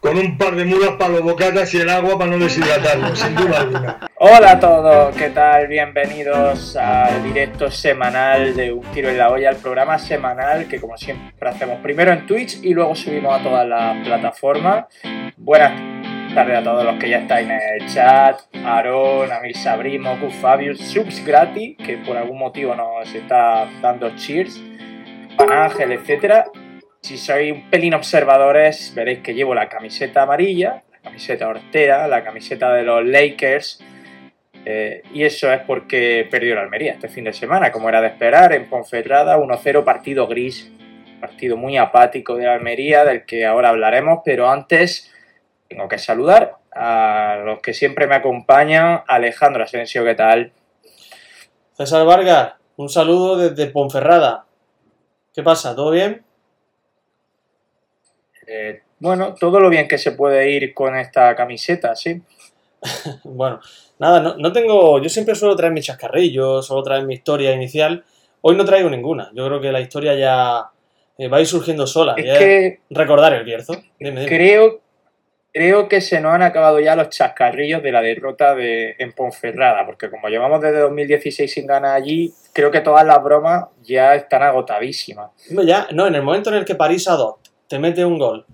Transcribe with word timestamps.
con 0.00 0.16
un 0.16 0.38
par 0.38 0.56
de 0.56 0.64
mulas 0.64 0.92
para 0.98 1.10
los 1.10 1.22
bocatas 1.22 1.72
y 1.74 1.78
el 1.78 1.90
agua 1.90 2.18
para 2.18 2.30
no 2.30 2.38
deshidratarlo, 2.38 3.14
sin 3.14 3.34
duda 3.34 3.60
alguna. 3.60 4.08
Hola 4.16 4.52
a 4.52 4.60
todos, 4.60 5.14
¿qué 5.14 5.28
tal? 5.28 5.66
Bienvenidos 5.68 6.74
al 6.76 7.22
directo 7.22 7.70
semanal 7.70 8.56
de 8.56 8.72
Un 8.72 8.82
Tiro 8.92 9.10
en 9.10 9.18
la 9.18 9.30
Olla, 9.30 9.50
el 9.50 9.56
programa 9.56 9.98
semanal 9.98 10.66
que 10.68 10.80
como 10.80 10.96
siempre 10.96 11.48
hacemos 11.48 11.80
primero 11.80 12.12
en 12.12 12.26
Twitch 12.26 12.60
y 12.62 12.72
luego 12.72 12.94
subimos 12.94 13.38
a 13.38 13.42
todas 13.42 13.68
las 13.68 14.02
plataformas. 14.06 14.86
Buenas 15.36 15.72
tardes 16.34 16.58
a 16.58 16.62
todos 16.62 16.84
los 16.84 16.96
que 16.96 17.10
ya 17.10 17.18
estáis 17.18 17.48
en 17.48 17.60
el 17.60 17.86
chat, 17.86 18.40
Aaron, 18.64 19.30
Amir 19.30 19.56
Sabrimo, 19.56 20.16
Fabius, 20.40 20.78
subs 20.78 21.22
gratis, 21.26 21.76
que 21.76 21.98
por 21.98 22.16
algún 22.16 22.38
motivo 22.38 22.74
nos 22.74 23.14
está 23.14 23.68
dando 23.82 24.16
cheers, 24.16 24.62
Ángel, 25.38 25.92
etcétera. 25.92 26.46
Si 27.02 27.16
sois 27.16 27.52
un 27.52 27.70
pelín 27.70 27.94
observadores, 27.94 28.92
veréis 28.94 29.20
que 29.20 29.34
llevo 29.34 29.54
la 29.54 29.68
camiseta 29.68 30.22
amarilla, 30.22 30.82
la 30.92 30.98
camiseta 31.00 31.48
hortera, 31.48 32.06
la 32.06 32.22
camiseta 32.22 32.72
de 32.74 32.82
los 32.82 33.04
Lakers. 33.04 33.82
eh, 34.66 35.02
y 35.14 35.24
eso 35.24 35.50
es 35.50 35.60
porque 35.62 36.28
perdió 36.30 36.54
la 36.54 36.60
Almería 36.60 36.92
este 36.92 37.08
fin 37.08 37.24
de 37.24 37.32
semana, 37.32 37.72
como 37.72 37.88
era 37.88 38.02
de 38.02 38.08
esperar, 38.08 38.52
en 38.52 38.68
Ponferrada, 38.68 39.38
1-0, 39.38 39.84
partido 39.84 40.26
gris, 40.26 40.70
partido 41.18 41.56
muy 41.56 41.78
apático 41.78 42.36
de 42.36 42.44
la 42.44 42.54
Almería, 42.54 43.04
del 43.06 43.24
que 43.24 43.46
ahora 43.46 43.70
hablaremos, 43.70 44.20
pero 44.22 44.50
antes 44.50 45.10
tengo 45.66 45.88
que 45.88 45.96
saludar 45.96 46.56
a 46.72 47.40
los 47.44 47.60
que 47.60 47.72
siempre 47.72 48.06
me 48.06 48.16
acompañan. 48.16 49.02
Alejandro 49.06 49.64
Asensio, 49.64 50.04
¿qué 50.04 50.14
tal? 50.14 50.52
César 51.72 52.04
Vargas, 52.04 52.54
un 52.76 52.90
saludo 52.90 53.36
desde 53.38 53.70
Ponferrada. 53.70 54.44
¿Qué 55.32 55.42
pasa? 55.42 55.74
¿Todo 55.74 55.92
bien? 55.92 56.22
Eh, 58.52 58.82
bueno, 58.98 59.34
todo 59.38 59.60
lo 59.60 59.70
bien 59.70 59.86
que 59.86 59.96
se 59.96 60.12
puede 60.12 60.50
ir 60.50 60.74
con 60.74 60.96
esta 60.96 61.34
camiseta, 61.36 61.94
sí. 61.94 62.20
Bueno, 63.24 63.60
nada, 63.98 64.20
no, 64.20 64.36
no 64.36 64.52
tengo. 64.52 65.00
Yo 65.00 65.08
siempre 65.08 65.36
suelo 65.36 65.54
traer 65.54 65.72
mis 65.72 65.86
chascarrillos, 65.86 66.66
suelo 66.66 66.82
traer 66.82 67.04
mi 67.04 67.14
historia 67.14 67.52
inicial. 67.52 68.04
Hoy 68.40 68.56
no 68.56 68.64
traigo 68.64 68.90
ninguna. 68.90 69.30
Yo 69.34 69.46
creo 69.46 69.60
que 69.60 69.70
la 69.70 69.80
historia 69.80 70.14
ya 70.14 70.70
eh, 71.16 71.28
va 71.28 71.36
a 71.36 71.40
ir 71.40 71.46
surgiendo 71.46 71.86
sola. 71.86 72.14
Es 72.16 72.24
Ya 72.24 72.38
que 72.38 72.80
Recordar 72.90 73.34
el 73.34 73.44
Bierzo. 73.44 73.74
Dime, 74.00 74.22
dime. 74.22 74.26
creo, 74.26 74.80
creo 75.52 75.88
que 75.88 76.00
se 76.00 76.20
nos 76.20 76.32
han 76.32 76.42
acabado 76.42 76.80
ya 76.80 76.96
los 76.96 77.10
chascarrillos 77.10 77.82
de 77.82 77.92
la 77.92 78.00
derrota 78.02 78.54
de, 78.56 78.96
en 78.98 79.12
Ponferrada, 79.12 79.86
porque 79.86 80.10
como 80.10 80.28
llevamos 80.28 80.60
desde 80.60 80.80
2016 80.80 81.52
sin 81.52 81.66
ganar 81.66 81.94
allí, 81.94 82.32
creo 82.52 82.70
que 82.70 82.80
todas 82.80 83.06
las 83.06 83.22
bromas 83.22 83.66
ya 83.82 84.14
están 84.16 84.42
agotadísimas. 84.42 85.30
Hombre, 85.50 85.66
Ya, 85.66 85.86
no, 85.92 86.08
en 86.08 86.16
el 86.16 86.22
momento 86.22 86.50
en 86.50 86.56
el 86.56 86.64
que 86.64 86.74
París 86.74 87.06
Adot 87.06 87.39
te 87.70 87.78
mete 87.78 88.04
un 88.04 88.18
gol 88.18 88.46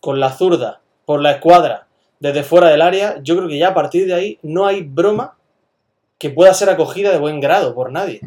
con 0.00 0.18
la 0.18 0.30
zurda, 0.32 0.80
por 1.04 1.22
la 1.22 1.30
escuadra, 1.30 1.86
desde 2.18 2.42
fuera 2.42 2.68
del 2.68 2.82
área, 2.82 3.20
yo 3.22 3.36
creo 3.36 3.48
que 3.48 3.58
ya 3.58 3.68
a 3.68 3.74
partir 3.74 4.06
de 4.08 4.14
ahí 4.14 4.38
no 4.42 4.66
hay 4.66 4.82
broma 4.82 5.36
que 6.18 6.30
pueda 6.30 6.52
ser 6.52 6.68
acogida 6.68 7.12
de 7.12 7.18
buen 7.18 7.38
grado 7.40 7.76
por 7.76 7.92
nadie. 7.92 8.20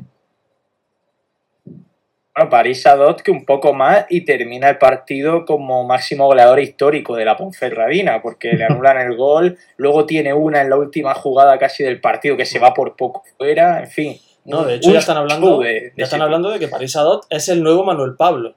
Bueno, 2.36 2.50
París 2.50 2.88
Adot 2.88 3.22
que 3.22 3.32
un 3.32 3.44
poco 3.46 3.74
más 3.74 4.06
y 4.10 4.22
termina 4.22 4.70
el 4.70 4.78
partido 4.78 5.44
como 5.46 5.84
máximo 5.86 6.26
goleador 6.26 6.60
histórico 6.62 7.16
de 7.18 7.26
la 7.26 7.36
Ponferradina, 7.36 8.22
porque 8.22 8.54
le 8.54 8.64
anulan 8.64 8.98
el 9.00 9.18
gol, 9.18 9.58
luego 9.76 10.06
tiene 10.06 10.34
una 10.34 10.62
en 10.62 10.70
la 10.70 10.78
última 10.78 11.14
jugada 11.14 11.60
casi 11.60 11.84
del 11.84 12.00
partido 12.00 12.38
que 12.38 12.46
se 12.46 12.60
va 12.60 12.74
por 12.74 12.96
poco 12.96 13.24
fuera, 13.38 13.82
en 13.82 13.90
fin. 13.90 14.18
No, 14.46 14.64
de 14.64 14.76
hecho 14.76 14.92
ya 14.92 15.00
están 15.00 15.18
hablando, 15.18 15.48
show 15.48 15.62
de- 15.62 15.72
de 15.82 15.94
ya 15.98 16.06
están 16.06 16.22
hablando 16.22 16.50
de 16.50 16.60
que 16.60 16.68
París 16.70 16.96
Adot 16.96 17.26
es 17.30 17.50
el 17.50 17.62
nuevo 17.62 17.84
Manuel 17.84 18.16
Pablo. 18.16 18.56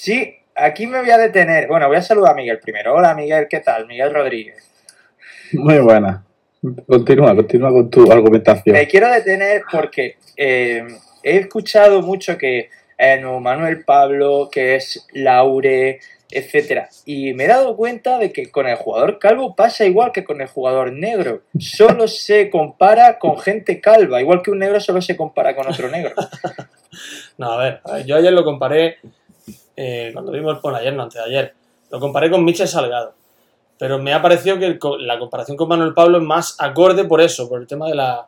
Sí, 0.00 0.32
aquí 0.54 0.86
me 0.86 1.00
voy 1.00 1.10
a 1.10 1.18
detener. 1.18 1.66
Bueno, 1.66 1.88
voy 1.88 1.96
a 1.96 2.02
saludar 2.02 2.30
a 2.30 2.36
Miguel 2.36 2.60
primero. 2.60 2.94
Hola 2.94 3.16
Miguel, 3.16 3.48
¿qué 3.50 3.58
tal? 3.58 3.88
Miguel 3.88 4.14
Rodríguez. 4.14 4.62
Muy 5.54 5.80
buena. 5.80 6.24
Continúa, 6.86 7.34
continúa 7.34 7.70
con 7.70 7.90
tu 7.90 8.12
argumentación. 8.12 8.76
Me 8.76 8.86
quiero 8.86 9.10
detener 9.10 9.62
porque 9.72 10.14
eh, 10.36 10.86
he 11.24 11.38
escuchado 11.38 12.00
mucho 12.00 12.38
que 12.38 12.70
nuevo 13.20 13.40
Manuel 13.40 13.84
Pablo, 13.84 14.48
que 14.52 14.76
es 14.76 15.04
Laure, 15.14 15.98
etcétera. 16.30 16.88
Y 17.04 17.34
me 17.34 17.46
he 17.46 17.48
dado 17.48 17.76
cuenta 17.76 18.18
de 18.18 18.32
que 18.32 18.52
con 18.52 18.68
el 18.68 18.76
jugador 18.76 19.18
calvo 19.18 19.56
pasa 19.56 19.84
igual 19.84 20.12
que 20.12 20.22
con 20.22 20.40
el 20.40 20.46
jugador 20.46 20.92
negro. 20.92 21.42
Solo 21.58 22.06
se 22.08 22.50
compara 22.50 23.18
con 23.18 23.36
gente 23.40 23.80
calva, 23.80 24.20
igual 24.20 24.42
que 24.42 24.52
un 24.52 24.60
negro 24.60 24.78
solo 24.78 25.02
se 25.02 25.16
compara 25.16 25.56
con 25.56 25.66
otro 25.66 25.90
negro. 25.90 26.14
No, 27.36 27.52
a 27.52 27.62
ver, 27.62 27.80
a 27.84 27.92
ver, 27.92 28.06
yo 28.06 28.16
ayer 28.16 28.32
lo 28.32 28.44
comparé, 28.44 28.96
eh, 29.78 30.10
cuando 30.12 30.32
vimos, 30.32 30.60
bueno, 30.62 30.78
ayer 30.78 30.92
no, 30.94 31.04
antes 31.04 31.22
de 31.22 31.28
ayer, 31.28 31.54
lo 31.90 32.00
comparé 32.00 32.30
con 32.30 32.44
Michel 32.44 32.68
Salgado. 32.68 33.14
Pero 33.78 33.98
me 33.98 34.12
ha 34.12 34.20
parecido 34.22 34.58
que 34.58 34.66
el 34.66 34.78
la 35.00 35.18
comparación 35.18 35.56
con 35.56 35.68
Manuel 35.68 35.94
Pablo 35.94 36.18
es 36.18 36.24
más 36.24 36.56
acorde 36.60 37.04
por 37.04 37.20
eso, 37.20 37.48
por 37.48 37.60
el 37.60 37.66
tema 37.66 37.88
de 37.88 37.94
la 37.94 38.26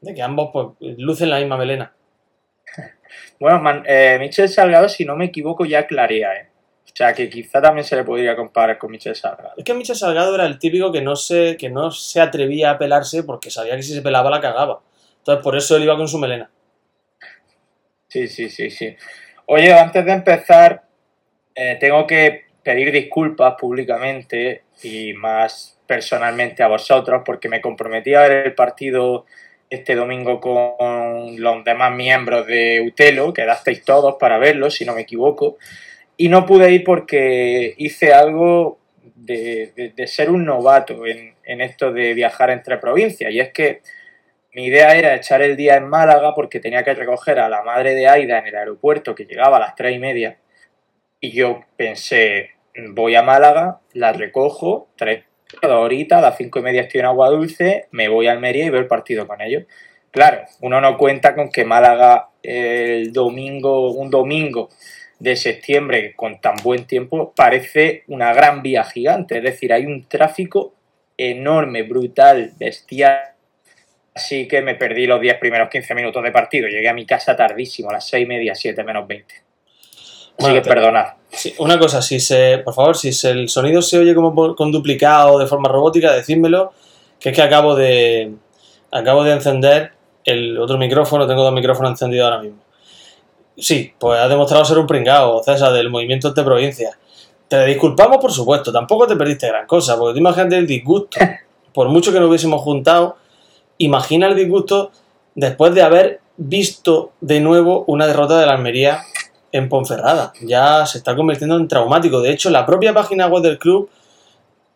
de 0.00 0.14
que 0.14 0.22
ambos 0.22 0.50
pues, 0.52 0.68
lucen 0.98 1.30
la 1.30 1.38
misma 1.38 1.56
melena. 1.56 1.94
Bueno, 3.40 3.60
Man- 3.60 3.84
eh, 3.86 4.16
Michel 4.20 4.48
Salgado, 4.48 4.88
si 4.88 5.04
no 5.04 5.16
me 5.16 5.26
equivoco, 5.26 5.64
ya 5.64 5.86
clarea, 5.86 6.34
¿eh? 6.36 6.50
O 6.86 6.96
sea 6.96 7.12
que 7.12 7.28
quizá 7.28 7.60
también 7.60 7.84
se 7.84 7.96
le 7.96 8.04
podría 8.04 8.36
comparar 8.36 8.78
con 8.78 8.90
Michel 8.90 9.16
Salgado. 9.16 9.52
Es 9.56 9.64
que 9.64 9.74
Michel 9.74 9.96
Salgado 9.96 10.34
era 10.34 10.46
el 10.46 10.58
típico 10.58 10.92
que 10.92 11.02
no 11.02 11.16
se, 11.16 11.56
que 11.56 11.68
no 11.68 11.90
se 11.90 12.20
atrevía 12.20 12.70
a 12.72 12.78
pelarse 12.78 13.24
porque 13.24 13.50
sabía 13.50 13.74
que 13.76 13.82
si 13.82 13.92
se 13.94 14.02
pelaba 14.02 14.30
la 14.30 14.40
cagaba. 14.40 14.80
Entonces 15.18 15.42
por 15.42 15.56
eso 15.56 15.76
él 15.76 15.82
iba 15.84 15.96
con 15.96 16.06
su 16.08 16.18
melena. 16.18 16.48
Sí, 18.08 18.28
sí, 18.28 18.48
sí, 18.48 18.70
sí. 18.70 18.96
Oye, 19.46 19.74
antes 19.74 20.04
de 20.04 20.12
empezar, 20.12 20.84
eh, 21.54 21.76
tengo 21.78 22.06
que 22.06 22.44
pedir 22.62 22.90
disculpas 22.90 23.54
públicamente 23.60 24.62
y 24.82 25.12
más 25.12 25.78
personalmente 25.86 26.62
a 26.62 26.68
vosotros 26.68 27.22
porque 27.26 27.50
me 27.50 27.60
comprometí 27.60 28.14
a 28.14 28.22
ver 28.22 28.46
el 28.46 28.54
partido 28.54 29.26
este 29.68 29.94
domingo 29.94 30.40
con 30.40 31.40
los 31.40 31.64
demás 31.64 31.94
miembros 31.94 32.46
de 32.46 32.80
Utelo, 32.80 33.34
quedasteis 33.34 33.84
todos 33.84 34.16
para 34.18 34.38
verlo, 34.38 34.70
si 34.70 34.86
no 34.86 34.94
me 34.94 35.02
equivoco, 35.02 35.58
y 36.16 36.28
no 36.28 36.46
pude 36.46 36.70
ir 36.72 36.84
porque 36.84 37.74
hice 37.76 38.14
algo 38.14 38.78
de, 39.14 39.92
ser 40.06 40.30
un 40.30 40.44
novato 40.46 41.06
en 41.06 41.60
esto 41.60 41.92
de 41.92 42.14
viajar 42.14 42.50
entre 42.50 42.78
provincias, 42.78 43.32
y 43.32 43.40
es 43.40 43.52
que 43.52 43.82
mi 44.54 44.66
idea 44.66 44.94
era 44.96 45.14
echar 45.14 45.42
el 45.42 45.56
día 45.56 45.76
en 45.76 45.88
Málaga 45.88 46.34
porque 46.34 46.60
tenía 46.60 46.84
que 46.84 46.94
recoger 46.94 47.40
a 47.40 47.48
la 47.48 47.62
madre 47.62 47.94
de 47.94 48.06
Aida 48.08 48.38
en 48.38 48.46
el 48.46 48.56
aeropuerto 48.56 49.14
que 49.14 49.24
llegaba 49.24 49.56
a 49.56 49.60
las 49.60 49.74
tres 49.74 49.96
y 49.96 49.98
media. 49.98 50.38
Y 51.20 51.32
yo 51.32 51.64
pensé, 51.76 52.50
voy 52.92 53.16
a 53.16 53.22
Málaga, 53.22 53.80
la 53.92 54.12
recojo, 54.12 54.88
tres 54.96 55.24
horitas, 55.62 56.18
a 56.18 56.22
las 56.22 56.36
cinco 56.36 56.58
y 56.58 56.62
media 56.62 56.82
estoy 56.82 57.00
en 57.00 57.06
Agua 57.06 57.30
Dulce, 57.30 57.88
me 57.90 58.08
voy 58.08 58.26
a 58.26 58.32
Almería 58.32 58.66
y 58.66 58.70
veo 58.70 58.80
el 58.80 58.86
partido 58.86 59.26
con 59.26 59.40
ellos. 59.40 59.64
Claro, 60.10 60.42
uno 60.60 60.80
no 60.80 60.96
cuenta 60.96 61.34
con 61.34 61.50
que 61.50 61.64
Málaga 61.64 62.28
el 62.42 63.12
domingo, 63.12 63.90
un 63.92 64.10
domingo 64.10 64.68
de 65.18 65.36
septiembre 65.36 66.14
con 66.14 66.40
tan 66.40 66.54
buen 66.62 66.86
tiempo 66.86 67.32
parece 67.34 68.04
una 68.08 68.32
gran 68.32 68.62
vía 68.62 68.84
gigante. 68.84 69.38
Es 69.38 69.42
decir, 69.42 69.72
hay 69.72 69.86
un 69.86 70.06
tráfico 70.06 70.74
enorme, 71.16 71.82
brutal, 71.82 72.52
bestial. 72.58 73.33
Así 74.14 74.46
que 74.46 74.62
me 74.62 74.74
perdí 74.76 75.06
los 75.06 75.20
10 75.20 75.38
primeros 75.38 75.68
15 75.70 75.94
minutos 75.94 76.22
de 76.22 76.30
partido. 76.30 76.68
Llegué 76.68 76.88
a 76.88 76.94
mi 76.94 77.04
casa 77.04 77.34
tardísimo, 77.34 77.90
a 77.90 77.94
las 77.94 78.06
6 78.08 78.24
y 78.24 78.26
media, 78.26 78.54
7 78.54 78.84
menos 78.84 79.06
20. 79.08 79.34
Así 79.34 79.42
Bueno, 80.38 80.62
que 80.62 80.68
perdonad. 80.68 81.06
Sí, 81.30 81.54
una 81.58 81.78
cosa, 81.78 82.00
si 82.00 82.20
se, 82.20 82.58
por 82.58 82.74
favor, 82.74 82.96
si 82.96 83.12
se- 83.12 83.30
el 83.30 83.48
sonido 83.48 83.82
se 83.82 83.98
oye 83.98 84.14
como 84.14 84.34
por- 84.34 84.54
con 84.54 84.70
duplicado 84.70 85.38
de 85.38 85.46
forma 85.46 85.68
robótica, 85.68 86.12
decídmelo, 86.12 86.72
que 87.18 87.30
es 87.30 87.34
que 87.34 87.42
acabo 87.42 87.74
de 87.74 88.32
acabo 88.92 89.24
de 89.24 89.32
encender 89.32 89.90
el 90.24 90.56
otro 90.58 90.78
micrófono, 90.78 91.26
tengo 91.26 91.42
dos 91.42 91.52
micrófonos 91.52 91.90
encendidos 91.90 92.26
ahora 92.30 92.42
mismo. 92.42 92.58
Sí, 93.56 93.92
pues 93.98 94.20
has 94.20 94.28
demostrado 94.28 94.64
ser 94.64 94.78
un 94.78 94.86
pringao, 94.86 95.42
César, 95.42 95.72
del 95.72 95.90
movimiento 95.90 96.30
de 96.30 96.44
provincia. 96.44 96.90
Te 97.48 97.64
disculpamos, 97.66 98.18
por 98.18 98.32
supuesto, 98.32 98.72
tampoco 98.72 99.06
te 99.08 99.16
perdiste 99.16 99.48
gran 99.48 99.66
cosa, 99.66 99.96
porque 99.98 100.14
tú 100.14 100.18
imagínate 100.20 100.56
el 100.56 100.66
disgusto. 100.66 101.18
Por 101.74 101.88
mucho 101.88 102.12
que 102.12 102.20
nos 102.20 102.28
hubiésemos 102.28 102.62
juntado, 102.62 103.16
imagina 103.78 104.26
el 104.26 104.36
disgusto 104.36 104.90
después 105.34 105.74
de 105.74 105.82
haber 105.82 106.20
visto 106.36 107.12
de 107.20 107.40
nuevo 107.40 107.84
una 107.86 108.06
derrota 108.06 108.38
de 108.38 108.46
la 108.46 108.52
Almería 108.52 109.02
en 109.52 109.68
Ponferrada. 109.68 110.32
Ya 110.42 110.84
se 110.86 110.98
está 110.98 111.14
convirtiendo 111.14 111.56
en 111.56 111.68
traumático. 111.68 112.20
De 112.20 112.30
hecho, 112.30 112.50
la 112.50 112.66
propia 112.66 112.92
página 112.92 113.26
web 113.26 113.42
del 113.42 113.58
club 113.58 113.88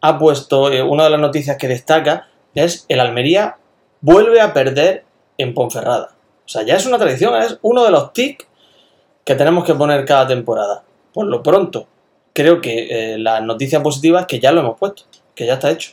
ha 0.00 0.18
puesto 0.18 0.72
eh, 0.72 0.82
una 0.82 1.04
de 1.04 1.10
las 1.10 1.20
noticias 1.20 1.56
que 1.56 1.68
destaca 1.68 2.28
es 2.54 2.86
el 2.88 3.00
Almería 3.00 3.56
vuelve 4.00 4.40
a 4.40 4.52
perder 4.52 5.04
en 5.36 5.54
Ponferrada. 5.54 6.10
O 6.44 6.48
sea, 6.48 6.62
ya 6.62 6.76
es 6.76 6.86
una 6.86 6.98
tradición, 6.98 7.40
es 7.40 7.58
uno 7.62 7.84
de 7.84 7.90
los 7.90 8.12
tics 8.12 8.46
que 9.24 9.34
tenemos 9.34 9.64
que 9.64 9.74
poner 9.74 10.04
cada 10.04 10.26
temporada. 10.26 10.82
Por 11.12 11.26
lo 11.26 11.42
pronto, 11.42 11.86
creo 12.32 12.60
que 12.60 13.14
eh, 13.14 13.18
la 13.18 13.40
noticia 13.40 13.82
positiva 13.82 14.20
es 14.20 14.26
que 14.26 14.40
ya 14.40 14.52
lo 14.52 14.60
hemos 14.60 14.78
puesto, 14.78 15.04
que 15.34 15.46
ya 15.46 15.54
está 15.54 15.70
hecho. 15.70 15.92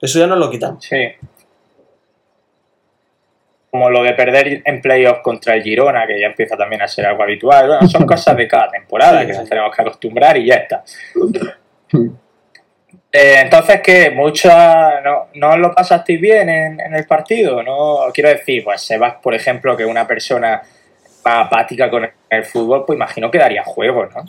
Eso 0.00 0.18
ya 0.18 0.26
no 0.26 0.36
lo 0.36 0.50
quitamos. 0.50 0.84
Sí. 0.84 0.96
Como 3.76 3.90
lo 3.90 4.02
de 4.02 4.14
perder 4.14 4.62
en 4.64 4.80
playoff 4.80 5.18
contra 5.20 5.54
el 5.54 5.62
Girona, 5.62 6.06
que 6.06 6.18
ya 6.18 6.28
empieza 6.28 6.56
también 6.56 6.80
a 6.80 6.88
ser 6.88 7.04
algo 7.04 7.22
habitual. 7.22 7.66
Bueno, 7.66 7.86
son 7.86 8.06
cosas 8.06 8.34
de 8.34 8.48
cada 8.48 8.70
temporada 8.70 9.26
que 9.26 9.34
nos 9.34 9.46
tenemos 9.46 9.74
que 9.76 9.82
acostumbrar 9.82 10.34
y 10.38 10.46
ya 10.46 10.54
está. 10.54 10.82
Eh, 13.12 13.40
entonces, 13.42 13.82
que 13.82 14.10
mucha 14.12 15.02
no, 15.02 15.28
no 15.34 15.58
lo 15.58 15.74
pasasteis 15.74 16.18
bien 16.18 16.48
en, 16.48 16.80
en 16.80 16.94
el 16.94 17.06
partido, 17.06 17.62
¿no? 17.62 18.10
Quiero 18.14 18.30
decir, 18.30 18.64
pues 18.64 18.80
Sebas, 18.80 19.16
por 19.22 19.34
ejemplo, 19.34 19.76
que 19.76 19.84
una 19.84 20.06
persona 20.06 20.62
apática 21.22 21.90
con 21.90 22.08
el 22.30 22.44
fútbol, 22.46 22.84
pues 22.86 22.96
imagino 22.96 23.30
que 23.30 23.38
daría 23.38 23.62
juego, 23.62 24.06
¿no? 24.06 24.24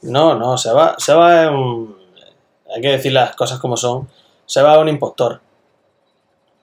No, 0.00 0.34
no, 0.34 0.56
Seba, 0.56 0.94
Seba 0.96 1.44
es 1.44 1.50
un. 1.50 1.94
Hay 2.74 2.80
que 2.80 2.92
decir 2.92 3.12
las 3.12 3.36
cosas 3.36 3.58
como 3.58 3.76
son. 3.76 4.08
Seba 4.46 4.72
es 4.72 4.78
un 4.78 4.88
impostor. 4.88 5.42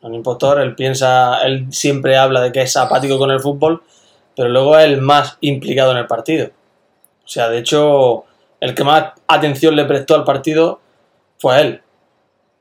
Un 0.05 0.13
impostor, 0.13 0.59
él 0.61 0.75
piensa, 0.75 1.39
él 1.43 1.65
siempre 1.71 2.15
habla 2.15 2.39
de 2.39 2.51
que 2.51 2.61
es 2.61 2.77
apático 2.77 3.17
con 3.17 3.31
el 3.31 3.39
fútbol, 3.39 3.81
pero 4.35 4.49
luego 4.49 4.77
es 4.77 4.85
el 4.85 5.01
más 5.01 5.39
implicado 5.41 5.93
en 5.93 5.97
el 5.97 6.05
partido. 6.05 6.51
O 7.25 7.27
sea, 7.27 7.49
de 7.49 7.57
hecho, 7.57 8.23
el 8.59 8.75
que 8.75 8.83
más 8.83 9.13
atención 9.27 9.75
le 9.75 9.85
prestó 9.85 10.13
al 10.13 10.23
partido 10.23 10.79
fue 11.39 11.59
él. 11.59 11.81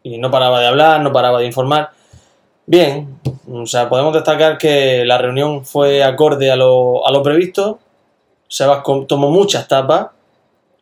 Y 0.03 0.17
no 0.17 0.31
paraba 0.31 0.59
de 0.59 0.69
hablar, 0.69 1.03
no 1.03 1.13
paraba 1.13 1.41
de 1.41 1.45
informar. 1.45 1.91
Bien, 2.65 3.21
o 3.47 3.67
sea, 3.67 3.91
podemos 3.91 4.15
destacar 4.15 4.57
que 4.57 5.05
la 5.05 5.19
reunión 5.19 5.67
fue 5.67 6.03
acorde 6.03 6.51
a 6.51 6.57
lo, 6.57 7.07
a 7.07 7.13
lo 7.13 7.23
previsto. 7.23 7.79
Sebas 8.49 8.83
tomó 9.07 9.31
muchas 9.31 9.69
tapas. 9.69 10.07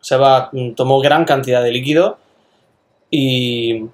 Sebas 0.01 0.51
mm, 0.53 0.75
tomó 0.75 1.01
gran 1.01 1.25
cantidad 1.25 1.61
de 1.61 1.73
líquido. 1.73 2.19
Y, 3.11 3.87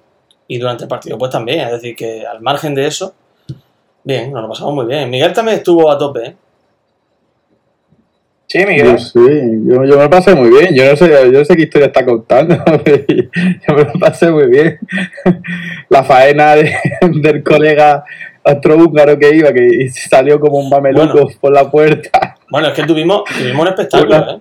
y 0.49 0.57
durante 0.57 0.83
el 0.83 0.89
partido, 0.89 1.17
pues 1.17 1.31
también. 1.31 1.61
Es 1.61 1.71
decir, 1.73 1.95
que 1.95 2.25
al 2.27 2.41
margen 2.41 2.75
de 2.75 2.87
eso, 2.87 3.13
bien, 4.03 4.33
nos 4.33 4.41
lo 4.41 4.49
pasamos 4.49 4.73
muy 4.73 4.85
bien. 4.85 5.09
Miguel 5.09 5.31
también 5.31 5.59
estuvo 5.59 5.89
a 5.89 5.97
tope. 5.97 6.25
¿eh? 6.25 6.35
Sí, 8.47 8.65
Miguel. 8.65 8.97
sí, 8.99 9.13
yo, 9.13 9.83
yo 9.85 9.95
me 9.97 10.03
lo 10.03 10.09
pasé 10.09 10.33
muy 10.33 10.49
bien. 10.49 10.73
Yo 10.73 10.89
no 10.89 10.95
sé, 10.95 11.07
yo 11.07 11.39
no 11.39 11.45
sé 11.45 11.55
qué 11.55 11.61
historia 11.63 11.85
está 11.87 12.03
contando. 12.03 12.55
yo 12.65 13.75
me 13.75 13.83
lo 13.83 13.93
pasé 13.99 14.31
muy 14.31 14.47
bien. 14.49 14.79
La 15.87 16.03
faena 16.03 16.55
de- 16.55 16.75
del 17.21 17.43
colega 17.43 18.03
astrohúngaro 18.43 19.19
que 19.19 19.35
iba, 19.35 19.53
que 19.53 19.87
salió 19.91 20.39
como 20.39 20.57
un 20.57 20.67
mameluco 20.69 21.13
Bueno. 21.13 21.27
por 21.39 21.53
la 21.53 21.69
puerta. 21.69 22.37
Bueno, 22.49 22.69
es 22.69 22.73
que 22.73 22.83
tuvimos, 22.83 23.21
tuvimos 23.37 23.61
un 23.61 23.67
espectáculo. 23.67 24.31
¿eh? 24.31 24.39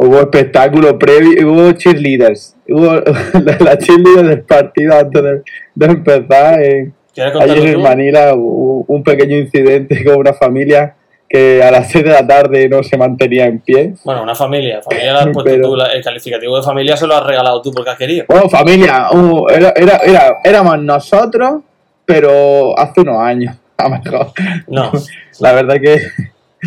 Hubo 0.00 0.20
espectáculo 0.20 0.96
previo, 0.98 1.50
hubo 1.52 1.72
cheerleaders. 1.72 2.54
Hubo 2.68 2.94
la, 3.60 3.76
cheerleader 3.78 4.26
del 4.28 4.42
partido 4.42 4.96
antes 4.96 5.22
de, 5.22 5.42
de 5.74 5.86
empezar. 5.86 6.62
En, 6.62 6.94
¿Quieres 7.12 7.32
Ayer 7.34 7.46
contarlo 7.48 7.64
en 7.64 7.74
tú? 7.74 7.80
Manila 7.80 8.34
hubo 8.36 8.84
un 8.86 9.02
pequeño 9.02 9.36
incidente 9.36 10.04
con 10.04 10.16
una 10.18 10.32
familia 10.34 10.94
que 11.28 11.62
a 11.62 11.70
las 11.72 11.90
6 11.90 12.04
de 12.04 12.10
la 12.10 12.26
tarde 12.26 12.68
no 12.68 12.82
se 12.84 12.96
mantenía 12.96 13.46
en 13.46 13.58
pie. 13.58 13.94
Bueno, 14.04 14.22
una 14.22 14.34
familia. 14.36 14.80
Familia 14.82 15.12
la 15.14 15.18
has 15.22 15.26
puesto 15.26 15.44
Pero- 15.50 15.62
tú. 15.64 15.76
la- 15.76 15.92
el 15.92 16.02
calificativo 16.04 16.56
de 16.56 16.62
familia 16.62 16.96
se 16.96 17.06
lo 17.06 17.16
has 17.16 17.26
regalado 17.26 17.60
tú 17.60 17.72
porque 17.72 17.90
has 17.90 17.98
querido. 17.98 18.24
Bueno, 18.28 18.48
familia, 18.48 19.08
uh, 19.12 19.46
era, 19.50 19.72
era, 19.76 19.96
era- 19.98 20.36
éramos 20.44 20.78
nosotros, 20.80 21.62
pero 22.06 22.78
hace 22.78 23.00
unos 23.00 23.18
años, 23.20 23.56
a 23.76 23.88
lo 23.88 23.90
mejor. 23.98 24.26
No, 24.68 24.92
La 25.40 25.52
verdad 25.52 25.76
que 25.82 25.98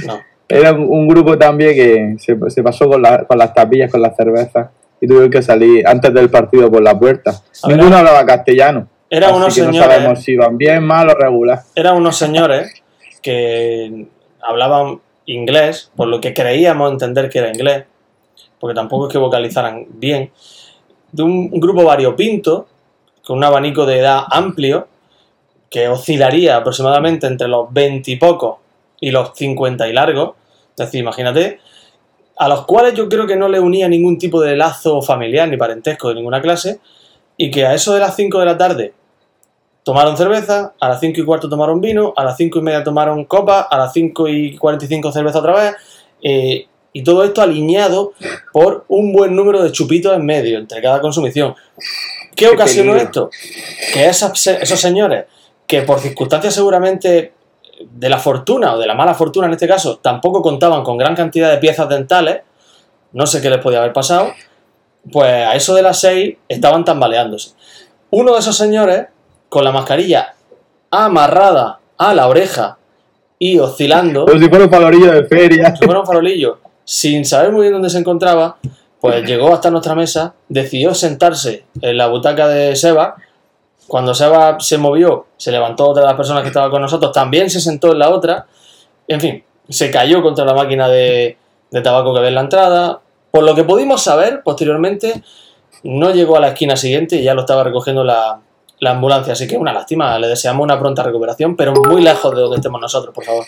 no. 0.06 0.19
Era 0.59 0.71
un, 0.74 1.07
grupo 1.07 1.38
también 1.38 1.74
que 1.74 2.15
se, 2.19 2.38
se 2.50 2.63
pasó 2.63 2.88
con, 2.89 3.01
la- 3.01 3.24
con 3.25 3.38
las 3.38 3.53
tapillas, 3.53 3.92
con 3.92 4.01
las 4.01 4.15
cervezas, 4.15 4.69
y 5.00 5.07
tuvieron 5.07 5.30
que 5.31 5.42
salir 5.42 5.86
antes 5.88 6.13
del 6.13 6.30
partido 6.30 6.71
por 6.71 6.81
la 6.81 6.98
puerta. 6.98 7.31
A 7.63 7.68
ver, 7.68 7.77
Ninguno 7.77 7.98
hablaba 7.98 8.25
castellano. 8.25 8.88
Eran 9.09 9.36
unos 9.36 9.53
que 9.53 9.62
no 9.62 9.68
señores. 9.74 9.94
sabemos 9.94 10.24
si 10.24 10.31
iban 10.33 10.57
bien, 10.57 10.83
mal 10.83 11.09
o 11.09 11.13
regular. 11.15 11.62
eran 11.75 11.98
unos 11.98 12.15
señores 12.18 12.81
que 13.21 14.07
hablaban 14.42 15.00
inglés, 15.25 15.92
por 15.95 16.07
lo 16.07 16.19
que 16.21 16.33
creíamos 16.33 16.92
entender 16.92 17.30
que 17.30 17.39
era 17.39 17.50
inglés, 17.50 17.86
porque 18.59 18.74
tampoco 18.75 19.07
es 19.07 19.12
que 19.13 19.18
vocalizaran 19.19 19.86
bien, 19.89 20.31
de 21.12 21.24
un, 21.24 21.50
un 21.51 21.59
grupo 21.59 21.83
variopinto, 21.83 22.68
con 23.25 23.38
un 23.38 23.44
abanico 23.44 23.86
de 23.86 24.00
edad 24.00 24.24
amplio, 24.30 24.88
que 25.69 25.88
oscilaría 25.88 26.57
aproximadamente 26.57 27.27
entre 27.27 27.47
los 27.47 27.71
20 27.71 28.12
y 28.12 28.15
pocos 28.18 28.57
y 29.00 29.12
los 29.12 29.31
50 29.36 29.88
y 29.88 29.94
largos, 29.94 30.31
es 30.71 30.85
decir, 30.85 31.01
imagínate, 31.01 31.59
a 32.38 32.47
los 32.47 32.65
cuales 32.65 32.94
yo 32.95 33.07
creo 33.07 33.27
que 33.27 33.35
no 33.35 33.47
le 33.47 33.59
unía 33.59 33.88
ningún 33.88 34.18
tipo 34.18 34.41
de 34.41 34.56
lazo 34.56 35.01
familiar 35.01 35.47
ni 35.47 35.57
parentesco 35.57 36.09
de 36.09 36.15
ninguna 36.15 36.41
clase, 36.41 36.79
y 37.38 37.51
que 37.51 37.65
a 37.65 37.73
eso 37.73 37.94
de 37.94 38.00
las 38.00 38.15
5 38.15 38.39
de 38.39 38.45
la 38.45 38.57
tarde 38.57 38.94
tomaron 39.83 40.15
cerveza, 40.18 40.73
a 40.79 40.89
las 40.89 41.00
5 41.00 41.19
y 41.19 41.25
cuarto 41.25 41.50
tomaron 41.50 41.81
vino, 41.81 42.13
a 42.15 42.23
las 42.23 42.38
5 42.38 42.59
y 42.59 42.62
media 42.62 42.83
tomaron 42.83 43.25
copa, 43.25 43.62
a 43.62 43.77
las 43.77 43.94
5 43.94 44.27
y 44.27 44.57
45 44.57 45.12
cerveza 45.12 45.39
otra 45.39 45.53
vez, 45.53 45.75
eh, 46.21 46.68
y 46.94 47.03
todo 47.03 47.23
esto 47.23 47.41
alineado 47.41 48.13
por 48.51 48.85
un 48.88 49.13
buen 49.13 49.35
número 49.35 49.63
de 49.63 49.71
chupitos 49.71 50.15
en 50.15 50.25
medio 50.25 50.57
entre 50.57 50.81
cada 50.81 51.00
consumición. 51.00 51.56
¿Qué, 52.35 52.45
Qué 52.45 52.50
ocasionó 52.50 52.94
peligro. 52.94 53.07
esto? 53.07 53.29
Que 53.94 54.07
esas 54.07 54.47
esos 54.47 54.79
señores, 54.79 55.25
que 55.65 55.81
por 55.83 56.00
circunstancias 56.00 56.53
seguramente 56.53 57.33
de 57.89 58.10
la 58.10 58.19
fortuna 58.19 58.75
o 58.75 58.80
de 58.80 58.88
la 58.88 58.95
mala 58.95 59.13
fortuna 59.13 59.48
en 59.48 59.54
este 59.54 59.68
caso, 59.68 59.98
tampoco 59.98 60.42
contaban 60.42 60.83
con 60.83 60.98
gran 60.98 61.16
cantidad 61.16 61.50
de 61.50 61.57
piezas 61.57 61.88
dentales, 61.89 62.42
no 63.13 63.25
sé 63.25 63.42
qué 63.42 63.50
les 63.50 63.60
podía 63.60 63.80
haber 63.80 63.94
pasado, 63.94 64.31
pues 65.12 65.30
a 65.30 65.56
eso 65.56 65.74
de 65.74 65.81
las 65.81 66.00
6 66.00 66.38
estaban 66.48 66.86
tambaleándose. 66.86 67.51
Uno 68.12 68.33
de 68.33 68.39
esos 68.39 68.56
señores, 68.56 69.07
con 69.50 69.63
la 69.63 69.72
mascarilla 69.72 70.36
amarrada 70.89 71.80
a 71.98 72.13
la 72.13 72.28
oreja 72.28 72.78
y 73.39 73.57
oscilando, 73.60 74.28
si 74.28 74.50
fuera 74.50 74.66
un 74.66 74.72
de 74.72 75.25
feria. 75.25 75.75
si 75.75 75.86
fuera 75.86 76.01
un 76.01 76.06
farolillo, 76.06 76.60
sin 76.83 77.25
saber 77.25 77.51
muy 77.51 77.62
bien 77.62 77.74
dónde 77.74 77.89
se 77.89 77.98
encontraba, 77.98 78.57
pues 79.00 79.25
llegó 79.25 79.54
hasta 79.54 79.72
nuestra 79.72 79.95
mesa, 79.95 80.36
decidió 80.48 80.94
sentarse 80.94 81.66
en 81.81 81.98
la 81.98 82.07
butaca 82.07 82.48
de 82.48 82.75
Seba. 82.75 83.16
Cuando 83.91 84.13
se 84.13 84.77
movió, 84.77 85.25
se 85.35 85.51
levantó 85.51 85.89
otra 85.89 86.03
de 86.03 86.07
las 86.07 86.15
personas 86.15 86.43
que 86.43 86.47
estaba 86.47 86.69
con 86.69 86.81
nosotros, 86.81 87.11
también 87.11 87.49
se 87.49 87.59
sentó 87.59 87.91
en 87.91 87.99
la 87.99 88.09
otra. 88.09 88.45
En 89.05 89.19
fin, 89.19 89.43
se 89.67 89.91
cayó 89.91 90.21
contra 90.21 90.45
la 90.45 90.53
máquina 90.53 90.88
de, 90.88 91.35
tabaco 91.83 92.13
que 92.13 92.19
había 92.19 92.29
en 92.29 92.35
la 92.35 92.41
entrada. 92.41 93.01
Por 93.31 93.43
lo 93.43 93.53
que 93.53 93.65
pudimos 93.65 94.01
saber, 94.01 94.44
posteriormente, 94.45 95.21
no 95.83 96.13
llegó 96.13 96.37
a 96.37 96.39
la 96.39 96.47
esquina 96.47 96.77
siguiente 96.77 97.18
y 97.18 97.23
ya 97.23 97.33
lo 97.33 97.42
estaba 97.42 97.66
recogiendo 97.66 98.06
la, 98.06 98.39
la 98.80 98.92
ambulancia. 98.92 99.33
Así 99.33 99.45
que 99.45 99.57
una 99.57 99.73
lástima, 99.73 100.18
le 100.19 100.30
deseamos 100.30 100.63
una 100.63 100.80
pronta 100.80 101.04
recuperación, 101.04 101.57
pero 101.57 101.73
muy 101.73 102.01
lejos 102.01 102.33
de 102.33 102.39
donde 102.44 102.56
estemos 102.56 102.80
nosotros, 102.80 103.13
por 103.13 103.25
favor. 103.25 103.44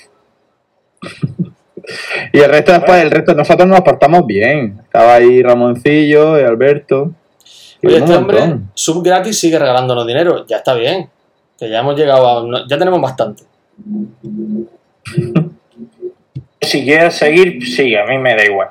Y 2.34 2.40
el 2.40 2.50
resto 2.50 2.74
después, 2.74 3.02
el 3.02 3.12
resto, 3.12 3.34
nosotros 3.34 3.66
nos 3.66 3.80
portamos 3.80 4.28
bien. 4.28 4.82
Estaba 4.84 5.16
ahí 5.16 5.42
Ramoncillo 5.42 6.38
y 6.38 6.44
Alberto. 6.44 7.12
Y 7.84 7.88
Oye, 7.88 7.98
este 7.98 8.16
hombre, 8.16 8.40
sub 8.74 9.04
gratis, 9.04 9.38
sigue 9.40 9.60
regalándonos 9.60 10.08
dinero. 10.08 10.46
Ya 10.48 10.58
está 10.58 10.74
bien. 10.74 11.10
Que 11.60 11.70
ya 11.70 11.80
hemos 11.80 11.96
llegado 11.98 12.56
a. 12.56 12.66
ya 12.68 12.78
tenemos 12.78 13.00
bastante. 13.02 13.44
Si 16.62 16.86
quieres 16.86 17.16
seguir, 17.16 17.62
sí, 17.66 17.94
a 17.94 18.06
mí 18.06 18.18
me 18.18 18.36
da 18.38 18.46
igual. 18.46 18.70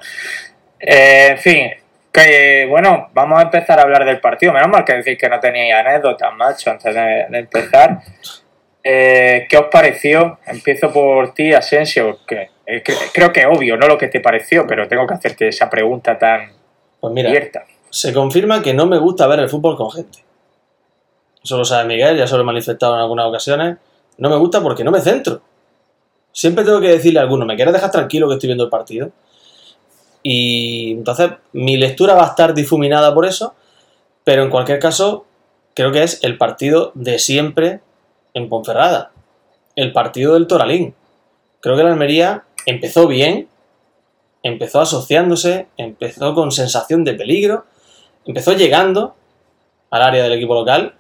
Eh, 0.81 1.29
en 1.33 1.39
fin, 1.39 1.71
que 2.11 2.67
bueno, 2.69 3.11
vamos 3.13 3.39
a 3.39 3.43
empezar 3.43 3.79
a 3.79 3.83
hablar 3.83 4.07
del 4.07 4.19
partido. 4.19 4.51
Menos 4.53 4.69
mal 4.71 4.83
que 4.85 4.95
decís 4.95 5.19
que 5.19 5.29
no 5.29 5.39
teníais 5.39 5.75
anécdotas, 5.75 6.35
macho, 6.35 6.71
antes 6.71 6.95
de, 6.95 7.27
de 7.29 7.39
empezar. 7.39 8.01
Eh, 8.83 9.47
¿Qué 9.49 9.57
os 9.59 9.67
pareció? 9.67 10.39
Empiezo 10.47 10.91
por 10.91 11.35
ti, 11.35 11.53
Asensio, 11.53 12.21
que, 12.27 12.49
eh, 12.67 12.83
que- 12.83 12.95
creo 13.13 13.31
que 13.31 13.41
es 13.41 13.47
obvio, 13.47 13.77
no 13.77 13.87
lo 13.87 13.99
que 13.99 14.09
te 14.09 14.21
pareció, 14.21 14.67
pero 14.67 14.89
tengo 14.89 15.07
que 15.07 15.15
hacerte 15.15 15.49
esa 15.49 15.69
pregunta 15.69 16.19
tan 16.19 16.51
Pues 16.99 17.13
mira, 17.13 17.29
abierta. 17.29 17.65
Se 17.93 18.15
confirma 18.15 18.63
que 18.63 18.73
no 18.73 18.87
me 18.87 18.99
gusta 18.99 19.27
ver 19.27 19.41
el 19.41 19.51
fútbol 19.51 19.77
con 19.77 19.91
gente. 19.91 20.25
Eso 21.45 21.59
lo 21.59 21.65
sabe 21.67 21.85
Miguel, 21.85 22.17
ya 22.17 22.27
se 22.27 22.35
lo 22.37 22.41
he 22.41 22.45
manifestado 22.45 22.95
en 22.95 23.03
algunas 23.03 23.27
ocasiones. 23.27 23.77
No 24.17 24.31
me 24.31 24.37
gusta 24.37 24.63
porque 24.63 24.83
no 24.83 24.91
me 24.91 25.03
centro. 25.03 25.43
Siempre 26.33 26.65
tengo 26.65 26.81
que 26.81 26.89
decirle 26.89 27.19
a 27.19 27.23
alguno, 27.23 27.45
¿me 27.45 27.55
quieres 27.55 27.75
dejar 27.75 27.91
tranquilo 27.91 28.29
que 28.29 28.35
estoy 28.35 28.47
viendo 28.47 28.65
el 28.65 28.71
partido? 28.71 29.11
Y 30.23 30.93
entonces 30.93 31.33
mi 31.53 31.77
lectura 31.77 32.15
va 32.15 32.25
a 32.25 32.29
estar 32.29 32.55
difuminada 32.55 33.13
por 33.13 33.27
eso, 33.27 33.55
pero 34.25 34.43
en 34.43 34.49
cualquier 34.49 34.79
caso, 34.79 35.27
creo 35.75 35.93
que 35.93 36.03
es 36.03 36.25
el 36.25 36.39
partido 36.39 36.93
de 36.95 37.19
siempre 37.19 37.81
en 38.33 38.49
Ponferrada. 38.49 39.11
El 39.77 39.93
partido 39.93 40.33
del 40.33 40.47
Toralín. 40.47 40.95
Creo 41.61 41.77
que 41.77 41.83
la 41.83 41.91
Almería 41.91 42.45
empezó 42.65 43.07
bien, 43.07 43.49
empezó 44.43 44.81
asociándose, 44.81 45.67
empezó 45.77 46.35
con 46.35 46.53
sensación 46.53 47.05
de 47.05 47.13
peligro, 47.13 47.67
empezó 48.27 48.53
llegando 48.53 49.15
al 49.91 50.03
área 50.03 50.23
del 50.23 50.33
equipo 50.33 50.55
local, 50.55 50.95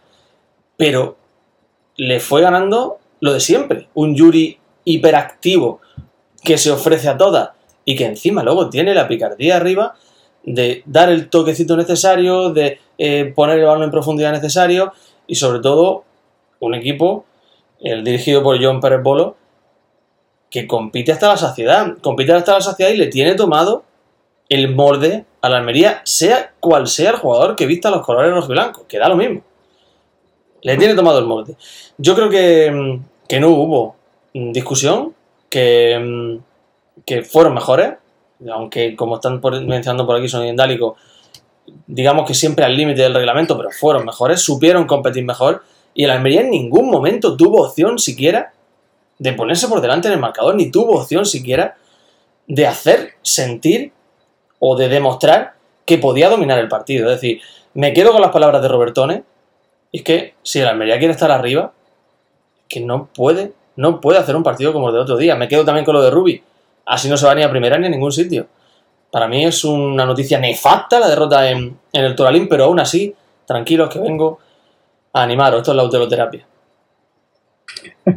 pero 0.76 1.16
le 1.96 2.20
fue 2.20 2.42
ganando 2.42 2.98
lo 3.20 3.32
de 3.32 3.40
siempre. 3.40 3.88
Un 3.94 4.14
Yuri 4.14 4.58
hiperactivo 4.84 5.80
que 6.42 6.58
se 6.58 6.70
ofrece 6.70 7.08
a 7.08 7.16
todas 7.16 7.50
y 7.84 7.96
que 7.96 8.06
encima 8.06 8.42
luego 8.42 8.68
tiene 8.68 8.94
la 8.94 9.08
picardía 9.08 9.56
arriba 9.56 9.94
de 10.44 10.82
dar 10.86 11.08
el 11.08 11.28
toquecito 11.28 11.76
necesario, 11.76 12.50
de 12.50 12.80
eh, 12.98 13.32
poner 13.34 13.58
el 13.58 13.64
balón 13.64 13.84
en 13.84 13.90
profundidad 13.90 14.32
necesario 14.32 14.92
y 15.26 15.36
sobre 15.36 15.60
todo 15.60 16.04
un 16.60 16.74
equipo, 16.74 17.24
el 17.80 18.04
dirigido 18.04 18.42
por 18.42 18.62
John 18.62 18.80
Pérez 18.80 19.02
Bolo, 19.02 19.36
que 20.50 20.66
compite 20.66 21.12
hasta 21.12 21.28
la 21.28 21.36
saciedad, 21.36 21.96
compite 22.00 22.32
hasta 22.32 22.54
la 22.54 22.60
saciedad 22.60 22.90
y 22.90 22.96
le 22.96 23.06
tiene 23.06 23.34
tomado 23.34 23.84
el 24.52 24.74
morde 24.74 25.24
a 25.40 25.48
la 25.48 25.56
Almería, 25.58 26.02
sea 26.04 26.52
cual 26.60 26.86
sea 26.86 27.10
el 27.10 27.16
jugador 27.16 27.56
que 27.56 27.64
vista 27.64 27.90
los 27.90 28.04
colores 28.04 28.46
blanco, 28.46 28.84
que 28.86 28.98
da 28.98 29.08
lo 29.08 29.16
mismo. 29.16 29.40
Le 30.60 30.76
tiene 30.76 30.94
tomado 30.94 31.18
el 31.20 31.24
molde. 31.24 31.56
Yo 31.96 32.14
creo 32.14 32.28
que, 32.28 32.70
mm, 32.70 33.04
que 33.26 33.40
no 33.40 33.48
hubo 33.48 33.96
mm, 34.34 34.52
discusión, 34.52 35.14
que, 35.48 35.98
mm, 35.98 37.02
que 37.06 37.22
fueron 37.22 37.54
mejores, 37.54 37.94
aunque 38.52 38.94
como 38.94 39.14
están 39.14 39.40
mencionando 39.66 40.06
por 40.06 40.16
aquí 40.16 40.28
son 40.28 40.46
indálicos, 40.46 40.98
digamos 41.86 42.26
que 42.26 42.34
siempre 42.34 42.66
al 42.66 42.76
límite 42.76 43.00
del 43.00 43.14
reglamento, 43.14 43.56
pero 43.56 43.70
fueron 43.70 44.04
mejores, 44.04 44.42
supieron 44.42 44.86
competir 44.86 45.24
mejor 45.24 45.62
y 45.94 46.04
el 46.04 46.10
Almería 46.10 46.42
en 46.42 46.50
ningún 46.50 46.90
momento 46.90 47.36
tuvo 47.38 47.64
opción 47.64 47.98
siquiera 47.98 48.52
de 49.18 49.32
ponerse 49.32 49.66
por 49.66 49.80
delante 49.80 50.08
en 50.08 50.14
el 50.14 50.20
marcador, 50.20 50.56
ni 50.56 50.70
tuvo 50.70 51.00
opción 51.00 51.24
siquiera 51.24 51.76
de 52.46 52.66
hacer 52.66 53.12
sentir 53.22 53.92
o 54.64 54.76
de 54.76 54.88
demostrar 54.88 55.54
que 55.84 55.98
podía 55.98 56.28
dominar 56.28 56.58
el 56.60 56.68
partido. 56.68 57.08
Es 57.10 57.20
decir, 57.20 57.40
me 57.74 57.92
quedo 57.92 58.12
con 58.12 58.20
las 58.22 58.30
palabras 58.30 58.62
de 58.62 58.68
Robertone, 58.68 59.24
y 59.90 59.98
es 59.98 60.04
que 60.04 60.34
si 60.44 60.60
el 60.60 60.68
Almería 60.68 60.98
quiere 60.98 61.12
estar 61.12 61.32
arriba, 61.32 61.72
que 62.68 62.78
no 62.80 63.08
puede, 63.12 63.52
no 63.74 64.00
puede 64.00 64.18
hacer 64.20 64.36
un 64.36 64.44
partido 64.44 64.72
como 64.72 64.88
el 64.88 64.94
de 64.94 65.00
otro 65.00 65.16
día. 65.16 65.34
Me 65.34 65.48
quedo 65.48 65.64
también 65.64 65.84
con 65.84 65.94
lo 65.94 66.02
de 66.02 66.10
Rubi. 66.12 66.42
Así 66.86 67.08
no 67.08 67.16
se 67.16 67.26
va 67.26 67.34
ni 67.34 67.42
a 67.42 67.50
primera 67.50 67.76
ni 67.76 67.86
a 67.86 67.90
ningún 67.90 68.12
sitio. 68.12 68.46
Para 69.10 69.26
mí 69.26 69.44
es 69.44 69.64
una 69.64 70.06
noticia 70.06 70.38
nefasta 70.38 71.00
la 71.00 71.08
derrota 71.08 71.50
en, 71.50 71.76
en 71.92 72.04
el 72.04 72.14
Toralín, 72.14 72.48
pero 72.48 72.64
aún 72.64 72.78
así, 72.78 73.12
tranquilos 73.46 73.88
que 73.90 73.98
vengo 73.98 74.38
a 75.12 75.22
animaros. 75.24 75.58
Esto 75.62 75.72
es 75.72 75.76
la 75.76 75.82
autoterapia. 75.82 76.46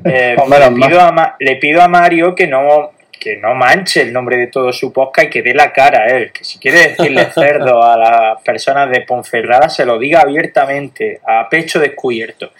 Eh, 0.05 0.35
Hombre, 0.41 0.59
le, 0.59 0.69
más. 0.69 0.87
pido 0.89 1.01
a 1.01 1.11
Ma- 1.11 1.35
le 1.39 1.55
pido 1.57 1.81
a 1.81 1.87
Mario 1.87 2.35
que 2.35 2.47
no, 2.47 2.91
que 3.19 3.37
no 3.37 3.55
manche 3.55 4.01
el 4.01 4.13
nombre 4.13 4.37
de 4.37 4.47
todo 4.47 4.71
su 4.71 4.91
podcast 4.91 5.27
y 5.27 5.29
que 5.29 5.41
dé 5.41 5.53
la 5.53 5.71
cara 5.71 6.03
a 6.03 6.07
él. 6.07 6.31
Que 6.31 6.43
si 6.43 6.59
quiere 6.59 6.89
decirle 6.89 7.25
cerdo 7.33 7.83
a 7.83 7.97
las 7.97 8.41
personas 8.41 8.89
de 8.89 9.01
Ponferrada, 9.01 9.69
se 9.69 9.85
lo 9.85 9.97
diga 9.97 10.21
abiertamente, 10.21 11.19
a 11.25 11.47
pecho 11.49 11.79
descubierto. 11.79 12.51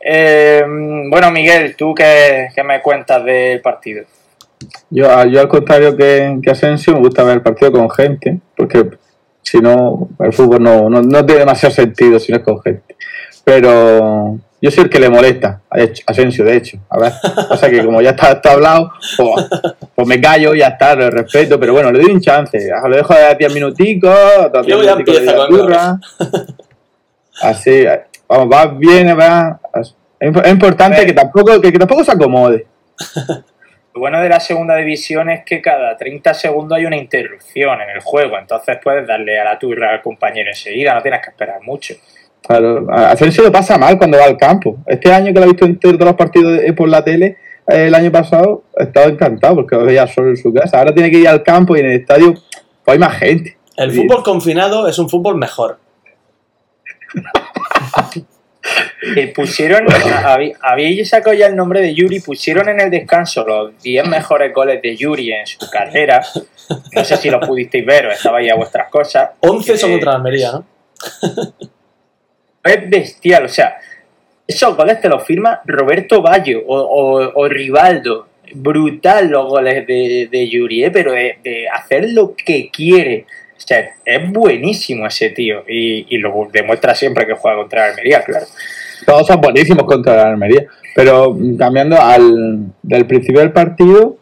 Eh, 0.00 0.62
bueno, 1.08 1.30
Miguel, 1.30 1.76
¿tú 1.76 1.94
qué, 1.94 2.48
qué 2.54 2.62
me 2.62 2.82
cuentas 2.82 3.24
del 3.24 3.60
partido? 3.60 4.04
Yo, 4.90 5.24
yo 5.26 5.40
al 5.40 5.48
contrario 5.48 5.96
que, 5.96 6.38
que 6.42 6.50
Asensio, 6.50 6.92
me 6.94 7.00
gusta 7.00 7.22
ver 7.22 7.36
el 7.36 7.42
partido 7.42 7.72
con 7.72 7.90
gente, 7.90 8.38
porque 8.56 8.90
si 9.42 9.58
no, 9.58 10.08
el 10.20 10.32
fútbol 10.32 10.62
no, 10.62 10.88
no, 10.90 11.02
no 11.02 11.26
tiene 11.26 11.40
demasiado 11.40 11.74
sentido 11.74 12.18
si 12.18 12.32
no 12.32 12.38
es 12.38 12.44
con 12.44 12.60
gente. 12.62 12.96
Pero 13.44 14.38
yo 14.64 14.70
soy 14.70 14.84
el 14.84 14.90
que 14.90 14.98
le 14.98 15.10
molesta 15.10 15.60
a 15.68 15.78
hecho- 15.78 16.02
Asensio, 16.06 16.42
de 16.42 16.56
hecho. 16.56 16.78
A 16.88 16.98
ver, 16.98 17.12
o 17.50 17.56
sea 17.56 17.68
que 17.68 17.84
como 17.84 18.00
ya 18.00 18.10
está, 18.10 18.32
está 18.32 18.52
hablado, 18.52 18.90
pues, 19.18 19.46
pues 19.94 20.08
me 20.08 20.18
callo, 20.18 20.54
ya 20.54 20.68
está, 20.68 20.94
lo 20.94 21.10
respeto, 21.10 21.60
pero 21.60 21.74
bueno, 21.74 21.92
le 21.92 22.00
doy 22.00 22.10
un 22.12 22.20
chance. 22.20 22.58
Lo 22.88 22.96
dejo 22.96 23.12
de 23.12 23.34
10 23.34 23.52
minuticos, 23.54 24.16
otros 24.46 24.64
10 24.64 24.78
Luego 24.78 24.82
ya 24.90 24.98
empieza 24.98 25.32
la 25.32 25.46
con 25.46 25.48
turra. 25.48 25.98
Así, 27.42 27.84
vamos, 28.26 28.48
va 28.50 28.66
bien, 28.66 29.18
va. 29.18 29.60
Es, 29.74 29.94
es 30.18 30.50
importante 30.50 31.04
que 31.04 31.12
tampoco, 31.12 31.60
que, 31.60 31.70
que 31.70 31.78
tampoco 31.78 32.02
se 32.02 32.12
acomode. 32.12 32.66
Lo 33.94 34.00
bueno 34.00 34.20
de 34.22 34.28
la 34.28 34.40
segunda 34.40 34.76
división 34.76 35.28
es 35.30 35.44
que 35.44 35.60
cada 35.60 35.96
30 35.96 36.32
segundos 36.34 36.78
hay 36.78 36.86
una 36.86 36.96
interrupción 36.96 37.80
en 37.80 37.90
el 37.90 38.00
juego, 38.00 38.38
entonces 38.38 38.78
puedes 38.82 39.06
darle 39.06 39.38
a 39.38 39.44
la 39.44 39.58
turra 39.58 39.90
al 39.92 40.02
compañero 40.02 40.48
enseguida, 40.48 40.94
no 40.94 41.02
tienes 41.02 41.20
que 41.20 41.30
esperar 41.30 41.60
mucho. 41.62 41.94
Claro, 42.46 42.86
a 42.90 43.12
Asensio 43.12 43.42
lo 43.44 43.50
pasa 43.52 43.78
mal 43.78 43.96
cuando 43.96 44.18
va 44.18 44.24
al 44.24 44.36
campo. 44.36 44.76
Este 44.86 45.12
año 45.12 45.32
que 45.32 45.40
lo 45.40 45.44
he 45.46 45.48
visto 45.48 45.64
en 45.64 45.78
todos 45.78 45.98
los 45.98 46.14
partidos 46.14 46.60
por 46.76 46.88
la 46.88 47.02
tele, 47.02 47.38
eh, 47.66 47.86
el 47.86 47.94
año 47.94 48.12
pasado, 48.12 48.64
he 48.78 48.82
estado 48.84 49.08
encantado 49.08 49.54
porque 49.56 49.76
lo 49.76 49.84
veía 49.86 50.06
solo 50.06 50.28
en 50.28 50.36
su 50.36 50.52
casa. 50.52 50.78
Ahora 50.78 50.92
tiene 50.94 51.10
que 51.10 51.18
ir 51.18 51.28
al 51.28 51.42
campo 51.42 51.74
y 51.76 51.80
en 51.80 51.86
el 51.86 52.00
estadio 52.00 52.34
pues 52.84 52.94
hay 52.94 52.98
más 52.98 53.16
gente. 53.16 53.56
El 53.76 53.90
Sí. 53.92 54.02
fútbol 54.02 54.22
confinado 54.22 54.86
es 54.86 54.98
un 54.98 55.08
fútbol 55.08 55.36
mejor. 55.36 55.78
Eh, 59.16 59.32
pusieron, 59.34 59.86
habíais 60.62 61.08
sacado 61.08 61.34
ya 61.34 61.46
el 61.46 61.54
nombre 61.56 61.80
de 61.82 61.94
Yuri, 61.94 62.20
pusieron 62.20 62.68
en 62.70 62.80
el 62.80 62.90
descanso 62.90 63.44
los 63.46 63.80
10 63.82 64.08
mejores 64.08 64.54
goles 64.54 64.80
de 64.82 64.96
Yuri 64.96 65.32
en 65.32 65.46
su 65.46 65.58
carrera. 65.70 66.22
No 66.94 67.04
sé 67.04 67.16
si 67.18 67.28
lo 67.30 67.40
pudisteis 67.40 67.84
ver 67.84 68.06
o 68.06 68.10
estabais 68.10 68.50
a 68.50 68.54
vuestras 68.54 68.88
cosas. 68.90 69.30
11 69.40 69.76
son 69.76 69.90
Eh, 69.90 69.92
contra 69.94 70.12
la 70.12 70.16
Almería, 70.16 70.52
¿no? 70.52 70.64
Es 72.64 72.88
bestial, 72.88 73.44
o 73.44 73.48
sea, 73.48 73.76
esos 74.46 74.76
goles 74.76 75.00
te 75.00 75.08
los 75.08 75.24
firma 75.24 75.60
Roberto 75.64 76.20
Bayo 76.22 76.62
o, 76.66 77.32
o- 77.34 77.48
Rivaldo. 77.48 78.28
Brutal 78.54 79.30
los 79.30 79.48
goles 79.48 79.86
de, 79.86 80.28
de 80.30 80.44
¿eh? 80.44 80.90
pero 80.92 81.12
de, 81.12 81.66
hacer 81.72 82.10
lo 82.10 82.34
que 82.36 82.70
quiere. 82.70 83.26
O 83.56 83.60
sea, 83.60 83.90
es 84.04 84.30
buenísimo 84.30 85.06
ese 85.06 85.30
tío 85.30 85.64
y, 85.66 86.18
lo 86.18 86.48
demuestra 86.52 86.94
siempre 86.94 87.26
que 87.26 87.34
juega 87.34 87.56
contra 87.56 87.80
la 87.86 87.90
Almería, 87.90 88.22
claro. 88.22 88.46
Todos 89.06 89.26
son 89.26 89.40
buenísimos 89.40 89.84
contra 89.84 90.16
la 90.16 90.28
Almería. 90.28 90.66
Pero 90.94 91.36
cambiando 91.58 92.00
al 92.00 92.66
del 92.82 93.06
principio 93.06 93.40
del 93.40 93.52
partido, 93.52 94.18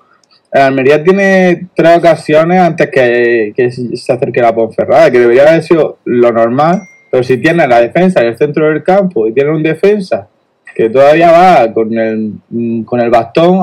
la 0.53 0.69
Almería 0.69 1.03
tiene 1.03 1.67
tres 1.75 1.99
ocasiones 1.99 2.61
antes 2.61 2.89
que, 2.91 3.53
que 3.57 3.71
se 3.71 4.13
acerque 4.13 4.41
la 4.41 4.55
Ponferrada, 4.55 5.11
que 5.11 5.19
debería 5.19 5.49
haber 5.49 5.63
sido 5.63 5.99
lo 6.05 6.31
normal. 6.31 6.83
Pero 7.13 7.23
si 7.23 7.37
tiene 7.37 7.69
la 7.69 7.79
defensa 7.79 8.23
en 8.23 8.29
el 8.29 8.39
centro 8.39 8.67
del 8.71 8.83
campo 8.83 9.29
y 9.29 9.35
tiene 9.35 9.51
un 9.51 9.63
defensa 9.63 10.27
que 10.75 10.89
todavía 10.89 11.31
va 11.31 11.71
con 11.71 11.93
el, 11.99 12.33
mm, 12.49 12.85
con 12.85 13.01
el 13.01 13.11
bastón, 13.11 13.61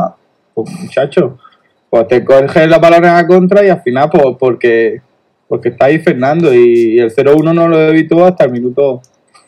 pues 0.53 0.70
muchacho, 0.79 1.39
pues 1.89 2.08
te 2.08 2.24
coges 2.24 2.68
los 2.68 2.79
balones 2.79 3.10
a 3.10 3.25
contra 3.25 3.65
y 3.65 3.70
al 3.70 3.82
final, 3.82 4.08
pues 4.12 4.24
porque, 4.39 5.01
porque 5.48 5.70
está 5.70 5.86
ahí 5.88 5.98
Fernando 5.98 6.53
y, 6.53 6.98
y 6.98 7.00
el 7.00 7.12
0-1 7.12 7.51
no 7.56 7.68
lo 7.68 7.82
evitó 7.89 8.24
hasta 8.24 8.46
el 8.46 8.51
minuto 8.51 9.01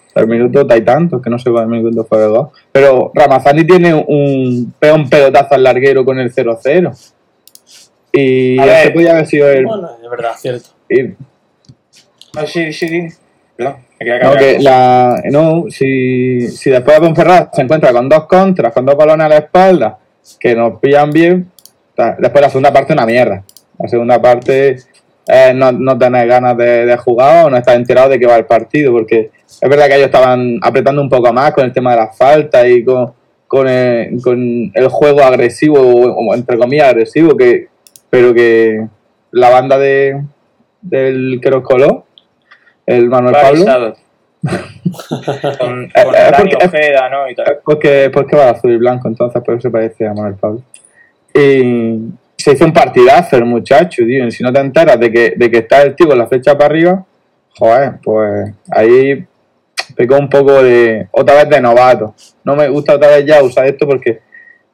hasta 0.07 0.21
el 0.21 0.27
minuto 0.27 0.65
hay 0.69 0.81
tanto 0.81 1.21
que 1.21 1.29
no 1.29 1.37
sé 1.37 1.51
cuál 1.51 1.67
minuto 1.67 2.03
fue 2.03 2.17
el. 2.25 2.51
Pero 2.71 3.11
Ramazani 3.13 3.63
tiene 3.65 3.93
un, 3.93 4.73
pega 4.79 4.95
un 4.95 5.07
pelotazo 5.07 5.53
al 5.53 5.63
larguero 5.63 6.03
con 6.03 6.17
el 6.19 6.33
0-0. 6.33 7.13
Y 8.11 8.59
A 8.59 8.79
este 8.81 8.91
podía 8.91 9.11
haber 9.11 9.27
sido 9.27 9.47
el. 9.49 9.65
Bueno, 9.65 9.89
es 10.03 10.09
verdad, 10.09 10.31
cierto. 10.37 10.69
y- 10.89 11.13
Ah, 12.35 12.45
sí, 12.47 12.73
sí, 12.73 12.87
sí. 12.87 13.07
No, 14.03 14.35
que 14.35 14.59
la, 14.59 15.21
no, 15.31 15.65
si, 15.69 16.47
si 16.47 16.69
después 16.69 16.97
de 16.97 17.05
Ponferrada 17.05 17.49
se 17.53 17.61
encuentra 17.61 17.91
con 17.91 18.09
dos 18.09 18.25
contras, 18.25 18.73
con 18.73 18.85
dos 18.85 18.95
balones 18.95 19.25
a 19.25 19.29
la 19.29 19.37
espalda, 19.37 19.97
que 20.39 20.55
nos 20.55 20.79
pillan 20.79 21.11
bien, 21.11 21.51
después 22.17 22.41
la 22.41 22.49
segunda 22.49 22.73
parte 22.73 22.93
una 22.93 23.05
mierda. 23.05 23.43
La 23.79 23.87
segunda 23.87 24.21
parte 24.21 24.77
eh, 25.27 25.53
no, 25.55 25.71
no 25.71 25.97
tenés 25.97 26.27
ganas 26.27 26.57
de, 26.57 26.85
de 26.85 26.97
jugar 26.97 27.45
o 27.45 27.49
no 27.49 27.57
estás 27.57 27.75
enterado 27.75 28.09
de 28.09 28.19
que 28.19 28.27
va 28.27 28.37
el 28.37 28.45
partido, 28.45 28.91
porque 28.91 29.31
es 29.61 29.69
verdad 29.69 29.87
que 29.87 29.95
ellos 29.95 30.07
estaban 30.07 30.59
apretando 30.61 31.01
un 31.01 31.09
poco 31.09 31.31
más 31.33 31.51
con 31.53 31.65
el 31.65 31.73
tema 31.73 31.91
de 31.91 31.97
las 31.97 32.17
faltas 32.17 32.67
y 32.67 32.83
con, 32.83 33.13
con, 33.47 33.67
el, 33.67 34.21
con 34.21 34.71
el 34.73 34.87
juego 34.87 35.21
agresivo, 35.21 35.79
o 35.79 36.33
entre 36.33 36.57
comillas 36.57 36.89
agresivo, 36.89 37.35
que, 37.35 37.67
pero 38.09 38.33
que 38.33 38.87
la 39.31 39.49
banda 39.49 39.77
de, 39.77 40.21
del 40.81 41.39
que 41.41 41.49
nos 41.49 41.63
coló, 41.63 42.05
el 42.97 43.09
Manuel 43.09 43.33
Pablo, 43.41 43.95
con 45.59 45.83
Eh, 45.83 45.89
con 46.03 46.15
eh, 46.15 46.31
Dani 46.31 46.51
porque- 46.51 46.65
Ojeda, 46.65 47.09
¿no? 47.09 47.29
Y 47.29 47.35
tal. 47.35 47.59
porque, 47.63 48.09
porque 48.13 48.35
va 48.35 48.49
azul 48.49 48.71
y 48.71 48.77
blanco, 48.77 49.07
entonces 49.07 49.41
por 49.43 49.53
eso 49.55 49.61
se 49.63 49.69
parece 49.71 50.07
a 50.07 50.13
Manuel 50.13 50.35
Pablo. 50.35 50.61
Y 51.33 52.09
se 52.37 52.53
hizo 52.53 52.65
un 52.65 52.73
partidazo 52.73 53.35
el 53.37 53.45
muchacho, 53.45 54.03
tío. 54.05 54.25
Y 54.27 54.31
si 54.31 54.43
no 54.43 54.51
te 54.51 54.59
enteras 54.59 54.99
de 54.99 55.11
que, 55.11 55.33
de 55.37 55.51
que 55.51 55.59
está 55.59 55.81
el 55.83 55.95
tío 55.95 56.07
con 56.07 56.17
la 56.17 56.27
flecha 56.27 56.53
para 56.57 56.65
arriba, 56.65 57.05
joder, 57.57 57.93
pues 58.03 58.51
ahí 58.71 59.25
pecó 59.95 60.17
un 60.17 60.29
poco 60.29 60.61
de, 60.63 61.07
otra 61.11 61.35
vez 61.35 61.49
de 61.49 61.61
novato. 61.61 62.15
No 62.43 62.55
me 62.55 62.67
gusta 62.69 62.95
otra 62.95 63.09
vez 63.09 63.25
ya 63.25 63.43
usar 63.43 63.65
esto 63.67 63.85
porque 63.87 64.21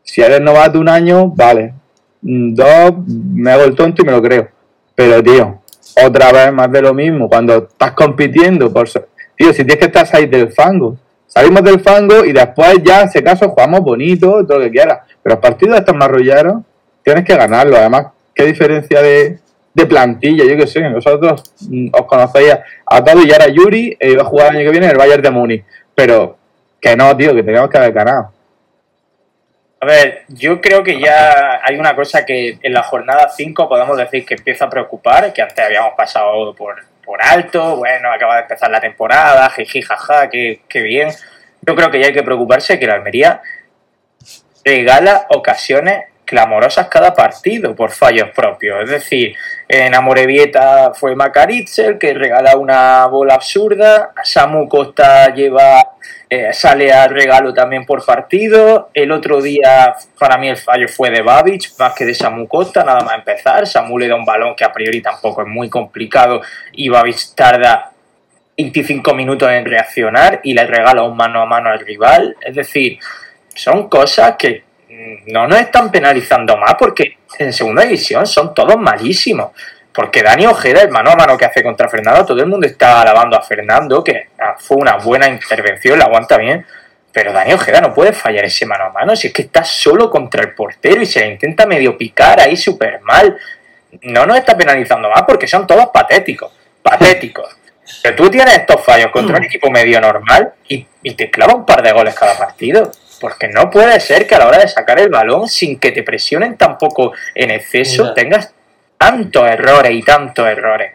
si 0.04 0.22
eres 0.22 0.40
novato 0.42 0.80
un 0.80 0.88
año, 0.90 1.28
vale. 1.28 1.74
Mm, 2.22 2.54
Dos, 2.56 2.94
me 3.08 3.52
hago 3.52 3.64
el 3.66 3.76
tonto 3.76 4.02
y 4.02 4.06
me 4.06 4.12
lo 4.14 4.22
creo. 4.22 4.48
Pero, 4.96 5.22
tío, 5.22 5.62
otra 6.06 6.32
vez 6.32 6.54
más 6.54 6.72
de 6.72 6.82
lo 6.82 6.94
mismo. 6.94 7.30
Cuando 7.30 7.68
estás 7.70 7.92
compitiendo, 7.92 8.72
por 8.72 8.90
tío, 8.90 9.54
si 9.54 9.64
tienes 9.64 9.78
que 9.78 9.86
estar 9.86 10.08
ahí 10.14 10.26
del 10.26 10.52
fango, 10.52 10.98
salimos 11.26 11.64
del 11.64 11.80
fango 11.80 12.26
y 12.26 12.34
después 12.34 12.78
ya, 12.84 13.08
si 13.08 13.20
acaso, 13.20 13.50
jugamos 13.50 13.82
bonito, 13.82 14.46
todo 14.46 14.60
lo 14.60 14.66
que 14.66 14.72
quieras. 14.72 15.00
Pero 15.22 15.36
los 15.36 15.42
partidos 15.42 15.78
estos 15.78 15.96
marrulleros, 15.96 16.58
tienes 17.04 17.24
que 17.24 17.36
ganarlos. 17.36 17.80
Además, 17.80 18.08
qué 18.34 18.46
diferencia 18.46 19.02
de, 19.02 19.40
de 19.74 19.86
plantilla, 19.86 20.44
yo 20.46 20.58
qué 20.58 20.68
sé. 20.68 20.88
Vosotros 20.90 21.44
mm, 21.62 21.90
os 21.94 22.06
conocéis 22.06 22.56
a, 22.86 23.04
todos 23.04 23.26
y 23.26 23.32
ahora 23.32 23.48
Yuri 23.48 23.98
eh, 24.00 24.12
iba 24.12 24.24
a 24.24 24.26
jugar 24.26 24.52
el 24.52 24.58
año 24.58 24.66
que 24.66 24.72
viene 24.72 24.86
en 24.88 24.92
el 24.94 24.98
Bayern 24.98 25.22
de 25.22 25.32
Múnich. 25.32 25.66
Pero 25.94 26.38
que 26.80 26.96
no, 26.96 27.16
tío, 27.16 27.34
que 27.34 27.44
teníamos 27.44 27.70
que 27.70 27.78
haber 27.78 27.94
ganado. 27.94 28.32
A 29.80 29.86
ver, 29.86 30.24
yo 30.30 30.60
creo 30.60 30.84
que 30.84 31.00
ya 31.00 31.62
hay 31.64 31.76
una 31.76 31.96
cosa 31.96 32.26
que 32.26 32.58
en 32.62 32.74
la 32.74 32.82
jornada 32.82 33.30
5 33.30 33.70
podemos 33.70 33.96
decir 33.96 34.26
que 34.26 34.34
empieza 34.34 34.66
a 34.66 34.70
preocupar, 34.70 35.32
que 35.34 35.42
antes 35.44 35.64
habíamos 35.64 35.94
pasado 35.96 36.56
por, 36.56 36.84
por 37.06 37.22
alto, 37.22 37.78
bueno, 37.78 38.12
acaba 38.12 38.38
de 38.38 38.42
empezar 38.42 38.72
la 38.72 38.82
temporada, 38.82 39.50
jiji, 39.52 39.84
jaja, 39.84 40.30
qué, 40.30 40.62
qué 40.68 40.82
bien. 40.82 41.10
Yo 41.62 41.76
creo 41.76 41.92
que 41.92 42.00
ya 42.00 42.08
hay 42.08 42.14
que 42.14 42.24
preocuparse 42.24 42.80
que 42.80 42.88
la 42.88 42.96
Almería 42.96 43.42
regala 44.66 45.28
ocasiones 45.30 46.06
clamorosas 46.26 46.88
cada 46.90 47.14
partido 47.14 47.76
por 47.76 47.92
fallos 47.92 48.30
propios. 48.32 48.84
Es 48.84 48.90
decir, 48.90 49.36
en 49.68 49.96
Amorebieta 49.96 50.94
fue 50.94 51.16
Macaritzel 51.16 51.98
que 51.98 52.14
regala 52.14 52.58
una 52.58 53.06
bola 53.08 53.36
absurda, 53.36 54.12
Samu 54.24 54.68
Costa 54.68 55.34
lleva 55.34 55.94
eh, 56.30 56.52
sale 56.52 56.92
al 56.92 57.10
regalo 57.10 57.54
también 57.54 57.86
por 57.86 58.06
partido. 58.06 58.90
El 58.94 59.12
otro 59.12 59.42
día, 59.42 59.96
para 60.20 60.38
mí, 60.38 60.50
el 60.50 60.58
fallo 60.58 60.88
fue 60.90 61.10
de 61.10 61.22
Babic, 61.22 61.72
más 61.80 61.94
que 61.94 62.06
de 62.06 62.14
Samu 62.14 62.48
Costa, 62.48 62.84
nada 62.84 63.00
más 63.02 63.16
empezar. 63.16 63.66
Samu 63.66 63.98
le 63.98 64.10
da 64.10 64.16
un 64.16 64.26
balón 64.26 64.56
que 64.56 64.66
a 64.66 64.74
priori 64.74 65.02
tampoco 65.02 65.42
es 65.42 65.48
muy 65.48 65.70
complicado 65.70 66.42
y 66.74 66.90
Babic 66.90 67.34
tarda 67.34 67.92
25 68.58 69.14
minutos 69.14 69.50
en 69.52 69.66
reaccionar 69.66 70.42
y 70.44 70.54
le 70.54 70.66
regala 70.66 71.04
un 71.04 71.16
mano 71.16 71.42
a 71.42 71.46
mano 71.46 71.70
al 71.70 71.80
rival. 71.80 72.36
Es 72.42 72.56
decir, 72.56 73.00
son 73.56 73.88
cosas 73.88 74.36
que 74.38 74.64
mm, 74.90 75.32
no 75.32 75.48
nos 75.48 75.62
están 75.62 75.90
penalizando 75.92 76.58
más 76.58 76.76
porque 76.78 77.20
en 77.40 77.54
segunda 77.54 77.84
división 77.84 78.28
son 78.28 78.54
todos 78.54 78.78
malísimos. 78.78 79.52
Porque 79.98 80.22
Dani 80.22 80.46
Ojeda, 80.46 80.84
el 80.84 80.92
mano 80.92 81.10
a 81.10 81.16
mano 81.16 81.36
que 81.36 81.46
hace 81.46 81.64
contra 81.64 81.90
Fernando, 81.90 82.24
todo 82.24 82.40
el 82.40 82.46
mundo 82.46 82.68
está 82.68 83.02
alabando 83.02 83.36
a 83.36 83.42
Fernando, 83.42 84.04
que 84.04 84.28
ah, 84.38 84.56
fue 84.60 84.78
una 84.78 84.98
buena 84.98 85.28
intervención, 85.28 85.98
la 85.98 86.06
aguanta 86.06 86.38
bien. 86.38 86.64
Pero 87.12 87.34
Dani 87.34 87.54
Ojeda 87.54 87.82
no 87.82 87.96
puede 87.96 88.14
fallar 88.14 88.46
ese 88.46 88.68
mano 88.68 88.84
a 88.84 88.90
mano, 88.92 89.16
si 89.16 89.26
es 89.26 89.34
que 89.34 89.42
está 89.42 89.64
solo 89.64 90.12
contra 90.12 90.44
el 90.44 90.54
portero 90.54 91.02
y 91.02 91.08
se 91.08 91.22
le 91.22 91.32
intenta 91.32 91.66
medio 91.66 91.98
picar 91.98 92.40
ahí 92.40 92.56
súper 92.56 93.02
mal. 93.02 93.40
No 94.04 94.28
nos 94.28 94.38
está 94.38 94.56
penalizando 94.56 95.10
más 95.10 95.24
porque 95.24 95.48
son 95.48 95.66
todos 95.66 95.88
patéticos, 95.88 96.52
patéticos. 96.84 97.58
Pero 98.04 98.16
tú 98.16 98.30
tienes 98.30 98.56
estos 98.56 98.86
fallos 98.86 99.10
contra 99.10 99.38
un 99.38 99.46
equipo 99.46 99.72
medio 99.72 100.00
normal 100.00 100.54
y, 100.68 100.86
y 101.02 101.16
te 101.16 101.32
clava 101.32 101.56
un 101.56 101.66
par 101.66 101.82
de 101.82 101.92
goles 101.92 102.14
cada 102.14 102.38
partido. 102.38 102.92
Porque 103.20 103.48
no 103.48 103.72
puede 103.72 104.00
ser 104.00 104.28
que 104.28 104.36
a 104.36 104.38
la 104.38 104.48
hora 104.48 104.60
de 104.60 104.68
sacar 104.68 105.00
el 105.00 105.10
balón, 105.10 105.48
sin 105.48 105.80
que 105.80 105.92
te 105.92 106.04
presionen 106.04 106.56
tampoco 106.56 107.14
en 107.34 107.50
exceso, 107.50 108.14
tengas 108.14 108.54
tantos 108.98 109.44
errores 109.44 109.92
y 109.94 110.04
tantos 110.04 110.48
errores. 110.48 110.94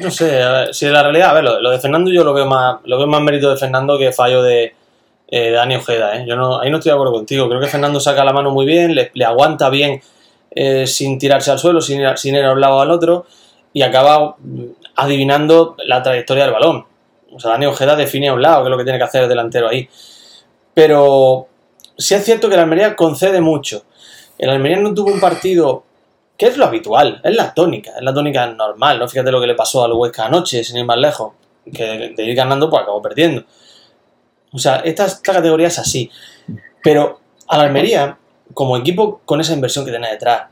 No 0.00 0.10
sé, 0.10 0.42
a 0.42 0.52
ver, 0.52 0.74
si 0.74 0.86
la 0.86 1.02
realidad, 1.02 1.30
a 1.30 1.32
ver, 1.34 1.44
lo, 1.44 1.70
de 1.70 1.78
Fernando 1.78 2.10
yo 2.10 2.24
lo 2.24 2.32
veo 2.32 2.46
más, 2.46 2.76
lo 2.84 2.98
veo 2.98 3.06
más 3.06 3.20
mérito 3.20 3.50
de 3.50 3.56
Fernando 3.56 3.98
que 3.98 4.12
fallo 4.12 4.42
de 4.42 4.74
eh, 5.28 5.50
Dani 5.50 5.76
Ojeda, 5.76 6.16
¿eh? 6.16 6.24
Yo 6.26 6.36
no, 6.36 6.60
ahí 6.60 6.70
no 6.70 6.78
estoy 6.78 6.90
de 6.90 6.94
acuerdo 6.94 7.12
contigo. 7.12 7.48
Creo 7.48 7.60
que 7.60 7.66
Fernando 7.66 8.00
saca 8.00 8.24
la 8.24 8.32
mano 8.32 8.50
muy 8.50 8.66
bien, 8.66 8.94
le, 8.94 9.10
le 9.14 9.24
aguanta 9.24 9.68
bien 9.68 10.00
eh, 10.50 10.86
sin 10.86 11.18
tirarse 11.18 11.50
al 11.50 11.58
suelo, 11.58 11.80
sin 11.80 12.00
ir, 12.00 12.18
sin 12.18 12.34
ir 12.34 12.44
a 12.44 12.52
un 12.52 12.60
lado 12.60 12.80
al 12.80 12.90
otro, 12.90 13.26
y 13.72 13.82
acaba 13.82 14.36
mm, 14.38 14.64
adivinando 14.96 15.76
la 15.86 16.02
trayectoria 16.02 16.44
del 16.44 16.52
balón. 16.52 16.86
O 17.32 17.40
sea, 17.40 17.52
Dani 17.52 17.66
Ojeda 17.66 17.96
define 17.96 18.28
a 18.28 18.34
un 18.34 18.42
lado, 18.42 18.62
que 18.62 18.68
es 18.68 18.70
lo 18.70 18.78
que 18.78 18.84
tiene 18.84 18.98
que 18.98 19.04
hacer 19.04 19.22
el 19.22 19.28
delantero 19.28 19.68
ahí. 19.68 19.88
Pero 20.74 21.48
sí 21.96 22.14
es 22.14 22.24
cierto 22.24 22.48
que 22.48 22.54
el 22.54 22.60
Almería 22.60 22.94
concede 22.96 23.40
mucho. 23.40 23.84
El 24.38 24.50
Almería 24.50 24.78
no 24.78 24.92
tuvo 24.92 25.12
un 25.12 25.20
partido 25.20 25.84
que 26.42 26.48
es 26.48 26.56
lo 26.56 26.64
habitual, 26.64 27.20
es 27.22 27.36
la 27.36 27.54
tónica, 27.54 27.92
es 27.96 28.02
la 28.02 28.12
tónica 28.12 28.44
normal, 28.48 28.98
¿no? 28.98 29.06
Fíjate 29.06 29.30
lo 29.30 29.40
que 29.40 29.46
le 29.46 29.54
pasó 29.54 29.84
al 29.84 29.92
Huesca 29.92 30.26
anoche, 30.26 30.64
sin 30.64 30.76
ir 30.76 30.84
más 30.84 30.98
lejos, 30.98 31.34
que 31.72 32.12
de 32.16 32.24
ir 32.24 32.34
ganando, 32.34 32.68
pues 32.68 32.82
acabó 32.82 33.00
perdiendo. 33.00 33.44
O 34.52 34.58
sea, 34.58 34.78
esta, 34.78 35.06
categoría 35.22 35.68
es 35.68 35.78
así. 35.78 36.10
Pero 36.82 37.20
al 37.46 37.60
Almería, 37.60 38.18
como 38.54 38.76
equipo 38.76 39.20
con 39.24 39.40
esa 39.40 39.52
inversión 39.52 39.84
que 39.84 39.92
tiene 39.92 40.10
detrás, 40.10 40.48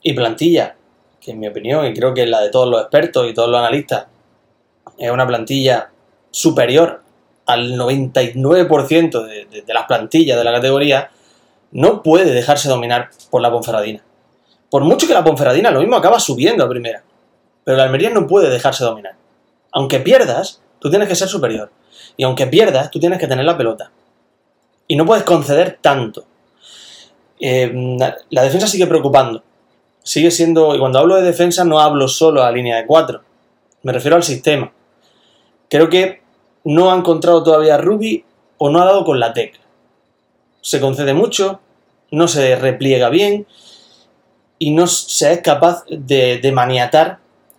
y 0.00 0.14
plantilla, 0.14 0.74
que 1.20 1.32
en 1.32 1.40
mi 1.40 1.48
opinión, 1.48 1.84
y 1.84 1.92
creo 1.92 2.14
que 2.14 2.22
es 2.22 2.30
la 2.30 2.40
de 2.40 2.48
todos 2.48 2.70
los 2.70 2.80
expertos 2.80 3.28
y 3.28 3.34
todos 3.34 3.50
los 3.50 3.58
analistas, 3.58 4.06
es 4.96 5.10
una 5.10 5.26
plantilla 5.26 5.90
superior 6.30 7.02
al 7.44 7.74
99% 7.74 9.26
de, 9.26 9.44
de, 9.44 9.60
de 9.60 9.74
las 9.74 9.84
plantillas 9.84 10.38
de 10.38 10.44
la 10.44 10.52
categoría, 10.52 11.10
no 11.72 12.02
puede 12.02 12.32
dejarse 12.32 12.70
dominar 12.70 13.10
por 13.28 13.42
la 13.42 13.50
Ponferradina. 13.50 14.02
Por 14.70 14.84
mucho 14.84 15.06
que 15.06 15.14
la 15.14 15.24
Ponferradina 15.24 15.70
lo 15.70 15.80
mismo 15.80 15.96
acaba 15.96 16.18
subiendo 16.18 16.64
a 16.64 16.68
primera. 16.68 17.02
Pero 17.64 17.76
la 17.76 17.84
Almería 17.84 18.10
no 18.10 18.26
puede 18.26 18.50
dejarse 18.50 18.84
dominar. 18.84 19.14
Aunque 19.72 20.00
pierdas, 20.00 20.62
tú 20.78 20.90
tienes 20.90 21.08
que 21.08 21.14
ser 21.14 21.28
superior. 21.28 21.70
Y 22.16 22.24
aunque 22.24 22.46
pierdas, 22.46 22.90
tú 22.90 22.98
tienes 22.98 23.18
que 23.18 23.26
tener 23.26 23.44
la 23.44 23.56
pelota. 23.56 23.90
Y 24.86 24.96
no 24.96 25.04
puedes 25.04 25.24
conceder 25.24 25.78
tanto. 25.80 26.24
Eh, 27.40 27.98
la 28.30 28.42
defensa 28.42 28.66
sigue 28.66 28.86
preocupando. 28.86 29.42
Sigue 30.02 30.30
siendo. 30.30 30.74
Y 30.74 30.78
cuando 30.78 30.98
hablo 30.98 31.16
de 31.16 31.22
defensa, 31.22 31.64
no 31.64 31.80
hablo 31.80 32.08
solo 32.08 32.42
a 32.42 32.52
línea 32.52 32.76
de 32.76 32.86
4. 32.86 33.20
Me 33.82 33.92
refiero 33.92 34.16
al 34.16 34.22
sistema. 34.22 34.72
Creo 35.68 35.88
que 35.88 36.22
no 36.64 36.92
ha 36.92 36.96
encontrado 36.96 37.42
todavía 37.42 37.76
Ruby 37.78 38.24
o 38.58 38.70
no 38.70 38.80
ha 38.80 38.84
dado 38.84 39.04
con 39.04 39.20
la 39.20 39.32
tecla. 39.32 39.62
Se 40.60 40.80
concede 40.80 41.14
mucho, 41.14 41.60
no 42.10 42.28
se 42.28 42.56
repliega 42.56 43.08
bien 43.08 43.46
y 44.58 44.70
no 44.70 44.86
se 44.86 45.32
es 45.32 45.40
capaz 45.40 45.84
de, 45.88 46.38
de 46.38 46.52
maniatar 46.52 47.18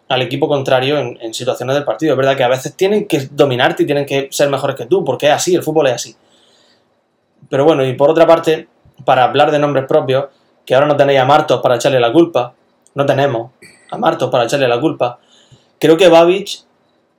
al 0.10 0.22
equipo 0.22 0.48
contrario 0.48 0.98
en, 0.98 1.18
en, 1.22 1.34
situaciones 1.34 1.76
del 1.76 1.84
partido. 1.84 2.14
Es 2.14 2.18
verdad 2.18 2.38
que 2.38 2.44
a 2.44 2.48
veces 2.48 2.76
tienen 2.76 3.08
que 3.08 3.28
dominarte 3.32 3.84
y 3.84 3.86
tienen 3.86 4.06
que 4.06 4.30
ser 4.32 4.50
mejores 4.50 4.76
que 4.76 4.86
tú, 4.86 5.04
porque 5.04 5.28
es 5.28 5.34
así, 5.34 5.56
el 5.56 5.64
fútbol 5.64 5.88
es 5.88 5.94
así. 5.94 6.16
Pero 7.50 7.66
bueno, 7.66 7.86
y 7.86 7.94
por 7.94 8.10
otra 8.10 8.26
parte, 8.26 8.68
para 9.06 9.24
hablar 9.24 9.52
de 9.52 9.60
nombres 9.60 9.86
propios, 9.86 10.26
que 10.66 10.76
ahora 10.76 10.88
no 10.88 10.98
tenéis 10.98 11.20
a 11.20 11.26
Martos 11.26 11.62
para 11.62 11.76
echarle 11.76 12.00
la 12.00 12.12
culpa, 12.12 12.54
no 12.96 13.06
tenemos 13.06 13.52
a 13.92 13.98
Martos 13.98 14.30
para 14.30 14.46
echarle 14.46 14.68
la 14.68 14.80
culpa, 14.80 15.20
creo 15.80 15.98
que 15.98 16.10
Babic 16.10 16.62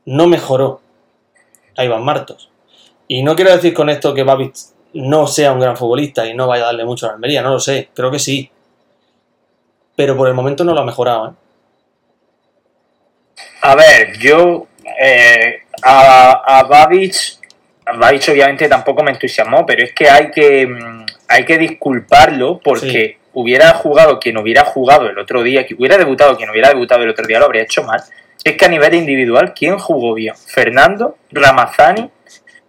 no 0.04 0.26
mejoró 0.26 0.80
a 1.76 1.84
Iván 1.84 2.04
Martos. 2.04 2.50
Y 3.06 3.22
no 3.22 3.36
quiero 3.36 3.52
decir 3.52 3.72
con 3.72 3.88
esto 3.88 4.12
que 4.12 4.22
Babic 4.22 4.54
no 4.94 5.26
sea 5.26 5.52
un 5.52 5.60
gran 5.60 5.76
futbolista 5.76 6.26
y 6.26 6.34
no 6.34 6.46
vaya 6.46 6.64
a 6.64 6.66
darle 6.66 6.84
mucho 6.84 7.06
a 7.06 7.10
la 7.10 7.14
Almería, 7.14 7.42
no 7.42 7.50
lo 7.50 7.60
sé, 7.60 7.90
creo 7.94 8.10
que 8.10 8.18
sí, 8.18 8.50
pero 9.98 10.16
por 10.16 10.28
el 10.28 10.34
momento 10.34 10.62
no 10.62 10.74
lo 10.74 10.82
ha 10.82 10.84
mejorado. 10.84 11.26
¿eh? 11.26 11.32
A 13.62 13.74
ver, 13.74 14.16
yo 14.16 14.68
eh, 14.96 15.62
a, 15.82 16.58
a 16.61 16.62
Babic, 16.62 17.14
a 17.84 17.96
Babic 17.96 18.28
obviamente 18.28 18.68
tampoco 18.68 19.02
me 19.02 19.11
entusiasmó, 19.11 19.66
pero 19.66 19.82
es 19.82 19.92
que 19.92 20.08
hay 20.08 20.30
que, 20.30 20.68
mm, 20.68 21.04
hay 21.26 21.44
que 21.44 21.58
disculparlo 21.58 22.61
porque 22.62 23.18
sí. 23.18 23.30
hubiera 23.32 23.74
jugado 23.74 24.20
quien 24.20 24.38
hubiera 24.38 24.64
jugado 24.64 25.11
el 25.11 25.18
otro 25.18 25.42
día, 25.42 25.66
que 25.66 25.74
hubiera 25.74 25.98
debutado 25.98 26.37
quien 26.37 26.48
hubiera 26.48 26.68
debutado 26.68 27.02
el 27.02 27.11
otro 27.11 27.26
día, 27.26 27.40
lo 27.40 27.46
habría 27.46 27.62
hecho 27.62 27.82
mal. 27.82 28.00
Es 28.44 28.56
que 28.56 28.66
a 28.66 28.68
nivel 28.68 28.94
individual, 28.94 29.52
¿quién 29.52 29.80
jugó 29.80 30.14
bien? 30.14 30.37
Fernando, 30.37 31.16
Ramazani, 31.32 32.08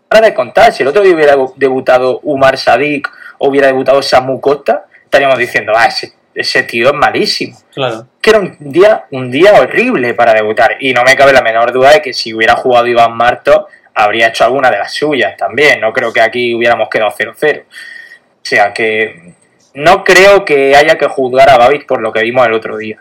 para 0.08 0.26
de 0.26 0.34
contar, 0.34 0.74
si 0.74 0.82
el 0.82 0.90
otro 0.90 1.04
día 1.04 1.14
hubiera 1.14 1.36
debutado 1.58 2.22
Umar 2.24 2.58
Sadik 2.58 3.08
o 3.38 3.50
hubiera 3.50 3.68
debutado 3.68 4.02
Samu 4.02 4.42
Costa, 4.42 4.88
estaríamos 5.04 5.38
diciendo, 5.38 5.74
ah, 5.76 5.86
ese 5.86 6.18
ese 6.40 6.64
tío 6.64 6.88
es 6.88 6.94
malísimo. 6.94 7.58
Claro. 7.74 8.08
Que 8.22 8.30
era 8.30 8.40
un 8.40 8.56
día, 8.60 9.06
un 9.12 9.30
día 9.30 9.60
horrible 9.60 10.14
para 10.14 10.34
debutar. 10.34 10.78
Y 10.80 10.94
no 10.94 11.04
me 11.04 11.18
cabe 11.18 11.34
la 11.34 11.42
menor 11.42 11.74
duda 11.74 11.92
de 11.92 12.02
que 12.02 12.14
si 12.14 12.34
hubiera 12.34 12.56
jugado 12.56 12.88
Iván 12.88 13.16
Marto, 13.16 13.68
habría 13.94 14.30
hecho 14.30 14.46
alguna 14.46 14.72
de 14.72 14.78
las 14.78 14.94
suyas 14.94 15.36
también. 15.36 15.82
No 15.82 15.92
creo 15.92 16.14
que 16.14 16.22
aquí 16.22 16.56
hubiéramos 16.56 16.88
quedado 16.88 17.12
0-0. 17.12 17.64
O 17.64 17.66
sea 18.42 18.74
que 18.74 19.34
no 19.74 20.06
creo 20.06 20.46
que 20.46 20.78
haya 20.78 20.98
que 20.98 21.08
juzgar 21.08 21.50
a 21.50 21.58
Babich 21.58 21.86
por 21.86 22.02
lo 22.02 22.14
que 22.14 22.24
vimos 22.24 22.48
el 22.48 22.54
otro 22.54 22.78
día. 22.78 23.00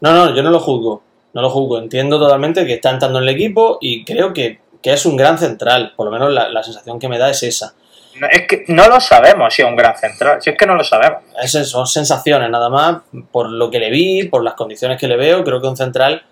No, 0.00 0.12
no, 0.12 0.36
yo 0.36 0.42
no 0.42 0.50
lo 0.50 0.60
juzgo. 0.60 1.02
No 1.32 1.40
lo 1.40 1.48
juzgo. 1.48 1.78
Entiendo 1.78 2.18
totalmente 2.18 2.66
que 2.66 2.74
está 2.74 2.90
entrando 2.90 3.20
en 3.20 3.24
el 3.24 3.34
equipo 3.34 3.78
y 3.80 4.04
creo 4.04 4.34
que, 4.34 4.60
que 4.82 4.92
es 4.92 5.06
un 5.06 5.16
gran 5.16 5.38
central. 5.38 5.94
Por 5.96 6.06
lo 6.06 6.12
menos 6.12 6.30
la, 6.30 6.50
la 6.50 6.62
sensación 6.62 6.98
que 6.98 7.08
me 7.08 7.18
da 7.18 7.30
es 7.30 7.42
esa. 7.42 7.74
No, 8.20 8.26
es 8.30 8.46
que 8.46 8.64
no 8.68 8.88
lo 8.88 9.00
sabemos 9.00 9.54
si 9.54 9.62
es 9.62 9.68
un 9.68 9.76
gran 9.76 9.96
central, 9.96 10.42
si 10.42 10.50
es 10.50 10.58
que 10.58 10.66
no 10.66 10.74
lo 10.74 10.84
sabemos. 10.84 11.22
Es, 11.42 11.52
son 11.68 11.86
sensaciones 11.86 12.50
nada 12.50 12.68
más, 12.68 13.02
por 13.30 13.50
lo 13.50 13.70
que 13.70 13.78
le 13.78 13.90
vi, 13.90 14.28
por 14.28 14.44
las 14.44 14.54
condiciones 14.54 14.98
que 14.98 15.08
le 15.08 15.16
veo, 15.16 15.42
creo 15.44 15.60
que 15.60 15.66
un 15.66 15.76
central 15.76 16.22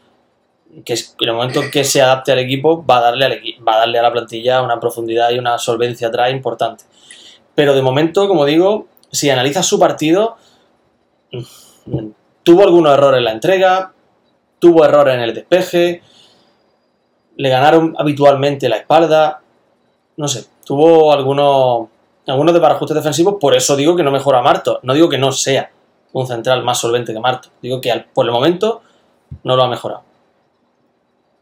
que 0.84 0.94
en 0.94 1.28
el 1.28 1.34
momento 1.34 1.62
que 1.70 1.84
se 1.84 2.00
adapte 2.00 2.32
al 2.32 2.38
equipo 2.38 2.84
va 2.84 2.98
a 2.98 3.00
darle, 3.00 3.24
al 3.24 3.40
va 3.66 3.74
a, 3.74 3.78
darle 3.78 3.98
a 3.98 4.02
la 4.02 4.12
plantilla 4.12 4.62
una 4.62 4.78
profundidad 4.78 5.30
y 5.30 5.38
una 5.38 5.58
solvencia 5.58 6.08
atrás 6.08 6.30
importante. 6.30 6.84
Pero 7.54 7.74
de 7.74 7.82
momento, 7.82 8.28
como 8.28 8.44
digo, 8.44 8.86
si 9.10 9.30
analizas 9.30 9.66
su 9.66 9.78
partido, 9.78 10.36
tuvo 12.42 12.62
algunos 12.62 12.94
errores 12.94 13.18
en 13.18 13.24
la 13.24 13.32
entrega, 13.32 13.92
tuvo 14.58 14.84
errores 14.84 15.14
en 15.14 15.20
el 15.22 15.34
despeje, 15.34 16.02
le 17.36 17.48
ganaron 17.48 17.94
habitualmente 17.98 18.68
la 18.68 18.76
espalda, 18.76 19.40
no 20.16 20.28
sé, 20.28 20.44
tuvo 20.70 21.12
algunos, 21.12 21.88
algunos 22.28 22.54
de 22.54 22.60
parajustes 22.60 22.94
defensivos, 22.94 23.38
por 23.40 23.56
eso 23.56 23.74
digo 23.74 23.96
que 23.96 24.04
no 24.04 24.12
mejora 24.12 24.38
a 24.38 24.42
Marto. 24.42 24.78
No 24.84 24.94
digo 24.94 25.08
que 25.08 25.18
no 25.18 25.32
sea 25.32 25.68
un 26.12 26.28
central 26.28 26.62
más 26.62 26.78
solvente 26.78 27.12
que 27.12 27.18
Marto. 27.18 27.48
Digo 27.60 27.80
que 27.80 27.90
al, 27.90 28.04
por 28.04 28.24
el 28.24 28.30
momento 28.30 28.80
no 29.42 29.56
lo 29.56 29.64
ha 29.64 29.68
mejorado. 29.68 30.04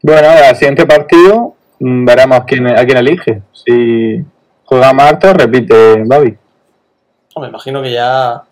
Bueno, 0.01 0.29
al 0.29 0.55
siguiente 0.55 0.87
partido 0.87 1.53
veremos 1.79 2.39
quién, 2.47 2.75
a 2.75 2.83
quién 2.83 2.97
elige. 2.97 3.43
Si 3.53 4.25
juega 4.65 4.93
Marta, 4.93 5.31
repite 5.33 6.01
Babi. 6.07 6.35
Me 7.39 7.49
imagino 7.49 7.83
que 7.83 7.91
ya 7.91 8.45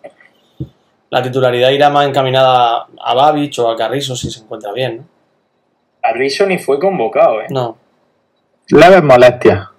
la 1.09 1.23
titularidad 1.23 1.71
irá 1.71 1.89
más 1.89 2.07
encaminada 2.07 2.85
a 3.01 3.13
Babich 3.15 3.57
o 3.57 3.67
a 3.67 3.75
Carrizo 3.75 4.15
si 4.15 4.29
se 4.29 4.41
encuentra 4.41 4.71
bien. 4.73 4.97
¿no? 4.97 5.03
Carrizo 6.03 6.45
ni 6.45 6.59
fue 6.59 6.79
convocado, 6.79 7.41
¿eh? 7.41 7.47
No. 7.49 7.77
Leves 8.69 9.01
molestias. 9.01 9.69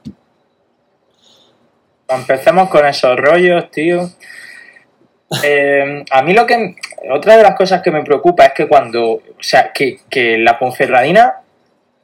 Empecemos 2.09 2.69
con 2.71 2.87
esos 2.87 3.17
rollos, 3.19 3.71
tío. 3.71 4.11
Eh, 5.45 6.05
a 6.11 6.23
mí 6.23 6.33
lo 6.33 6.47
que. 6.47 6.77
Otra 7.11 7.37
de 7.37 7.43
las 7.43 7.55
cosas 7.55 7.83
que 7.83 7.91
me 7.91 8.03
preocupa 8.03 8.47
es 8.47 8.53
que 8.55 8.67
cuando. 8.67 9.13
O 9.13 9.23
sea, 9.43 9.73
que, 9.73 9.99
que 10.09 10.39
la 10.39 10.59
Ponferradina 10.59 11.41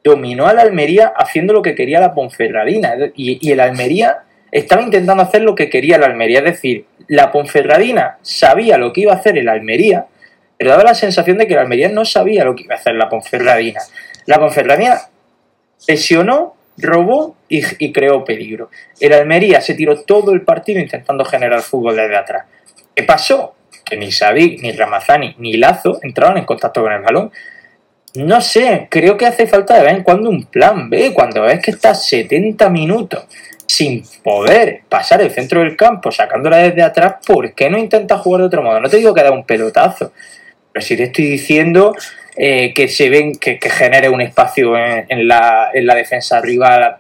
dominó 0.03 0.47
a 0.47 0.53
la 0.53 0.63
Almería 0.63 1.13
haciendo 1.17 1.55
lo 1.55 1.63
que 1.63 1.75
quería 1.75 2.01
la 2.01 2.13
Ponferradina. 2.13 2.95
Y, 3.15 3.39
y 3.41 3.53
el 3.53 3.61
Almería 3.61 4.19
estaba 4.53 4.83
intentando 4.83 5.23
hacer 5.23 5.43
lo 5.43 5.55
que 5.55 5.71
quería 5.71 5.99
la 5.99 6.07
Almería. 6.07 6.41
Es 6.41 6.45
decir, 6.45 6.85
la 7.09 7.33
Ponferradina 7.33 8.19
sabía 8.23 8.77
lo 8.77 8.93
que 8.93 9.03
iba 9.03 9.13
a 9.13 9.17
hacer 9.17 9.39
el 9.39 9.49
Almería, 9.49 10.07
pero 10.59 10.71
daba 10.71 10.85
la 10.85 10.95
sensación 10.95 11.39
de 11.39 11.47
que 11.47 11.55
el 11.55 11.61
Almería 11.61 11.89
no 11.89 12.05
sabía 12.05 12.45
lo 12.45 12.55
que 12.55 12.65
iba 12.65 12.75
a 12.75 12.79
hacer 12.79 12.95
la 12.95 13.09
Ponferradina. 13.09 13.81
La 14.27 14.39
Ponferradina 14.39 15.01
presionó, 15.87 16.55
robó 16.77 17.37
y, 17.49 17.93
creó 17.93 18.25
peligro. 18.25 18.71
El 19.01 19.13
Almería 19.13 19.61
se 19.61 19.75
tiró 19.75 20.03
todo 20.03 20.33
el 20.33 20.43
partido 20.43 20.81
intentando 20.81 21.25
generar 21.25 21.61
fútbol 21.63 21.97
desde 21.97 22.17
atrás. 22.17 22.47
¿Qué 22.95 23.03
pasó? 23.03 23.55
Que 23.85 23.97
ni 23.97 24.11
Sadik, 24.11 24.61
ni 24.63 24.73
Ramazani, 24.73 25.37
ni 25.39 25.57
Lazo 25.57 25.99
entraron 26.03 26.39
en 26.39 26.45
contacto 26.45 26.83
con 26.83 26.93
el 26.93 27.03
balón. 27.03 27.31
No 28.15 28.41
sé, 28.41 28.87
creo 28.91 29.17
que 29.17 29.27
hace 29.27 29.47
falta 29.47 29.77
de 29.77 29.83
vez 29.83 29.95
en 29.95 30.03
cuando 30.05 30.31
un 30.31 30.45
plan 30.45 30.89
B. 30.89 31.13
Cuando 31.13 31.43
ves 31.43 31.61
que 31.61 31.73
estás 31.73 32.07
70 32.07 32.71
minutos 32.71 33.27
sin 33.67 34.05
poder 34.23 34.83
pasar 34.89 35.21
el 35.21 35.31
centro 35.31 35.61
del 35.61 35.77
campo 35.77 36.13
sacándola 36.13 36.59
desde 36.59 36.83
atrás, 36.83 37.17
¿por 37.27 37.55
qué 37.55 37.71
no 37.71 37.79
intentas 37.79 38.21
jugar 38.21 38.43
de 38.43 38.47
otro 38.47 38.63
modo? 38.63 38.81
No 38.81 38.89
te 38.89 38.99
digo 38.99 39.15
que 39.15 39.23
da 39.23 39.33
un 39.33 39.45
pelotazo, 39.45 40.13
pero 40.73 40.85
si 40.85 40.97
te 40.97 41.05
estoy 41.05 41.27
diciendo 41.27 41.95
eh, 42.37 42.73
que 42.75 42.89
se 42.89 43.11
ven 43.11 43.37
que, 43.37 43.59
que 43.61 43.71
genere 43.71 44.09
un 44.09 44.21
espacio 44.21 44.77
en, 44.77 45.29
la, 45.29 45.71
en, 45.73 45.87
la, 45.87 45.95
defensa 45.95 46.41
rival, 46.41 46.97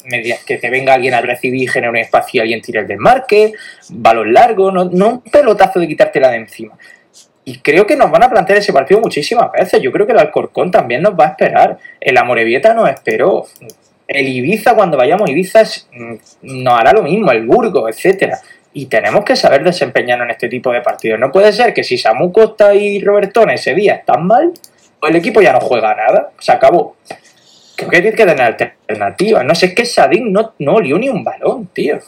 que 0.47 0.59
te 0.59 0.70
venga 0.70 0.94
alguien 0.94 1.14
a 1.14 1.20
recibir 1.20 1.68
genere 1.68 1.90
un 1.90 1.97
espacio 1.97 2.38
y 2.38 2.42
alguien 2.42 2.62
tire 2.62 2.81
el 2.81 2.87
desmarque, 2.87 3.53
balón 3.90 4.33
largo, 4.33 4.70
no, 4.70 4.85
no 4.85 5.09
un 5.09 5.20
pelotazo 5.23 5.81
de 5.81 5.88
quitártela 5.88 6.31
de 6.31 6.37
encima. 6.37 6.79
Y 7.44 7.59
creo 7.59 7.87
que 7.87 7.97
nos 7.97 8.11
van 8.11 8.23
a 8.23 8.31
plantear 8.31 8.59
ese 8.59 8.73
partido 8.73 9.01
muchísimas 9.01 9.53
veces. 9.53 9.83
Yo 9.83 9.92
creo 9.92 10.07
que 10.07 10.12
el 10.12 10.18
Alcorcón 10.18 10.70
también 10.70 11.03
nos 11.03 11.18
va 11.18 11.27
a 11.27 11.29
esperar. 11.31 11.79
El 12.01 12.16
Amorebieta 12.16 12.73
nos 12.73 12.88
esperó. 12.88 13.47
El 14.07 14.29
Ibiza, 14.29 14.75
cuando 14.75 14.97
vayamos 14.97 15.29
a 15.29 15.33
Ibiza, 15.33 15.62
nos 16.42 16.81
hará 16.81 16.92
lo 16.92 17.03
mismo, 17.03 17.31
el 17.33 17.44
Burgo, 17.44 17.88
etcétera. 17.88 18.38
Y 18.73 18.87
tenemos 18.87 19.25
que 19.25 19.37
saber 19.37 19.62
desempeñarnos 19.62 20.27
en 20.27 20.31
este 20.31 20.49
tipo 20.49 20.73
de 20.73 20.81
partidos. 20.81 21.20
No 21.20 21.31
puede 21.31 21.53
ser 21.53 21.75
que 21.75 21.85
si 21.85 21.99
Samu 21.99 22.33
Costa 22.33 22.75
y 22.75 23.01
Robertón 23.01 23.51
ese 23.51 23.75
día 23.75 23.97
están 23.97 24.27
mal, 24.27 24.53
el 25.07 25.17
equipo 25.17 25.40
ya 25.40 25.53
no 25.53 25.61
juega 25.61 25.95
nada. 25.95 26.31
Se 26.38 26.53
acabó. 26.53 26.97
Creo 27.77 27.90
que 27.90 28.01
tiene 28.01 28.17
que 28.17 28.27
tener 28.27 28.43
alternativas. 28.43 29.45
No 29.45 29.55
sé, 29.55 29.67
es 29.67 29.75
que 29.75 29.85
Sadik 29.85 30.25
no, 30.25 30.55
no 30.59 30.75
olió 30.75 30.99
ni 30.99 31.09
un 31.09 31.25
balón, 31.25 31.67
tío. 31.73 31.99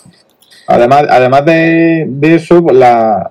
Además, 0.69 1.07
además 1.09 1.45
de, 1.45 2.07
de 2.09 2.35
eso, 2.35 2.63
pues 2.63 2.77
la, 2.77 3.31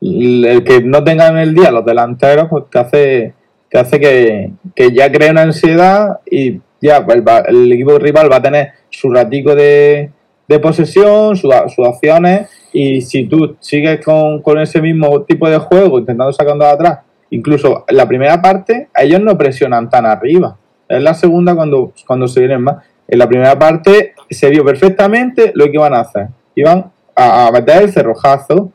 el 0.00 0.62
que 0.64 0.82
no 0.82 1.02
tengan 1.02 1.36
el 1.38 1.54
día 1.54 1.70
los 1.70 1.84
delanteros, 1.84 2.48
pues 2.48 2.64
te 2.70 2.78
hace, 2.78 3.34
te 3.70 3.78
hace 3.78 4.00
que, 4.00 4.92
ya 4.92 5.10
cree 5.10 5.30
una 5.30 5.42
ansiedad 5.42 6.20
y 6.30 6.60
ya 6.80 7.04
el, 7.08 7.24
el, 7.48 7.72
equipo 7.72 7.98
rival 7.98 8.30
va 8.30 8.36
a 8.36 8.42
tener 8.42 8.72
su 8.90 9.10
ratico 9.10 9.54
de, 9.54 10.10
de 10.46 10.58
posesión, 10.58 11.36
sus 11.36 11.52
su 11.74 11.84
acciones, 11.84 12.48
y 12.72 13.00
si 13.00 13.24
tú 13.26 13.56
sigues 13.60 14.04
con, 14.04 14.42
con, 14.42 14.58
ese 14.60 14.80
mismo 14.80 15.22
tipo 15.22 15.48
de 15.48 15.58
juego, 15.58 15.98
intentando 15.98 16.32
sacando 16.32 16.64
de 16.64 16.70
atrás, 16.70 16.98
incluso 17.30 17.84
la 17.88 18.06
primera 18.06 18.40
parte, 18.40 18.88
ellos 18.96 19.20
no 19.20 19.36
presionan 19.36 19.90
tan 19.90 20.06
arriba. 20.06 20.56
Es 20.88 21.02
la 21.02 21.14
segunda 21.14 21.54
cuando, 21.54 21.92
cuando 22.06 22.28
se 22.28 22.40
vienen 22.40 22.62
más. 22.62 22.84
En 23.08 23.18
la 23.18 23.28
primera 23.28 23.58
parte 23.58 24.14
se 24.30 24.50
vio 24.50 24.64
perfectamente 24.64 25.52
lo 25.54 25.66
que 25.66 25.74
iban 25.74 25.94
a 25.94 26.00
hacer. 26.00 26.28
Iban 26.54 26.90
a, 27.14 27.46
a 27.46 27.52
meter 27.52 27.82
el 27.82 27.92
cerrojazo 27.92 28.72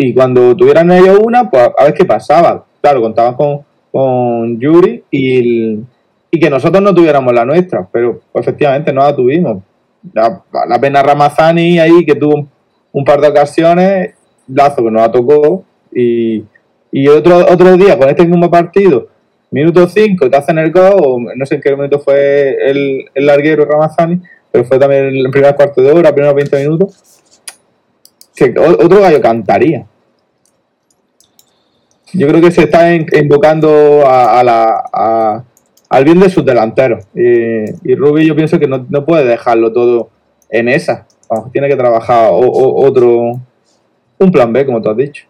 y 0.00 0.14
cuando 0.14 0.56
tuvieran 0.56 0.90
ellos 0.92 1.18
una, 1.20 1.50
pues 1.50 1.70
a 1.76 1.84
ver 1.84 1.92
qué 1.92 2.04
pasaba. 2.04 2.64
Claro, 2.80 3.02
contaban 3.02 3.34
con, 3.34 3.64
con 3.90 4.60
Yuri 4.60 5.02
y, 5.10 5.80
y 6.30 6.40
que 6.40 6.48
nosotros 6.48 6.80
no 6.80 6.94
tuviéramos 6.94 7.32
la 7.34 7.44
nuestra, 7.44 7.86
pero 7.90 8.20
pues, 8.30 8.46
efectivamente 8.46 8.92
no 8.92 9.02
la 9.02 9.14
tuvimos. 9.14 9.62
La, 10.12 10.80
pena 10.80 11.02
Ramazani 11.02 11.80
ahí 11.80 12.06
que 12.06 12.14
tuvo 12.14 12.36
un, 12.36 12.48
un, 12.92 13.04
par 13.04 13.20
de 13.20 13.28
ocasiones, 13.28 14.14
Lazo 14.46 14.84
que 14.84 14.90
no 14.90 15.00
la 15.00 15.10
tocó 15.10 15.64
y, 15.92 16.44
y 16.90 17.08
otro, 17.08 17.38
otro 17.38 17.76
día 17.76 17.98
con 17.98 18.08
este 18.08 18.26
mismo 18.26 18.50
partido, 18.50 19.08
minuto 19.50 19.88
5 19.88 20.30
te 20.30 20.36
hacen 20.36 20.58
el 20.58 20.70
gol, 20.72 21.26
no 21.34 21.46
sé 21.46 21.56
en 21.56 21.60
qué 21.60 21.70
momento 21.70 21.98
fue 22.00 22.56
el, 22.70 23.06
el 23.14 23.26
larguero 23.26 23.64
Ramazani, 23.64 24.20
pero 24.50 24.64
fue 24.64 24.78
también 24.78 25.06
el 25.06 25.30
primer 25.30 25.54
cuarto 25.54 25.82
de 25.82 25.92
hora, 25.92 26.12
primeros 26.12 26.34
20 26.34 26.58
minutos 26.58 27.18
que 28.38 28.54
otro 28.58 29.00
gallo 29.00 29.20
cantaría. 29.20 29.86
Yo 32.12 32.28
creo 32.28 32.40
que 32.40 32.52
se 32.52 32.62
está 32.62 32.94
invocando 32.94 34.06
a, 34.06 34.38
a 34.38 34.44
la, 34.44 34.84
a, 34.92 35.44
al 35.88 36.04
bien 36.04 36.20
de 36.20 36.30
sus 36.30 36.44
delanteros. 36.44 37.04
Y, 37.14 37.90
y 37.90 37.94
Rubi 37.96 38.26
yo 38.26 38.36
pienso 38.36 38.58
que 38.58 38.68
no, 38.68 38.86
no, 38.88 39.04
puede 39.04 39.24
dejarlo 39.24 39.72
todo 39.72 40.10
en 40.48 40.68
esa. 40.68 41.06
Tiene 41.52 41.68
que 41.68 41.76
trabajar 41.76 42.30
o, 42.32 42.86
otro, 42.86 43.40
un 44.18 44.32
plan 44.32 44.52
B, 44.52 44.64
como 44.64 44.80
tú 44.80 44.90
has 44.90 44.96
dicho. 44.96 45.26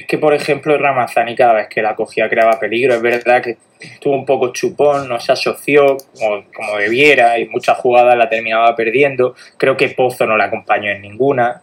Es 0.00 0.06
que, 0.06 0.16
por 0.16 0.32
ejemplo, 0.32 0.78
Ramazani 0.78 1.34
cada 1.36 1.52
vez 1.52 1.68
que 1.68 1.82
la 1.82 1.94
cogía 1.94 2.26
creaba 2.26 2.58
peligro. 2.58 2.94
Es 2.94 3.02
verdad 3.02 3.42
que 3.42 3.58
estuvo 3.78 4.14
un 4.14 4.24
poco 4.24 4.50
chupón, 4.50 5.06
no 5.06 5.20
se 5.20 5.30
asoció 5.30 5.98
como, 6.18 6.42
como 6.54 6.78
debiera 6.78 7.38
y 7.38 7.46
muchas 7.48 7.76
jugadas 7.76 8.16
la 8.16 8.26
terminaba 8.26 8.74
perdiendo. 8.74 9.34
Creo 9.58 9.76
que 9.76 9.90
Pozo 9.90 10.24
no 10.24 10.38
la 10.38 10.44
acompañó 10.44 10.90
en 10.90 11.02
ninguna. 11.02 11.60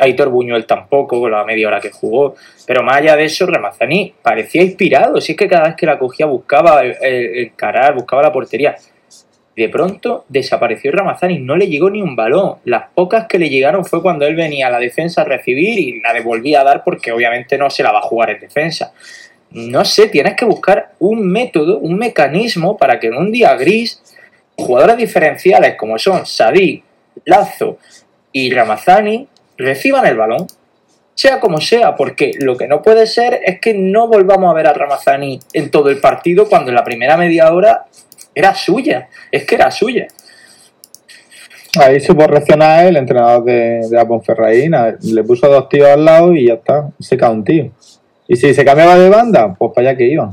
Aitor 0.00 0.28
Buñuel 0.28 0.66
tampoco, 0.66 1.20
con 1.20 1.30
la 1.30 1.44
media 1.44 1.68
hora 1.68 1.80
que 1.80 1.92
jugó. 1.92 2.34
Pero 2.66 2.82
más 2.82 2.96
allá 2.96 3.14
de 3.14 3.26
eso, 3.26 3.46
Ramazani 3.46 4.12
parecía 4.20 4.62
inspirado. 4.62 5.20
Si 5.20 5.32
es 5.32 5.38
que 5.38 5.46
cada 5.46 5.68
vez 5.68 5.76
que 5.76 5.86
la 5.86 6.00
cogía 6.00 6.26
buscaba 6.26 6.82
encarar, 6.84 7.94
buscaba 7.94 8.22
la 8.22 8.32
portería. 8.32 8.74
De 9.56 9.70
pronto 9.70 10.26
desapareció 10.28 10.92
Ramazani, 10.92 11.38
no 11.38 11.56
le 11.56 11.66
llegó 11.66 11.88
ni 11.88 12.02
un 12.02 12.14
balón. 12.14 12.56
Las 12.64 12.90
pocas 12.94 13.26
que 13.26 13.38
le 13.38 13.48
llegaron 13.48 13.86
fue 13.86 14.02
cuando 14.02 14.26
él 14.26 14.36
venía 14.36 14.66
a 14.66 14.70
la 14.70 14.78
defensa 14.78 15.22
a 15.22 15.24
recibir 15.24 15.78
y 15.78 16.00
la 16.02 16.12
devolvía 16.12 16.60
a 16.60 16.64
dar 16.64 16.84
porque 16.84 17.10
obviamente 17.10 17.56
no 17.56 17.70
se 17.70 17.82
la 17.82 17.90
va 17.90 18.00
a 18.00 18.02
jugar 18.02 18.30
en 18.30 18.40
defensa. 18.40 18.92
No 19.52 19.86
sé, 19.86 20.08
tienes 20.08 20.34
que 20.34 20.44
buscar 20.44 20.92
un 20.98 21.26
método, 21.26 21.78
un 21.78 21.96
mecanismo 21.96 22.76
para 22.76 23.00
que 23.00 23.06
en 23.06 23.16
un 23.16 23.32
día 23.32 23.56
gris 23.56 24.02
jugadores 24.56 24.98
diferenciales 24.98 25.76
como 25.76 25.98
son 25.98 26.26
Sadik, 26.26 26.84
Lazo 27.24 27.78
y 28.32 28.52
Ramazani 28.52 29.26
reciban 29.56 30.04
el 30.06 30.18
balón, 30.18 30.46
sea 31.14 31.40
como 31.40 31.62
sea, 31.62 31.96
porque 31.96 32.32
lo 32.40 32.58
que 32.58 32.68
no 32.68 32.82
puede 32.82 33.06
ser 33.06 33.40
es 33.42 33.58
que 33.58 33.72
no 33.72 34.08
volvamos 34.08 34.50
a 34.50 34.54
ver 34.54 34.66
a 34.66 34.74
Ramazani 34.74 35.40
en 35.54 35.70
todo 35.70 35.88
el 35.88 35.98
partido 35.98 36.46
cuando 36.46 36.70
en 36.70 36.74
la 36.74 36.84
primera 36.84 37.16
media 37.16 37.50
hora 37.54 37.86
era 38.36 38.54
suya, 38.54 39.08
es 39.32 39.46
que 39.46 39.54
era 39.54 39.70
suya. 39.70 40.06
Ahí 41.80 42.00
supo 42.00 42.26
reaccionar 42.26 42.86
el 42.86 42.96
entrenador 42.96 43.44
de, 43.44 43.80
de 43.88 43.96
la 43.96 44.06
Ponferradina, 44.06 44.94
le 45.00 45.24
puso 45.24 45.48
dos 45.48 45.68
tíos 45.70 45.88
al 45.88 46.04
lado 46.04 46.34
y 46.34 46.48
ya 46.48 46.54
está, 46.54 46.90
se 47.00 47.16
cae 47.16 47.30
un 47.30 47.44
tío. 47.44 47.70
Y 48.28 48.36
si 48.36 48.52
se 48.52 48.64
cambiaba 48.64 48.98
de 48.98 49.08
banda, 49.08 49.54
pues 49.58 49.72
para 49.74 49.88
allá 49.88 49.98
que 49.98 50.06
iban. 50.06 50.32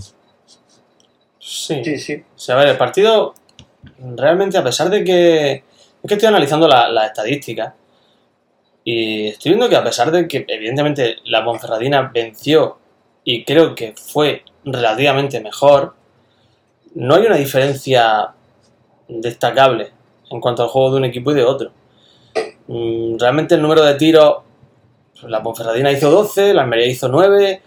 Sí, 1.39 1.82
sí, 1.84 1.98
sí. 1.98 2.24
O 2.36 2.39
sea, 2.39 2.56
a 2.56 2.60
ver, 2.60 2.70
el 2.70 2.78
partido 2.78 3.34
realmente, 4.16 4.58
a 4.58 4.63
pesar 4.63 4.89
de 4.89 5.04
que. 5.04 5.52
Es 5.52 6.08
que 6.08 6.16
estoy 6.16 6.28
analizando 6.28 6.68
la, 6.68 6.89
la 6.89 7.08
estadística. 7.08 7.74
Y 8.84 9.28
estoy 9.30 9.52
viendo 9.52 9.70
que 9.70 9.78
a 9.78 9.84
pesar 9.84 10.12
de 10.12 10.28
que, 10.28 10.44
evidentemente, 10.48 11.18
la 11.26 11.46
Ponferradina 11.46 12.12
venció 12.13 12.78
y 13.24 13.46
creo 13.46 13.74
que 13.76 13.94
fue 13.96 14.44
relativamente 14.66 15.39
mejor, 15.39 15.96
no 16.96 17.16
hay 17.16 17.26
una 17.26 17.36
diferencia 17.36 18.34
destacable 19.08 19.92
en 20.32 20.42
cuanto 20.42 20.64
al 20.64 20.70
juego 20.70 20.92
de 20.92 20.98
un 20.98 21.06
equipo 21.06 21.32
y 21.32 21.36
de 21.36 21.44
otro. 21.44 21.72
Mm, 22.68 23.18
realmente 23.20 23.56
el 23.56 23.62
número 23.62 23.84
de 23.84 23.96
tiros, 23.96 24.38
la 25.24 25.42
Ponferradina 25.44 25.92
hizo 25.92 26.10
12, 26.10 26.54
la 26.54 26.64
Almería 26.64 26.88
hizo 26.88 27.08
9, 27.08 27.62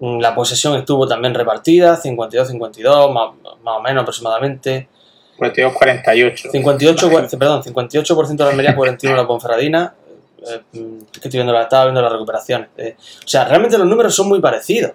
mm, 0.00 0.18
la 0.20 0.34
posesión 0.34 0.76
estuvo 0.78 1.06
también 1.06 1.34
repartida, 1.34 1.96
52-52, 1.96 3.12
más, 3.12 3.30
más, 3.62 3.76
o 3.76 3.80
menos 3.80 4.02
aproximadamente. 4.02 4.88
52-48. 5.38 6.50
58, 6.50 7.38
perdón, 7.38 7.62
58% 7.62 8.36
de 8.36 8.44
la 8.44 8.50
Almería, 8.50 8.76
41% 8.76 9.00
de 9.00 9.16
la 9.16 9.26
Ponferradina. 9.26 9.94
Eh, 10.42 10.62
que 10.72 11.28
estoy 11.28 11.32
viendo, 11.32 11.58
estaba 11.60 11.84
viendo 11.84 12.00
las 12.00 12.12
recuperaciones. 12.12 12.68
Eh, 12.78 12.96
o 12.98 13.28
sea, 13.28 13.44
realmente 13.44 13.76
los 13.76 13.86
números 13.86 14.14
son 14.14 14.28
muy 14.28 14.40
parecidos. 14.40 14.92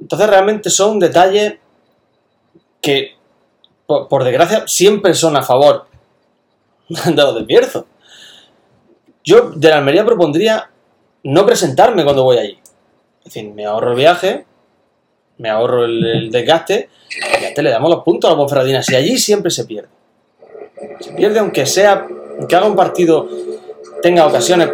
Entonces 0.00 0.28
realmente 0.28 0.70
son 0.70 0.98
detalles 0.98 1.54
que, 2.80 3.16
por, 3.86 4.24
desgracia, 4.24 4.66
siempre 4.66 5.14
son 5.14 5.36
a 5.36 5.42
favor 5.42 5.86
de 6.88 7.12
los 7.14 7.46
Bierzo. 7.46 7.86
Yo 9.24 9.50
de 9.50 9.68
la 9.68 9.78
Almería 9.78 10.04
propondría 10.04 10.70
no 11.24 11.44
presentarme 11.44 12.04
cuando 12.04 12.24
voy 12.24 12.38
allí. 12.38 12.58
Es 13.18 13.34
decir, 13.34 13.52
me 13.52 13.66
ahorro 13.66 13.90
el 13.90 13.96
viaje, 13.96 14.46
me 15.36 15.50
ahorro 15.50 15.84
el, 15.84 16.30
desgaste 16.30 16.88
y 17.10 17.42
ya 17.42 17.54
te 17.54 17.62
le 17.62 17.70
damos 17.70 17.90
los 17.90 18.02
puntos 18.02 18.28
a 18.28 18.32
la 18.32 18.38
Ponferradina. 18.38 18.82
Si 18.82 18.94
allí 18.94 19.18
siempre 19.18 19.50
se 19.50 19.64
pierde. 19.64 19.88
Se 21.00 21.12
pierde 21.12 21.40
aunque 21.40 21.66
sea, 21.66 22.06
aunque 22.38 22.56
haga 22.56 22.66
un 22.66 22.76
partido, 22.76 23.28
tenga 24.00 24.26
ocasiones, 24.26 24.70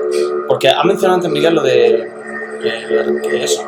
porque 0.46 0.68
ha 0.68 0.84
mencionado 0.84 1.16
antes 1.16 1.30
Miguel 1.30 1.54
lo 1.54 1.62
de 1.62 2.08
que, 2.62 3.28
que 3.28 3.44
eso. 3.44 3.64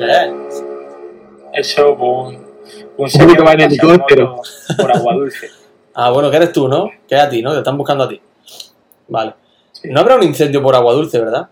¿Eso 0.00 0.06
qué 0.06 1.60
es? 1.60 1.66
Eso, 1.68 1.92
un, 1.94 2.46
un 2.96 3.08
va 3.46 3.52
en 3.52 3.60
helicóptero. 3.62 4.36
moto 4.36 4.42
por 4.80 4.92
agua 4.96 5.14
dulce. 5.14 5.50
Ah, 6.00 6.10
bueno, 6.10 6.30
que 6.30 6.36
eres 6.36 6.52
tú, 6.52 6.68
¿no? 6.68 6.88
Que 7.08 7.16
es 7.16 7.20
a 7.20 7.28
ti, 7.28 7.42
¿no? 7.42 7.50
Te 7.50 7.58
están 7.58 7.76
buscando 7.76 8.04
a 8.04 8.08
ti. 8.08 8.20
Vale. 9.08 9.34
No 9.82 9.98
habrá 9.98 10.14
un 10.14 10.22
incendio 10.22 10.62
por 10.62 10.76
agua 10.76 10.92
dulce, 10.92 11.18
¿verdad? 11.18 11.48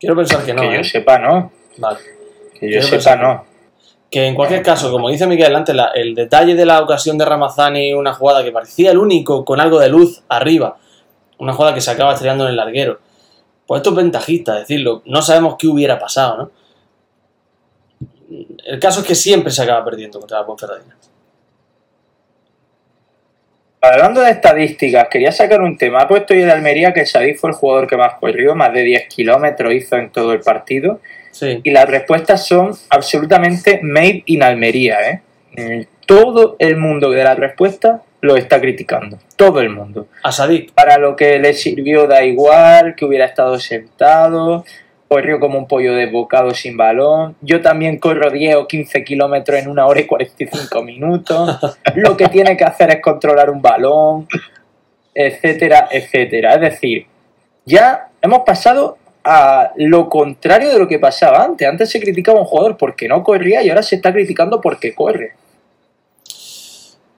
Quiero 0.00 0.16
pensar 0.16 0.42
que 0.46 0.54
no. 0.54 0.62
que 0.62 0.74
¿eh? 0.74 0.76
yo 0.78 0.84
sepa, 0.84 1.18
no. 1.18 1.52
Vale. 1.76 1.98
Que 2.58 2.72
yo 2.72 2.80
Quiero 2.80 2.86
sepa, 3.02 3.16
no. 3.16 3.44
Que 4.10 4.26
en 4.28 4.34
cualquier 4.34 4.62
caso, 4.62 4.90
como 4.90 5.10
dice 5.10 5.26
Miguel 5.26 5.54
antes, 5.54 5.74
la- 5.74 5.90
el 5.94 6.14
detalle 6.14 6.54
de 6.54 6.64
la 6.64 6.80
ocasión 6.80 7.18
de 7.18 7.26
Ramazani, 7.26 7.92
una 7.92 8.14
jugada 8.14 8.42
que 8.42 8.50
parecía 8.50 8.90
el 8.92 8.96
único 8.96 9.44
con 9.44 9.60
algo 9.60 9.78
de 9.78 9.90
luz 9.90 10.22
arriba, 10.30 10.78
una 11.38 11.52
jugada 11.52 11.74
que 11.74 11.82
se 11.82 11.90
acaba 11.90 12.14
estrellando 12.14 12.44
en 12.44 12.50
el 12.50 12.56
larguero. 12.56 12.98
Pues 13.66 13.80
esto 13.80 13.90
es 13.90 13.96
ventajista, 13.96 14.54
decirlo. 14.54 15.02
No 15.04 15.20
sabemos 15.20 15.56
qué 15.58 15.66
hubiera 15.66 15.98
pasado, 15.98 16.36
¿no? 16.38 16.50
El 18.64 18.78
caso 18.80 19.00
es 19.00 19.06
que 19.06 19.14
siempre 19.14 19.52
se 19.52 19.62
acaba 19.62 19.84
perdiendo 19.84 20.18
contra 20.18 20.40
la 20.40 20.46
Ponferradina. 20.46 20.96
Hablando 23.84 24.20
de 24.20 24.30
estadísticas, 24.30 25.08
quería 25.10 25.32
sacar 25.32 25.60
un 25.60 25.76
tema. 25.76 26.02
Ha 26.02 26.08
puesto 26.08 26.34
hoy 26.34 26.42
el 26.42 26.50
Almería 26.50 26.92
que 26.92 27.04
Sadik 27.04 27.36
fue 27.36 27.50
el 27.50 27.56
jugador 27.56 27.88
que 27.88 27.96
más 27.96 28.14
corrió, 28.14 28.54
más 28.54 28.72
de 28.72 28.82
10 28.82 29.08
kilómetros 29.08 29.74
hizo 29.74 29.96
en 29.96 30.10
todo 30.10 30.32
el 30.32 30.40
partido. 30.40 31.00
Sí. 31.32 31.60
Y 31.64 31.70
las 31.72 31.88
respuestas 31.88 32.46
son 32.46 32.76
absolutamente 32.90 33.80
made 33.82 34.22
in 34.26 34.44
Almería. 34.44 35.22
¿eh? 35.56 35.88
Todo 36.06 36.54
el 36.60 36.76
mundo 36.76 37.10
de 37.10 37.24
las 37.24 37.36
respuestas 37.36 38.02
lo 38.20 38.36
está 38.36 38.60
criticando. 38.60 39.18
Todo 39.34 39.60
el 39.60 39.70
mundo. 39.70 40.06
A 40.22 40.30
Sadik. 40.30 40.72
Para 40.74 40.96
lo 40.98 41.16
que 41.16 41.40
le 41.40 41.52
sirvió 41.52 42.06
da 42.06 42.22
igual, 42.22 42.94
que 42.94 43.04
hubiera 43.04 43.24
estado 43.24 43.58
sentado, 43.58 44.64
corrió 45.12 45.38
como 45.38 45.58
un 45.58 45.68
pollo 45.68 45.94
desbocado 45.94 46.54
sin 46.54 46.78
balón. 46.78 47.36
Yo 47.42 47.60
también 47.60 47.98
corro 47.98 48.30
10 48.30 48.56
o 48.56 48.66
15 48.66 49.04
kilómetros 49.04 49.60
en 49.60 49.68
una 49.68 49.86
hora 49.86 50.00
y 50.00 50.06
45 50.06 50.82
minutos. 50.82 51.58
Lo 51.96 52.16
que 52.16 52.28
tiene 52.28 52.56
que 52.56 52.64
hacer 52.64 52.90
es 52.92 53.02
controlar 53.02 53.50
un 53.50 53.60
balón, 53.60 54.26
etcétera, 55.14 55.88
etcétera. 55.90 56.54
Es 56.54 56.60
decir, 56.62 57.06
ya 57.66 58.08
hemos 58.22 58.40
pasado 58.40 58.96
a 59.22 59.72
lo 59.76 60.08
contrario 60.08 60.70
de 60.70 60.78
lo 60.78 60.88
que 60.88 60.98
pasaba 60.98 61.44
antes. 61.44 61.68
Antes 61.68 61.90
se 61.90 62.00
criticaba 62.00 62.38
a 62.38 62.42
un 62.42 62.48
jugador 62.48 62.78
porque 62.78 63.06
no 63.06 63.22
corría 63.22 63.62
y 63.62 63.68
ahora 63.68 63.82
se 63.82 63.96
está 63.96 64.14
criticando 64.14 64.62
porque 64.62 64.94
corre. 64.94 65.34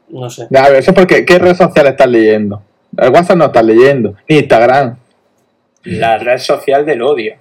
No 0.09 0.29
sé. 0.29 0.49
Ya, 0.51 0.65
pero 0.65 0.79
eso 0.79 0.91
es 0.91 0.97
porque, 0.97 1.25
¿qué 1.25 1.39
red 1.39 1.55
social 1.55 1.87
estás 1.87 2.09
leyendo? 2.09 2.61
El 2.99 3.11
WhatsApp 3.11 3.37
no 3.37 3.45
estás 3.45 3.65
leyendo, 3.65 4.17
ni 4.29 4.39
Instagram. 4.39 4.97
La 5.85 6.19
red 6.19 6.39
social 6.39 6.85
del 6.85 7.03
odio. 7.03 7.37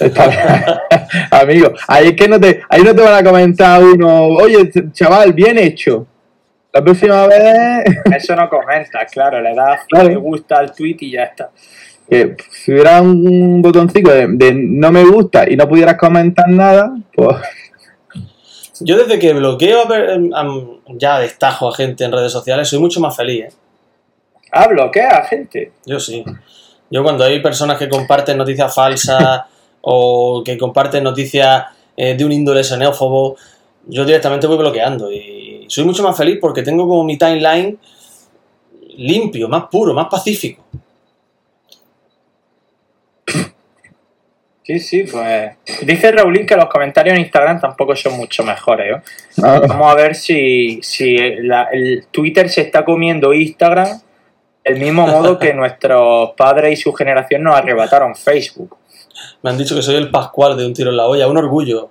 Está- 0.00 0.82
Amigo, 1.30 1.72
ahí 1.86 2.08
es 2.08 2.12
que 2.14 2.28
no 2.28 2.38
te, 2.40 2.62
ahí 2.68 2.82
no 2.82 2.94
te 2.94 3.02
van 3.02 3.14
a 3.14 3.22
comentar 3.28 3.82
uno, 3.82 4.26
oye, 4.28 4.70
chaval, 4.92 5.32
bien 5.32 5.58
hecho. 5.58 6.06
La 6.72 6.82
próxima 6.84 7.26
vez, 7.26 7.84
Eso 8.14 8.36
no 8.36 8.48
comentas, 8.48 9.10
claro, 9.10 9.40
le 9.40 9.54
das 9.54 9.80
Claro. 9.88 10.08
me 10.08 10.16
gusta 10.16 10.56
al 10.58 10.72
tweet 10.74 10.96
y 11.00 11.12
ya 11.12 11.24
está. 11.24 11.50
que 12.08 12.36
si 12.50 12.72
hubiera 12.72 13.00
un 13.00 13.62
botoncito 13.62 14.10
de, 14.12 14.26
de 14.28 14.52
no 14.54 14.92
me 14.92 15.02
gusta 15.04 15.48
y 15.48 15.56
no 15.56 15.66
pudieras 15.68 15.96
comentar 15.96 16.48
nada, 16.48 16.94
pues 17.14 17.36
Yo 18.80 18.96
desde 18.98 19.18
que 19.18 19.32
bloqueo 19.32 19.82
a 19.82 19.88
ver- 19.88 20.10
em, 20.10 20.30
ya 20.98 21.18
destajo 21.18 21.68
a 21.70 21.74
gente 21.74 22.04
en 22.04 22.12
redes 22.12 22.30
sociales 22.32 22.68
soy 22.68 22.78
mucho 22.78 23.00
más 23.00 23.16
feliz, 23.16 23.44
¿eh? 23.46 23.52
Ah, 24.52 24.66
bloquea, 24.68 25.24
gente. 25.28 25.72
Yo 25.84 25.98
sí. 26.00 26.24
Yo 26.90 27.02
cuando 27.02 27.24
hay 27.24 27.40
personas 27.40 27.76
que 27.78 27.88
comparten 27.88 28.38
noticias 28.38 28.74
falsas 28.74 29.42
o 29.90 30.42
que 30.44 30.58
comparten 30.58 31.02
noticias 31.02 31.64
eh, 31.96 32.14
de 32.14 32.24
un 32.24 32.32
índole 32.32 32.62
xenófobo, 32.62 33.36
yo 33.86 34.04
directamente 34.04 34.46
voy 34.46 34.58
bloqueando 34.58 35.10
y 35.10 35.64
soy 35.68 35.84
mucho 35.84 36.02
más 36.02 36.14
feliz 36.16 36.36
porque 36.40 36.62
tengo 36.62 36.86
como 36.86 37.04
mi 37.04 37.16
timeline 37.16 37.78
limpio, 38.98 39.48
más 39.48 39.64
puro, 39.70 39.94
más 39.94 40.08
pacífico. 40.08 40.62
Sí, 44.62 44.78
sí, 44.80 45.04
pues. 45.10 45.52
Dice 45.82 46.12
Raulín 46.12 46.44
que 46.44 46.54
los 46.54 46.66
comentarios 46.66 47.14
en 47.16 47.22
Instagram 47.22 47.58
tampoco 47.60 47.96
son 47.96 48.18
mucho 48.18 48.44
mejores. 48.44 48.96
¿eh? 48.96 49.00
Vamos 49.66 49.90
a 49.90 49.94
ver 49.94 50.14
si, 50.14 50.80
si 50.82 51.16
la- 51.42 51.68
el 51.72 52.06
Twitter 52.10 52.50
se 52.50 52.60
está 52.62 52.84
comiendo 52.84 53.32
Instagram 53.32 54.00
el 54.64 54.78
mismo 54.78 55.06
modo 55.06 55.38
que 55.38 55.54
nuestros 55.62 56.32
padres 56.36 56.78
y 56.78 56.82
su 56.82 56.92
generación 56.92 57.42
nos 57.44 57.56
arrebataron 57.56 58.14
Facebook. 58.14 58.76
Me 59.42 59.50
han 59.50 59.58
dicho 59.58 59.74
que 59.74 59.82
soy 59.82 59.96
el 59.96 60.10
Pascual 60.10 60.56
de 60.56 60.66
un 60.66 60.74
tiro 60.74 60.90
en 60.90 60.96
la 60.96 61.06
olla, 61.06 61.28
un 61.28 61.36
orgullo. 61.36 61.90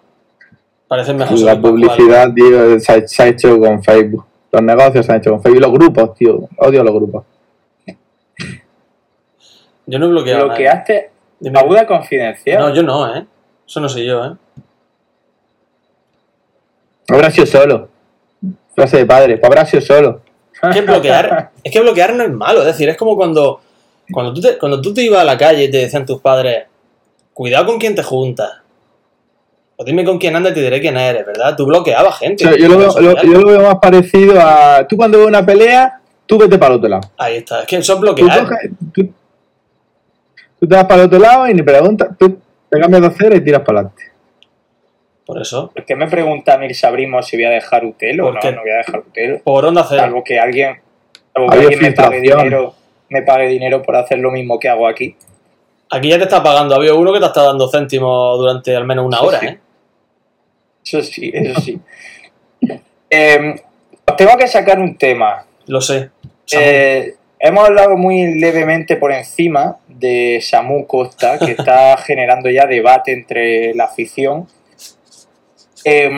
Parece 0.87 1.13
mejor 1.13 1.39
la 1.39 1.53
Pascual. 1.53 1.73
publicidad, 1.73 2.33
tío, 2.33 2.79
se 2.79 2.91
ha, 2.91 3.07
se 3.07 3.23
ha 3.23 3.27
hecho 3.27 3.59
con 3.59 3.83
Facebook. 3.83 4.25
Los 4.51 4.61
negocios 4.61 5.05
se 5.05 5.11
han 5.11 5.19
hecho 5.19 5.31
con 5.31 5.41
Facebook. 5.41 5.57
Y 5.57 5.61
los 5.61 5.71
grupos, 5.71 6.13
tío, 6.15 6.49
odio 6.57 6.83
los 6.83 6.93
grupos. 6.93 7.23
Yo 9.85 9.99
no 9.99 10.05
he 10.05 10.09
bloqueado. 10.09 10.47
nada. 10.47 10.49
Bloqueaste 10.49 11.11
Dime. 11.39 11.59
Aguda 11.59 11.85
Confidencial. 11.85 12.59
No, 12.59 12.73
yo 12.73 12.83
no, 12.83 13.15
¿eh? 13.15 13.25
Eso 13.67 13.79
no 13.79 13.87
soy 13.87 14.05
yo, 14.05 14.25
¿eh? 14.25 14.31
Habrá 17.09 17.31
sido 17.31 17.45
solo. 17.45 17.89
Frase 18.75 18.97
de 18.97 19.05
padre, 19.05 19.37
pues 19.37 19.49
habrá 19.49 19.65
sido 19.65 19.81
solo. 19.81 20.21
Es 20.51 20.75
que 20.75 20.81
bloquear, 20.81 21.51
es 21.63 21.71
que 21.71 21.79
bloquear 21.79 22.15
no 22.15 22.23
es 22.23 22.31
malo, 22.31 22.61
es 22.61 22.67
decir, 22.67 22.89
es 22.89 22.97
como 22.97 23.15
cuando, 23.15 23.61
cuando, 24.11 24.33
tú 24.33 24.41
te, 24.41 24.57
cuando 24.57 24.81
tú 24.81 24.93
te 24.93 25.03
ibas 25.03 25.21
a 25.21 25.25
la 25.25 25.37
calle 25.37 25.65
y 25.65 25.71
te 25.71 25.77
decían 25.77 26.05
tus 26.05 26.19
padres, 26.21 26.65
cuidado 27.37 27.67
con 27.67 27.77
quién 27.77 27.93
te 27.93 28.01
juntas. 28.01 28.49
O 29.75 29.83
dime 29.85 30.03
con 30.03 30.17
quién 30.17 30.35
andas 30.35 30.53
y 30.53 30.55
te 30.55 30.61
diré 30.61 30.81
quién 30.81 30.97
eres, 30.97 31.23
¿verdad? 31.23 31.55
Tú 31.55 31.67
bloqueabas 31.67 32.17
gente. 32.17 32.43
O 32.43 32.49
sea, 32.49 32.57
yo, 32.57 32.67
lo 32.67 32.79
veo, 32.79 32.99
lo- 32.99 33.21
yo 33.21 33.31
lo 33.41 33.47
veo 33.47 33.61
más 33.61 33.75
parecido 33.75 34.41
a. 34.41 34.87
Tú 34.87 34.97
cuando 34.97 35.19
ves 35.19 35.27
una 35.27 35.45
pelea, 35.45 36.01
tú 36.25 36.39
vete 36.39 36.57
para 36.57 36.73
el 36.73 36.77
otro 36.79 36.89
lado. 36.89 37.11
Ahí 37.15 37.37
está, 37.37 37.59
es 37.61 37.67
que 37.67 37.75
eso 37.75 37.93
es 37.93 37.99
Tú, 37.99 38.01
bloquear. 38.01 38.39
coges- 38.43 38.71
tú- 38.91 39.13
tú 40.59 40.67
te 40.67 40.75
vas 40.75 40.85
para 40.85 41.01
el 41.01 41.07
otro 41.07 41.19
lado 41.19 41.47
y 41.47 41.53
ni 41.53 41.61
preguntas. 41.61 42.09
Tú 42.17 42.39
te 42.71 42.79
cambias 42.79 43.01
de 43.01 43.07
acera 43.07 43.35
y 43.35 43.41
tiras 43.41 43.61
para 43.61 43.79
adelante. 43.81 44.03
Por 45.23 45.39
eso. 45.39 45.69
¿Por 45.75 45.85
qué 45.85 45.95
me 45.95 46.07
pregunta 46.07 46.57
Mirza 46.57 46.89
Brimo 46.89 47.21
si 47.21 47.35
voy 47.37 47.45
a 47.45 47.49
dejar 47.51 47.85
Utelo? 47.85 48.25
No, 48.25 48.31
Porque- 48.31 48.51
no 48.53 48.61
voy 48.61 48.71
a 48.71 48.77
dejar 48.77 48.99
Utelo. 49.01 49.39
Por 49.43 49.63
onda 49.63 49.85
cero. 49.87 50.01
Salvo 50.01 50.23
que 50.23 50.39
alguien, 50.39 50.79
salvo 51.35 51.49
que 51.51 51.57
alguien 51.59 51.81
me 51.81 51.91
pague 51.91 52.21
dinero, 52.21 52.73
me 53.09 53.21
pague 53.21 53.47
dinero 53.47 53.83
por 53.83 53.95
hacer 53.95 54.17
lo 54.17 54.31
mismo 54.31 54.57
que 54.59 54.69
hago 54.69 54.87
aquí. 54.87 55.15
Aquí 55.89 56.09
ya 56.09 56.17
te 56.17 56.23
está 56.23 56.43
pagando. 56.43 56.75
Había 56.75 56.93
uno 56.93 57.13
que 57.13 57.19
te 57.19 57.25
está 57.25 57.43
dando 57.43 57.69
céntimos 57.69 58.37
durante 58.37 58.75
al 58.75 58.85
menos 58.85 59.05
una 59.05 59.21
hora, 59.21 59.39
sí. 59.39 59.45
¿eh? 59.47 59.59
Eso 60.83 61.01
sí, 61.01 61.31
eso 61.33 61.61
sí. 61.61 61.79
Eh, 63.09 63.55
tengo 64.17 64.37
que 64.37 64.47
sacar 64.47 64.79
un 64.79 64.97
tema. 64.97 65.45
Lo 65.65 65.81
sé. 65.81 66.09
Eh, 66.51 67.15
hemos 67.39 67.67
hablado 67.67 67.97
muy 67.97 68.39
levemente 68.39 68.95
por 68.95 69.11
encima 69.11 69.77
de 69.87 70.39
Samu 70.41 70.87
Costa, 70.87 71.39
que 71.39 71.51
está 71.51 71.97
generando 72.05 72.49
ya 72.49 72.65
debate 72.65 73.11
entre 73.11 73.73
la 73.73 73.85
afición. 73.85 74.47
Eh, 75.83 76.09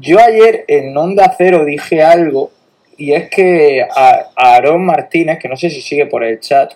yo 0.00 0.18
ayer 0.20 0.64
en 0.68 0.96
Onda 0.96 1.34
Cero 1.36 1.64
dije 1.64 2.02
algo, 2.02 2.50
y 2.96 3.14
es 3.14 3.30
que 3.30 3.82
a, 3.82 4.26
a 4.36 4.54
Aarón 4.54 4.84
Martínez, 4.84 5.38
que 5.38 5.48
no 5.48 5.56
sé 5.56 5.70
si 5.70 5.80
sigue 5.80 6.06
por 6.06 6.22
el 6.22 6.38
chat, 6.40 6.74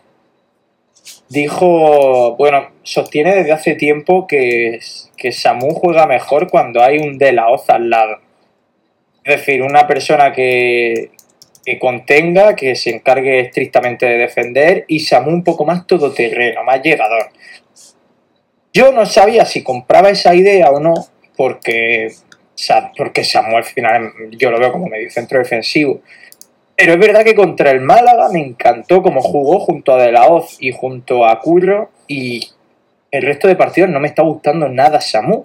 dijo, 1.28 2.36
bueno, 2.36 2.70
sostiene 2.82 3.34
desde 3.34 3.52
hace 3.52 3.74
tiempo 3.74 4.26
que, 4.26 4.78
que 5.16 5.32
Samu 5.32 5.74
juega 5.74 6.06
mejor 6.06 6.48
cuando 6.48 6.82
hay 6.82 6.98
un 6.98 7.18
De 7.18 7.32
La 7.32 7.48
Hoz 7.48 7.68
al 7.68 7.90
lado. 7.90 8.18
Es 9.24 9.36
decir, 9.36 9.62
una 9.62 9.86
persona 9.86 10.32
que, 10.32 11.10
que 11.64 11.78
contenga, 11.80 12.54
que 12.54 12.76
se 12.76 12.90
encargue 12.90 13.40
estrictamente 13.40 14.06
de 14.06 14.18
defender 14.18 14.84
y 14.86 15.00
Samu 15.00 15.30
un 15.30 15.42
poco 15.42 15.64
más 15.64 15.86
todoterreno, 15.86 16.62
más 16.62 16.80
llegador. 16.80 17.30
Yo 18.72 18.92
no 18.92 19.04
sabía 19.04 19.44
si 19.44 19.64
compraba 19.64 20.10
esa 20.10 20.34
idea 20.34 20.70
o 20.70 20.78
no, 20.78 20.94
porque, 21.36 22.12
porque 22.96 23.24
Samu 23.24 23.56
al 23.56 23.64
final 23.64 24.12
yo 24.32 24.50
lo 24.50 24.60
veo 24.60 24.70
como 24.70 24.86
medio 24.86 25.10
centro 25.10 25.38
defensivo. 25.38 26.02
Pero 26.76 26.92
es 26.92 26.98
verdad 26.98 27.24
que 27.24 27.34
contra 27.34 27.70
el 27.70 27.80
Málaga 27.80 28.28
me 28.30 28.40
encantó 28.40 29.02
como 29.02 29.22
jugó 29.22 29.60
junto 29.60 29.94
a 29.94 30.02
De 30.02 30.12
La 30.12 30.26
y 30.60 30.72
junto 30.72 31.24
a 31.24 31.40
Curro 31.40 31.90
y 32.06 32.46
el 33.10 33.22
resto 33.22 33.48
de 33.48 33.56
partidos 33.56 33.88
no 33.88 33.98
me 33.98 34.08
está 34.08 34.22
gustando 34.22 34.68
nada 34.68 35.00
Samu. 35.00 35.40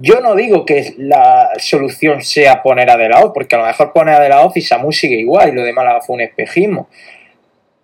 Yo 0.00 0.20
no 0.20 0.34
digo 0.34 0.64
que 0.64 0.94
la 0.98 1.50
solución 1.58 2.22
sea 2.22 2.60
poner 2.60 2.90
a 2.90 2.96
De 2.96 3.08
La 3.08 3.32
porque 3.32 3.54
a 3.54 3.58
lo 3.58 3.66
mejor 3.66 3.92
poner 3.92 4.16
a 4.16 4.20
De 4.20 4.28
La 4.28 4.50
y 4.52 4.60
Samu 4.60 4.90
sigue 4.90 5.16
igual 5.16 5.50
y 5.50 5.52
lo 5.52 5.62
de 5.62 5.72
Málaga 5.72 6.00
fue 6.00 6.14
un 6.14 6.22
espejismo. 6.22 6.88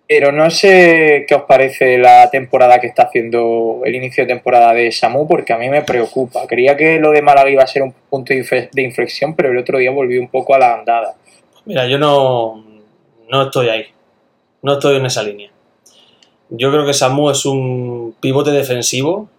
Pero 0.07 0.33
no 0.33 0.51
sé 0.51 1.25
qué 1.27 1.33
os 1.33 1.43
parece 1.43 1.97
la 1.97 2.29
temporada 2.29 2.79
que 2.79 2.87
está 2.87 3.03
haciendo 3.03 3.81
el 3.85 3.95
inicio 3.95 4.23
de 4.23 4.33
temporada 4.33 4.73
de 4.73 4.91
Samu, 4.91 5.27
porque 5.27 5.51
a 5.51 5.57
mí 5.57 5.67
me 5.67 5.81
preocupa. 5.81 6.45
Creía 6.45 6.77
que 6.77 6.99
lo 6.99 7.09
de 7.11 7.23
Málaga 7.23 7.49
iba 7.49 7.63
a 7.63 7.67
ser 7.67 7.81
un 7.81 7.91
punto 7.91 8.33
de 8.33 8.81
inflexión, 8.83 9.33
pero 9.33 9.49
el 9.49 9.57
otro 9.57 9.79
día 9.79 9.89
volvió 9.89 10.21
un 10.21 10.27
poco 10.27 10.53
a 10.53 10.59
la 10.59 10.75
andada. 10.75 11.15
Mira, 11.65 11.87
yo 11.87 11.97
no, 11.97 12.64
no 13.29 13.43
estoy 13.43 13.69
ahí. 13.69 13.85
No 14.61 14.73
estoy 14.73 14.97
en 14.97 15.05
esa 15.05 15.23
línea. 15.23 15.51
Yo 16.49 16.71
creo 16.71 16.85
que 16.85 16.93
Samu 16.93 17.29
es 17.29 17.45
un 17.45 18.15
pivote 18.19 18.51
defensivo 18.51 19.29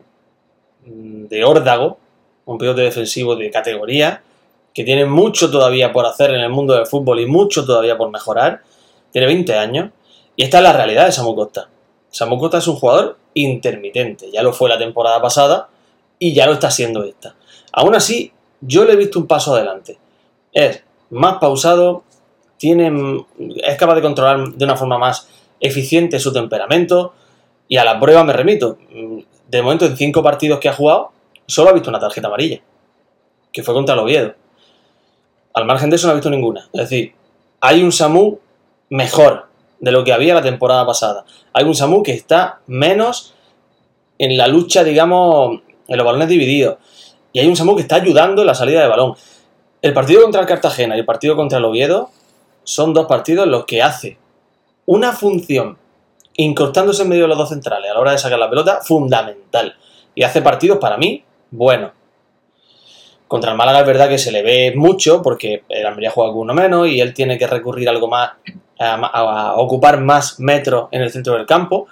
mm, 0.84 1.26
de 1.26 1.44
órdago, 1.44 1.98
un 2.44 2.58
pivote 2.58 2.82
defensivo 2.82 3.36
de 3.36 3.50
categoría, 3.50 4.22
que 4.74 4.84
tiene 4.84 5.06
mucho 5.06 5.50
todavía 5.50 5.92
por 5.92 6.06
hacer 6.06 6.30
en 6.30 6.40
el 6.40 6.50
mundo 6.50 6.74
del 6.74 6.86
fútbol 6.86 7.20
y 7.20 7.26
mucho 7.26 7.64
todavía 7.64 7.96
por 7.96 8.10
mejorar. 8.10 8.62
Tiene 9.12 9.26
20 9.26 9.54
años 9.54 9.90
y 10.36 10.42
esta 10.42 10.58
es 10.58 10.62
la 10.62 10.72
realidad 10.72 11.06
de 11.06 11.12
Samu 11.12 11.34
Costa. 11.34 11.68
Samu 12.10 12.38
Costa 12.38 12.58
es 12.58 12.68
un 12.68 12.76
jugador 12.76 13.16
intermitente, 13.34 14.30
ya 14.32 14.42
lo 14.42 14.52
fue 14.52 14.68
la 14.68 14.78
temporada 14.78 15.20
pasada 15.20 15.68
y 16.18 16.34
ya 16.34 16.46
lo 16.46 16.52
está 16.52 16.70
siendo 16.70 17.04
esta. 17.04 17.34
Aún 17.72 17.94
así, 17.94 18.32
yo 18.60 18.84
le 18.84 18.94
he 18.94 18.96
visto 18.96 19.18
un 19.18 19.26
paso 19.26 19.54
adelante. 19.54 19.98
Es 20.52 20.82
más 21.10 21.38
pausado, 21.38 22.04
tiene, 22.58 23.24
es 23.62 23.76
capaz 23.76 23.94
de 23.94 24.02
controlar 24.02 24.48
de 24.52 24.64
una 24.64 24.76
forma 24.76 24.98
más 24.98 25.28
eficiente 25.60 26.18
su 26.18 26.32
temperamento 26.32 27.14
y 27.68 27.76
a 27.76 27.84
la 27.84 27.98
prueba 27.98 28.24
me 28.24 28.32
remito. 28.32 28.78
De 29.48 29.62
momento, 29.62 29.86
en 29.86 29.96
cinco 29.96 30.22
partidos 30.22 30.58
que 30.58 30.68
ha 30.68 30.72
jugado, 30.72 31.12
solo 31.46 31.70
ha 31.70 31.72
visto 31.72 31.90
una 31.90 32.00
tarjeta 32.00 32.28
amarilla, 32.28 32.60
que 33.52 33.62
fue 33.62 33.74
contra 33.74 33.94
el 33.94 34.00
Oviedo. 34.00 34.34
Al 35.54 35.64
margen 35.64 35.90
de 35.90 35.96
eso 35.96 36.06
no 36.06 36.12
ha 36.12 36.16
visto 36.16 36.30
ninguna. 36.30 36.68
Es 36.72 36.82
decir, 36.82 37.14
hay 37.60 37.82
un 37.82 37.92
Samu 37.92 38.38
mejor 38.90 39.48
de 39.80 39.92
lo 39.92 40.04
que 40.04 40.12
había 40.12 40.34
la 40.34 40.42
temporada 40.42 40.84
pasada. 40.86 41.24
Hay 41.52 41.64
un 41.64 41.74
Samu 41.74 42.02
que 42.02 42.12
está 42.12 42.60
menos 42.66 43.34
en 44.18 44.36
la 44.36 44.48
lucha, 44.48 44.84
digamos, 44.84 45.60
en 45.88 45.96
los 45.96 46.06
balones 46.06 46.28
divididos. 46.28 46.76
Y 47.32 47.40
hay 47.40 47.48
un 47.48 47.56
Samu 47.56 47.76
que 47.76 47.82
está 47.82 47.96
ayudando 47.96 48.42
en 48.42 48.46
la 48.46 48.54
salida 48.54 48.82
de 48.82 48.88
balón. 48.88 49.14
El 49.82 49.92
partido 49.92 50.22
contra 50.22 50.40
el 50.40 50.46
Cartagena 50.46 50.96
y 50.96 51.00
el 51.00 51.04
partido 51.04 51.36
contra 51.36 51.58
el 51.58 51.64
Oviedo 51.64 52.10
son 52.66 52.92
dos 52.92 53.06
partidos 53.06 53.46
los 53.46 53.64
que 53.64 53.80
hace 53.80 54.18
una 54.86 55.12
función 55.12 55.78
incrustándose 56.34 57.02
en 57.02 57.08
medio 57.08 57.22
de 57.22 57.28
los 57.28 57.38
dos 57.38 57.48
centrales 57.48 57.90
a 57.90 57.94
la 57.94 58.00
hora 58.00 58.12
de 58.12 58.18
sacar 58.18 58.38
la 58.38 58.50
pelota 58.50 58.80
fundamental. 58.82 59.74
Y 60.14 60.24
hace 60.24 60.42
partidos 60.42 60.78
para 60.78 60.96
mí 60.96 61.24
buenos. 61.50 61.92
Contra 63.28 63.52
el 63.52 63.56
Málaga 63.56 63.80
es 63.80 63.86
verdad 63.86 64.08
que 64.08 64.18
se 64.18 64.32
le 64.32 64.42
ve 64.42 64.72
mucho 64.76 65.22
porque 65.22 65.62
el 65.68 65.86
Almería 65.86 66.10
juega 66.10 66.32
con 66.32 66.40
uno 66.40 66.54
menos 66.54 66.88
y 66.88 67.00
él 67.00 67.14
tiene 67.14 67.38
que 67.38 67.46
recurrir 67.46 67.88
algo 67.88 68.08
más 68.08 68.32
a, 68.78 69.54
ocupar 69.56 70.00
más 70.00 70.38
metros 70.40 70.88
en 70.90 71.02
el 71.02 71.10
centro 71.10 71.34
del 71.34 71.46
campo. 71.46 71.86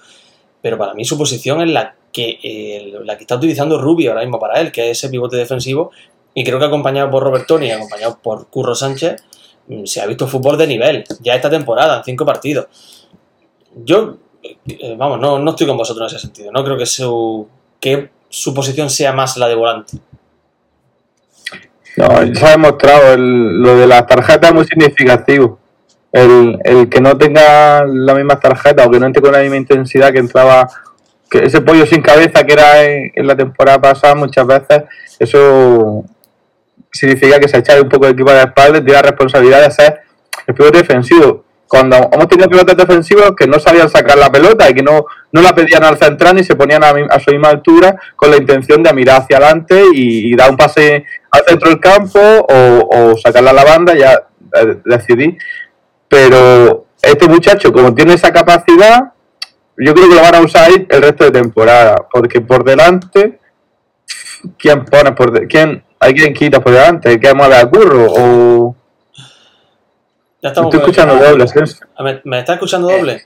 Pero 0.61 0.77
para 0.77 0.93
mí 0.95 1.05
su 1.05 1.17
posición 1.17 1.63
es 1.63 1.71
la 1.71 1.95
que, 2.13 2.39
eh, 2.43 2.93
la 3.05 3.17
que 3.17 3.23
está 3.23 3.37
utilizando 3.37 3.81
Rubio 3.81 4.11
ahora 4.11 4.23
mismo 4.23 4.41
para 4.41 4.61
él, 4.61 4.73
que 4.73 4.91
es 4.91 4.99
ese 4.99 5.09
pivote 5.09 5.37
defensivo. 5.37 5.93
Y 6.35 6.43
creo 6.43 6.59
que 6.59 6.65
acompañado 6.65 7.11
por 7.11 7.23
Robertoni 7.23 7.67
y 7.67 7.71
acompañado 7.71 8.19
por 8.21 8.49
Curro 8.49 8.75
Sánchez, 8.75 9.23
se 9.85 10.01
ha 10.01 10.07
visto 10.07 10.27
fútbol 10.29 10.59
de 10.59 10.67
nivel 10.67 11.05
ya 11.21 11.35
esta 11.35 11.51
temporada, 11.51 11.99
en 11.99 12.05
cinco 12.05 12.25
partidos. 12.27 12.67
Yo, 13.85 14.17
eh, 14.43 14.95
vamos, 14.97 15.19
no, 15.21 15.39
no 15.39 15.51
estoy 15.51 15.67
con 15.67 15.77
vosotros 15.77 16.11
en 16.13 16.17
ese 16.17 16.27
sentido. 16.27 16.53
No 16.53 16.63
creo 16.65 16.77
que 16.77 16.87
su, 16.87 17.49
que 17.81 18.11
su 18.29 18.53
posición 18.55 18.91
sea 18.91 19.13
más 19.13 19.37
la 19.37 19.49
de 19.49 19.55
volante. 19.55 19.99
No, 21.97 22.09
se 22.35 22.45
ha 22.47 22.51
demostrado, 22.51 23.15
el- 23.15 23.59
lo 23.63 23.77
de 23.77 23.87
las 23.87 24.07
tarjetas 24.07 24.51
es 24.51 24.55
muy 24.55 24.65
significativo. 24.65 25.59
El, 26.13 26.59
el 26.65 26.89
que 26.89 27.01
no 27.01 27.17
tenga 27.19 27.85
las 27.87 28.17
mismas 28.17 28.41
tarjetas 28.41 28.87
o 28.87 28.91
que 28.91 29.01
no 29.01 29.07
entre 29.07 29.23
con 29.23 29.33
la 29.33 29.41
misma 29.41 29.57
intensidad 29.57 30.13
que 30.13 30.19
entraba, 30.21 30.69
que 31.29 31.45
ese 31.45 31.61
pollo 31.61 31.87
sin 31.87 32.03
cabeza 32.03 32.45
que 32.45 32.53
era 32.53 32.85
en 32.85 33.27
la 33.27 33.37
temporada 33.37 33.81
pasada, 33.81 34.15
muchas 34.15 34.47
veces, 34.47 34.85
eso 35.19 36.05
significa 36.95 37.39
que 37.39 37.49
se 37.49 37.59
echa 37.59 37.81
un 37.81 37.89
poco 37.89 38.07
el 38.07 38.13
equipo 38.13 38.31
la 38.33 38.43
espalda 38.43 38.79
y 38.79 38.91
la 38.91 39.03
responsabilidad 39.03 39.63
de 39.63 39.71
ser 39.71 40.01
el 40.47 40.55
pivote 40.55 40.79
defensivo. 40.79 41.45
Cuando 41.67 41.97
hemos 42.13 42.29
tenido 42.29 42.49
pivotes 42.49 42.77
defensivos 42.77 43.33
que 43.37 43.47
no 43.47 43.59
sabían 43.59 43.89
sacar 43.91 44.17
la 44.17 44.31
pelota 44.31 44.71
y 44.71 44.75
que 44.75 44.83
no, 44.83 45.07
no 45.33 45.43
la 45.43 45.55
pedían 45.55 45.83
al 45.83 45.99
central 45.99 46.37
ni 46.37 46.45
se 46.45 46.55
ponían 46.55 46.85
a, 46.85 47.19
su 47.19 47.31
misma 47.33 47.49
altura 47.49 47.97
con 48.15 48.31
la 48.31 48.37
intención 48.37 48.83
de 48.83 48.93
mirar 48.93 49.23
hacia 49.23 49.39
adelante 49.39 49.83
y, 49.93 50.35
dar 50.37 50.51
un 50.51 50.57
pase 50.57 51.05
al 51.31 51.43
centro 51.45 51.71
del 51.71 51.81
campo 51.81 52.21
o, 52.21 52.89
o 52.93 53.17
sacarla 53.17 53.51
a 53.51 53.55
la 53.55 53.65
banda, 53.65 53.95
ya 53.95 54.13
eh, 54.55 54.77
decidí. 54.85 55.37
Pero 56.09 56.87
este 57.03 57.27
muchacho, 57.29 57.73
como 57.73 57.93
tiene 57.93 58.15
esa 58.15 58.33
capacidad, 58.33 59.13
yo 59.77 59.95
creo 59.95 60.09
que 60.09 60.15
lo 60.15 60.23
van 60.23 60.35
a 60.37 60.41
usar 60.41 60.71
el 60.89 61.03
resto 61.03 61.25
de 61.25 61.33
temporada, 61.33 61.97
porque 62.13 62.41
por 62.41 62.63
delante, 62.63 63.41
¿quién 64.59 64.85
pone 64.85 65.13
por 65.13 65.33
de- 65.33 65.47
quién 65.49 65.83
hay 66.01 66.15
quien 66.15 66.35
quita 66.35 66.61
por 66.61 66.73
delante? 66.73 67.19
¿Qué 67.19 67.35
mueve 67.35 67.57
a 67.57 67.67
curro? 67.69 68.07
O 68.11 68.77
Ya 70.43 70.51
estamos 70.51 70.75
estoy 70.75 70.81
escuchando 70.81 71.23
doble, 71.23 71.49
¿sí? 71.49 71.61
¿Me, 72.01 72.21
me 72.25 72.39
está 72.41 72.55
escuchando 72.55 72.89
doble? 72.89 73.23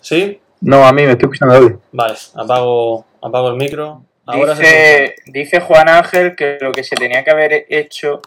¿Sí? 0.00 0.40
No, 0.60 0.86
a 0.86 0.92
mí 0.92 1.02
me 1.02 1.12
estoy 1.12 1.26
escuchando 1.26 1.54
doble. 1.54 1.78
Vale, 1.92 2.14
apago, 2.34 3.04
apago 3.22 3.50
el 3.50 3.56
micro. 3.56 4.02
Ahora 4.26 4.54
se 4.54 4.62
Dice, 4.62 5.14
dice 5.26 5.60
Juan 5.60 5.88
Ángel 5.88 6.36
que 6.36 6.58
lo 6.60 6.72
que 6.72 6.84
se 6.84 6.96
tenía 6.96 7.24
que 7.24 7.30
haber 7.30 7.66
hecho 7.68 8.20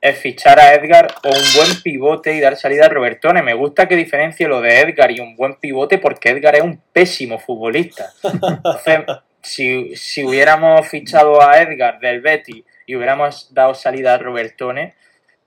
es 0.00 0.16
fichar 0.18 0.58
a 0.58 0.74
Edgar 0.74 1.14
o 1.24 1.28
un 1.28 1.44
buen 1.56 1.82
pivote 1.82 2.34
y 2.34 2.40
dar 2.40 2.56
salida 2.56 2.86
a 2.86 2.88
Robertone. 2.88 3.42
Me 3.42 3.54
gusta 3.54 3.86
que 3.86 3.96
diferencie 3.96 4.48
lo 4.48 4.60
de 4.60 4.80
Edgar 4.80 5.10
y 5.10 5.20
un 5.20 5.36
buen 5.36 5.56
pivote 5.56 5.98
porque 5.98 6.30
Edgar 6.30 6.54
es 6.54 6.62
un 6.62 6.80
pésimo 6.92 7.38
futbolista. 7.38 8.10
Entonces, 8.22 9.00
si, 9.42 9.94
si 9.96 10.24
hubiéramos 10.24 10.86
fichado 10.88 11.42
a 11.42 11.58
Edgar 11.58 12.00
del 12.00 12.20
Betty 12.20 12.64
y 12.90 12.96
hubiéramos 12.96 13.54
dado 13.54 13.72
salida 13.72 14.14
a 14.14 14.18
Robertone, 14.18 14.96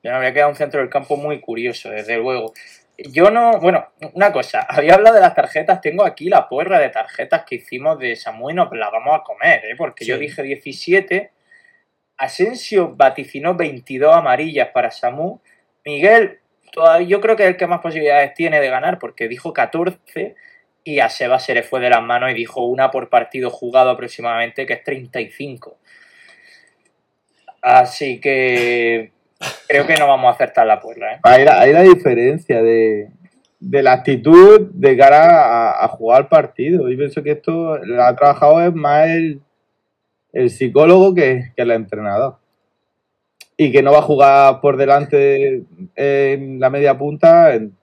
ya 0.02 0.12
nos 0.12 0.16
habría 0.16 0.34
quedado 0.34 0.52
un 0.52 0.56
centro 0.56 0.80
del 0.80 0.90
campo 0.90 1.18
muy 1.18 1.42
curioso, 1.42 1.90
desde 1.90 2.16
luego. 2.16 2.54
Yo 2.98 3.32
no, 3.32 3.60
bueno, 3.60 3.90
una 4.14 4.32
cosa, 4.32 4.62
había 4.70 4.94
hablado 4.94 5.16
de 5.16 5.22
las 5.22 5.36
tarjetas, 5.36 5.82
tengo 5.82 6.06
aquí 6.06 6.30
la 6.30 6.48
porra 6.48 6.80
de 6.80 6.88
tarjetas 6.88 7.44
que 7.44 7.56
hicimos 7.56 8.00
de 8.00 8.16
Samu 8.16 8.50
y 8.50 8.54
nos 8.54 8.72
la 8.72 8.90
vamos 8.90 9.20
a 9.20 9.24
comer, 9.24 9.66
¿eh? 9.66 9.76
porque 9.78 10.06
yo 10.06 10.18
dije 10.18 10.42
17, 10.42 11.32
Asensio 12.16 12.96
vaticinó 12.96 13.56
22 13.56 14.16
amarillas 14.16 14.70
para 14.70 14.90
Samu, 14.90 15.42
Miguel 15.84 16.40
todavía, 16.72 17.10
yo 17.10 17.20
creo 17.20 17.36
que 17.36 17.44
es 17.44 17.50
el 17.50 17.58
que 17.58 17.68
más 17.68 17.82
posibilidades 17.82 18.34
tiene 18.36 18.62
de 18.62 18.70
ganar 18.70 19.00
porque 19.00 19.28
dijo 19.28 19.52
14 19.52 20.36
y 20.86 21.00
a 21.00 21.10
Seba 21.10 21.40
se 21.40 21.54
le 21.54 21.64
fue 21.64 21.82
de 21.82 21.90
las 21.90 22.02
manos 22.02 22.32
y 22.32 22.36
dijo 22.36 22.66
una 22.66 22.90
por 22.90 23.10
partido 23.10 23.50
jugado 23.50 23.90
aproximadamente 23.90 24.66
que 24.66 24.74
es 24.74 24.84
35. 24.86 25.78
Así 27.64 28.20
que 28.20 29.14
creo 29.70 29.88
que 29.88 29.96
no 29.96 30.06
vamos 30.08 30.28
a 30.28 30.36
acertar 30.36 30.68
la 30.68 30.82
porra, 30.82 31.14
¿eh? 31.16 31.20
Hay 31.24 31.46
la, 31.46 31.62
hay 31.62 31.72
la 31.72 31.82
diferencia 31.82 32.62
de, 32.62 33.10
de 33.60 33.84
la 33.84 33.94
actitud 33.94 34.70
de 34.74 34.98
cara 34.98 35.70
a, 35.72 35.86
a 35.86 35.88
jugar 35.88 36.24
al 36.24 36.28
partido. 36.28 36.90
Yo 36.90 36.98
pienso 36.98 37.24
que 37.24 37.32
esto 37.32 37.78
lo 37.78 38.04
ha 38.04 38.14
trabajado 38.16 38.62
es 38.62 38.74
más 38.74 39.08
el, 39.08 39.42
el 40.34 40.50
psicólogo 40.50 41.16
que, 41.16 41.52
que 41.56 41.62
el 41.62 41.72
entrenador. 41.72 42.36
Y 43.56 43.72
que 43.72 43.82
no 43.82 43.94
va 43.94 44.00
a 44.00 44.04
jugar 44.04 44.60
por 44.60 44.76
delante 44.76 45.64
en 45.96 46.60
la 46.60 46.70
media 46.70 46.98
punta 46.98 47.54
en- 47.54 47.78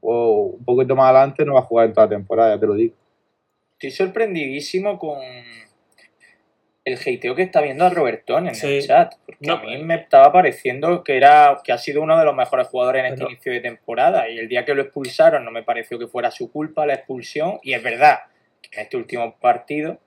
o 0.00 0.56
un 0.58 0.64
poquito 0.64 0.96
más 0.96 1.10
adelante, 1.10 1.44
no 1.44 1.54
va 1.54 1.60
a 1.60 1.64
jugar 1.64 1.86
en 1.86 1.92
toda 1.92 2.06
la 2.06 2.10
temporada, 2.16 2.54
ya 2.56 2.60
te 2.60 2.66
lo 2.66 2.74
digo. 2.74 2.94
Estoy 3.74 3.92
sorprendidísimo 3.92 4.98
con 4.98 5.18
el 6.84 6.98
hateo 6.98 7.34
que 7.34 7.42
está 7.42 7.60
viendo 7.60 7.84
a 7.84 7.90
Robertón 7.90 8.48
en 8.48 8.54
el 8.60 8.86
chat. 8.86 9.14
Porque 9.24 9.46
No, 9.46 9.54
a 9.54 9.62
mí 9.62 9.78
me 9.84 9.94
estaba 9.94 10.32
pareciendo 10.32 11.04
que 11.04 11.16
era 11.16 11.60
que 11.62 11.72
ha 11.72 11.78
sido 11.78 12.02
uno 12.02 12.18
de 12.18 12.24
los 12.24 12.34
mejores 12.34 12.66
jugadores 12.68 13.00
en 13.00 13.06
este 13.06 13.18
Pero- 13.18 13.30
inicio 13.30 13.52
de 13.52 13.60
temporada. 13.60 14.28
Y 14.28 14.38
el 14.38 14.48
día 14.48 14.64
que 14.64 14.74
lo 14.74 14.82
expulsaron 14.82 15.44
no 15.44 15.50
me 15.50 15.62
pareció 15.62 15.98
que 15.98 16.08
fuera 16.08 16.30
su 16.30 16.50
culpa 16.50 16.84
la 16.86 16.94
expulsión. 16.94 17.58
Y 17.62 17.72
es 17.74 17.82
verdad 17.82 18.20
que 18.60 18.70
en 18.80 18.82
este 18.84 18.96
último 18.96 19.36
partido 19.38 19.98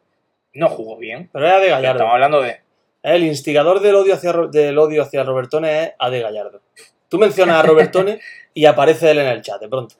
no 0.53 0.67
jugó 0.69 0.97
bien. 0.97 1.29
Pero 1.31 1.45
era 1.45 1.55
de 1.59 1.61
Pero 1.65 1.75
Gallardo. 1.75 1.97
estamos 1.97 2.13
hablando 2.13 2.41
de. 2.41 2.57
El 3.03 3.23
instigador 3.23 3.81
del 3.81 3.95
odio 3.95 4.15
hacia, 4.15 4.33
del 4.51 4.77
odio 4.77 5.03
hacia 5.03 5.23
Robertone 5.23 5.83
es 5.83 5.93
Ade 5.99 6.21
Gallardo. 6.21 6.61
Tú 7.07 7.19
mencionas 7.19 7.57
a 7.57 7.61
Robertone 7.67 8.19
y 8.53 8.65
aparece 8.65 9.11
él 9.11 9.19
en 9.19 9.27
el 9.27 9.41
chat 9.41 9.61
de 9.61 9.69
pronto. 9.69 9.95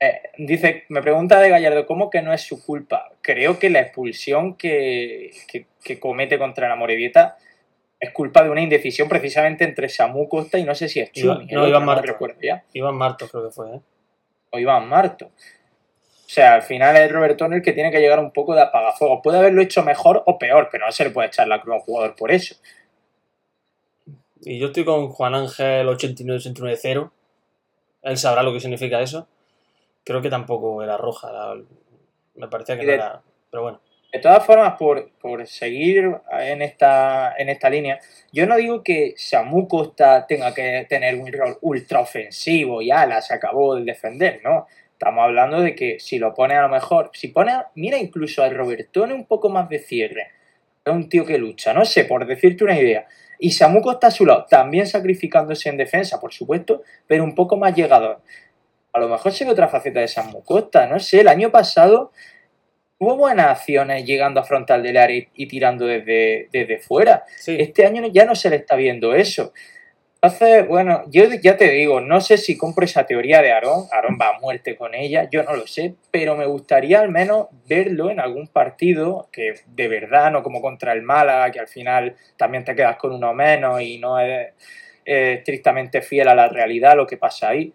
Eh, 0.00 0.20
dice, 0.38 0.84
me 0.90 1.02
pregunta 1.02 1.40
de 1.40 1.50
Gallardo, 1.50 1.84
¿cómo 1.86 2.08
que 2.08 2.22
no 2.22 2.32
es 2.32 2.42
su 2.42 2.64
culpa? 2.64 3.10
Creo 3.20 3.58
que 3.58 3.68
la 3.70 3.80
expulsión 3.80 4.54
que, 4.56 5.32
que- 5.48 5.66
que 5.82 5.98
comete 5.98 6.38
contra 6.38 6.68
la 6.68 6.76
Morevieta 6.76 7.36
es 7.98 8.12
culpa 8.12 8.44
de 8.44 8.50
una 8.50 8.60
indecisión 8.62 9.08
precisamente 9.08 9.64
entre 9.64 9.88
Samu 9.88 10.28
Costa 10.28 10.56
y 10.58 10.64
no 10.64 10.74
sé 10.76 10.88
si 10.88 11.00
es 11.00 11.10
Chumi. 11.10 11.46
no, 11.46 11.60
otro, 11.62 11.68
Iván 11.68 11.84
Marto. 11.84 12.02
recuerdo 12.06 12.38
ya. 12.40 12.62
Iván 12.72 12.94
Martos 12.94 13.28
creo 13.30 13.44
que 13.46 13.50
fue, 13.50 13.74
¿eh? 13.74 13.80
O 14.50 14.58
Iván 14.60 14.88
Marto. 14.88 15.26
O 15.26 16.30
sea, 16.30 16.54
al 16.54 16.62
final 16.62 16.94
es 16.96 17.10
Robertone 17.10 17.56
el 17.56 17.62
que 17.62 17.72
tiene 17.72 17.90
que 17.90 17.98
llegar 18.00 18.20
un 18.20 18.30
poco 18.32 18.54
de 18.54 18.60
apagafuego. 18.62 19.20
Puede 19.22 19.38
haberlo 19.38 19.62
hecho 19.62 19.82
mejor 19.82 20.22
o 20.26 20.38
peor, 20.38 20.68
pero 20.70 20.86
no 20.86 20.92
se 20.92 21.04
le 21.04 21.10
puede 21.10 21.28
echar 21.28 21.48
la 21.48 21.60
cruz 21.60 21.72
a 21.74 21.76
un 21.78 21.82
jugador 21.82 22.14
por 22.14 22.30
eso. 22.30 22.54
Y 24.42 24.58
yo 24.60 24.68
estoy 24.68 24.84
con 24.84 25.08
Juan 25.08 25.34
Ángel 25.34 25.88
89-69-0. 25.88 27.10
Él 28.02 28.16
sabrá 28.16 28.42
lo 28.42 28.52
que 28.52 28.60
significa 28.60 29.00
eso. 29.00 29.26
Creo 30.08 30.22
que 30.22 30.30
tampoco 30.30 30.82
era 30.82 30.96
roja. 30.96 31.30
la- 31.30 31.60
me 32.36 32.48
parecía 32.48 32.76
que 32.78 32.82
Y 32.82 32.86
no 32.86 32.92
de- 32.92 32.96
era. 32.98 33.22
Pero 33.50 33.62
bueno. 33.62 33.80
De 34.10 34.20
todas 34.20 34.42
formas, 34.46 34.74
por, 34.78 35.10
por 35.20 35.46
seguir 35.46 36.10
en 36.40 36.62
esta, 36.62 37.34
en 37.36 37.50
esta 37.50 37.68
línea, 37.68 38.00
yo 38.32 38.46
no 38.46 38.56
digo 38.56 38.82
que 38.82 39.12
Samu 39.18 39.68
Costa 39.68 40.26
tenga 40.26 40.54
que 40.54 40.86
tener 40.88 41.14
un 41.16 41.30
rol 41.30 41.58
ultra 41.60 42.00
ofensivo 42.00 42.80
y 42.80 42.90
ala, 42.90 43.20
se 43.20 43.34
acabó 43.34 43.76
el 43.76 43.84
defender, 43.84 44.40
¿no? 44.42 44.66
Estamos 44.92 45.24
hablando 45.24 45.60
de 45.60 45.74
que 45.74 46.00
si 46.00 46.18
lo 46.18 46.32
pone 46.32 46.54
a 46.54 46.62
lo 46.62 46.70
mejor, 46.70 47.10
si 47.12 47.28
pone, 47.28 47.52
mira 47.74 47.98
incluso 47.98 48.42
a 48.42 48.48
Robertone 48.48 49.12
un 49.12 49.26
poco 49.26 49.50
más 49.50 49.68
de 49.68 49.78
cierre, 49.78 50.28
es 50.86 50.90
un 50.92 51.10
tío 51.10 51.26
que 51.26 51.36
lucha, 51.36 51.74
no 51.74 51.84
sé, 51.84 52.04
por 52.06 52.26
decirte 52.26 52.64
una 52.64 52.80
idea. 52.80 53.06
Y 53.38 53.50
Samu 53.50 53.82
Costa 53.82 54.06
a 54.06 54.10
su 54.10 54.24
lado, 54.24 54.46
también 54.48 54.86
sacrificándose 54.86 55.68
en 55.68 55.76
defensa, 55.76 56.18
por 56.18 56.32
supuesto, 56.32 56.82
pero 57.06 57.22
un 57.24 57.34
poco 57.34 57.58
más 57.58 57.74
llegador. 57.76 58.22
A 58.98 59.00
lo 59.02 59.08
mejor 59.08 59.32
se 59.32 59.44
ve 59.44 59.50
otra 59.50 59.68
faceta 59.68 60.00
de 60.00 60.08
Samu 60.08 60.42
Costa, 60.42 60.86
no 60.86 60.98
sé, 60.98 61.20
el 61.20 61.28
año 61.28 61.50
pasado 61.50 62.12
Hubo 63.00 63.16
buenas 63.16 63.46
acciones 63.46 64.04
llegando 64.04 64.40
a 64.40 64.44
frontal 64.44 64.82
del 64.82 64.96
área 64.96 65.16
y, 65.16 65.28
y 65.34 65.46
tirando 65.46 65.86
desde, 65.86 66.48
desde 66.50 66.78
fuera. 66.78 67.24
Sí. 67.36 67.56
Este 67.60 67.86
año 67.86 68.04
ya 68.08 68.24
no 68.24 68.34
se 68.34 68.50
le 68.50 68.56
está 68.56 68.74
viendo 68.74 69.14
eso. 69.14 69.52
Entonces, 70.20 70.66
bueno, 70.66 71.04
yo 71.08 71.26
ya 71.40 71.56
te 71.56 71.70
digo, 71.70 72.00
no 72.00 72.20
sé 72.20 72.38
si 72.38 72.58
compro 72.58 72.84
esa 72.84 73.06
teoría 73.06 73.40
de 73.40 73.52
Aarón. 73.52 73.84
Aarón 73.92 74.18
va 74.20 74.30
a 74.30 74.40
muerte 74.40 74.76
con 74.76 74.96
ella, 74.96 75.28
yo 75.30 75.44
no 75.44 75.54
lo 75.54 75.68
sé, 75.68 75.94
pero 76.10 76.36
me 76.36 76.46
gustaría 76.46 76.98
al 76.98 77.08
menos 77.08 77.46
verlo 77.68 78.10
en 78.10 78.18
algún 78.18 78.48
partido 78.48 79.28
que 79.30 79.54
de 79.68 79.86
verdad, 79.86 80.32
no 80.32 80.42
como 80.42 80.60
contra 80.60 80.92
el 80.92 81.02
Málaga, 81.02 81.52
que 81.52 81.60
al 81.60 81.68
final 81.68 82.16
también 82.36 82.64
te 82.64 82.74
quedas 82.74 82.96
con 82.96 83.12
uno 83.12 83.32
menos 83.32 83.80
y 83.80 83.98
no 83.98 84.18
es 84.18 84.48
estrictamente 85.04 86.02
fiel 86.02 86.26
a 86.26 86.34
la 86.34 86.48
realidad 86.48 86.96
lo 86.96 87.06
que 87.06 87.16
pasa 87.16 87.50
ahí. 87.50 87.72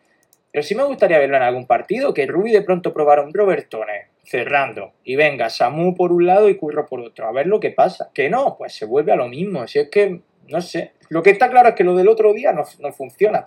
Pero 0.54 0.62
sí 0.62 0.76
me 0.76 0.84
gustaría 0.84 1.18
verlo 1.18 1.36
en 1.36 1.42
algún 1.42 1.66
partido, 1.66 2.14
que 2.14 2.28
Rubi 2.28 2.52
de 2.52 2.62
pronto 2.62 2.94
probara 2.94 3.24
un 3.24 3.34
Robertone 3.34 4.10
cerrando 4.24 4.94
y 5.04 5.16
venga 5.16 5.50
Samu 5.50 5.96
por 5.96 6.12
un 6.12 6.28
lado 6.28 6.48
y 6.48 6.58
Curro 6.58 6.86
por 6.86 7.02
otro, 7.02 7.28
a 7.28 7.32
ver 7.32 7.48
lo 7.48 7.60
que 7.60 7.72
pasa. 7.72 8.12
Que 8.14 8.30
no, 8.30 8.56
pues 8.56 8.76
se 8.76 8.86
vuelve 8.86 9.12
a 9.12 9.16
lo 9.16 9.28
mismo. 9.28 9.66
Si 9.66 9.80
es 9.80 9.90
que, 9.90 10.22
no 10.50 10.62
sé, 10.62 10.92
lo 11.10 11.24
que 11.24 11.32
está 11.32 11.50
claro 11.50 11.70
es 11.70 11.76
que 11.76 11.84
lo 11.84 11.96
del 11.96 12.08
otro 12.08 12.32
día 12.34 12.54
no, 12.54 12.64
no 12.82 12.94
funciona. 12.94 13.46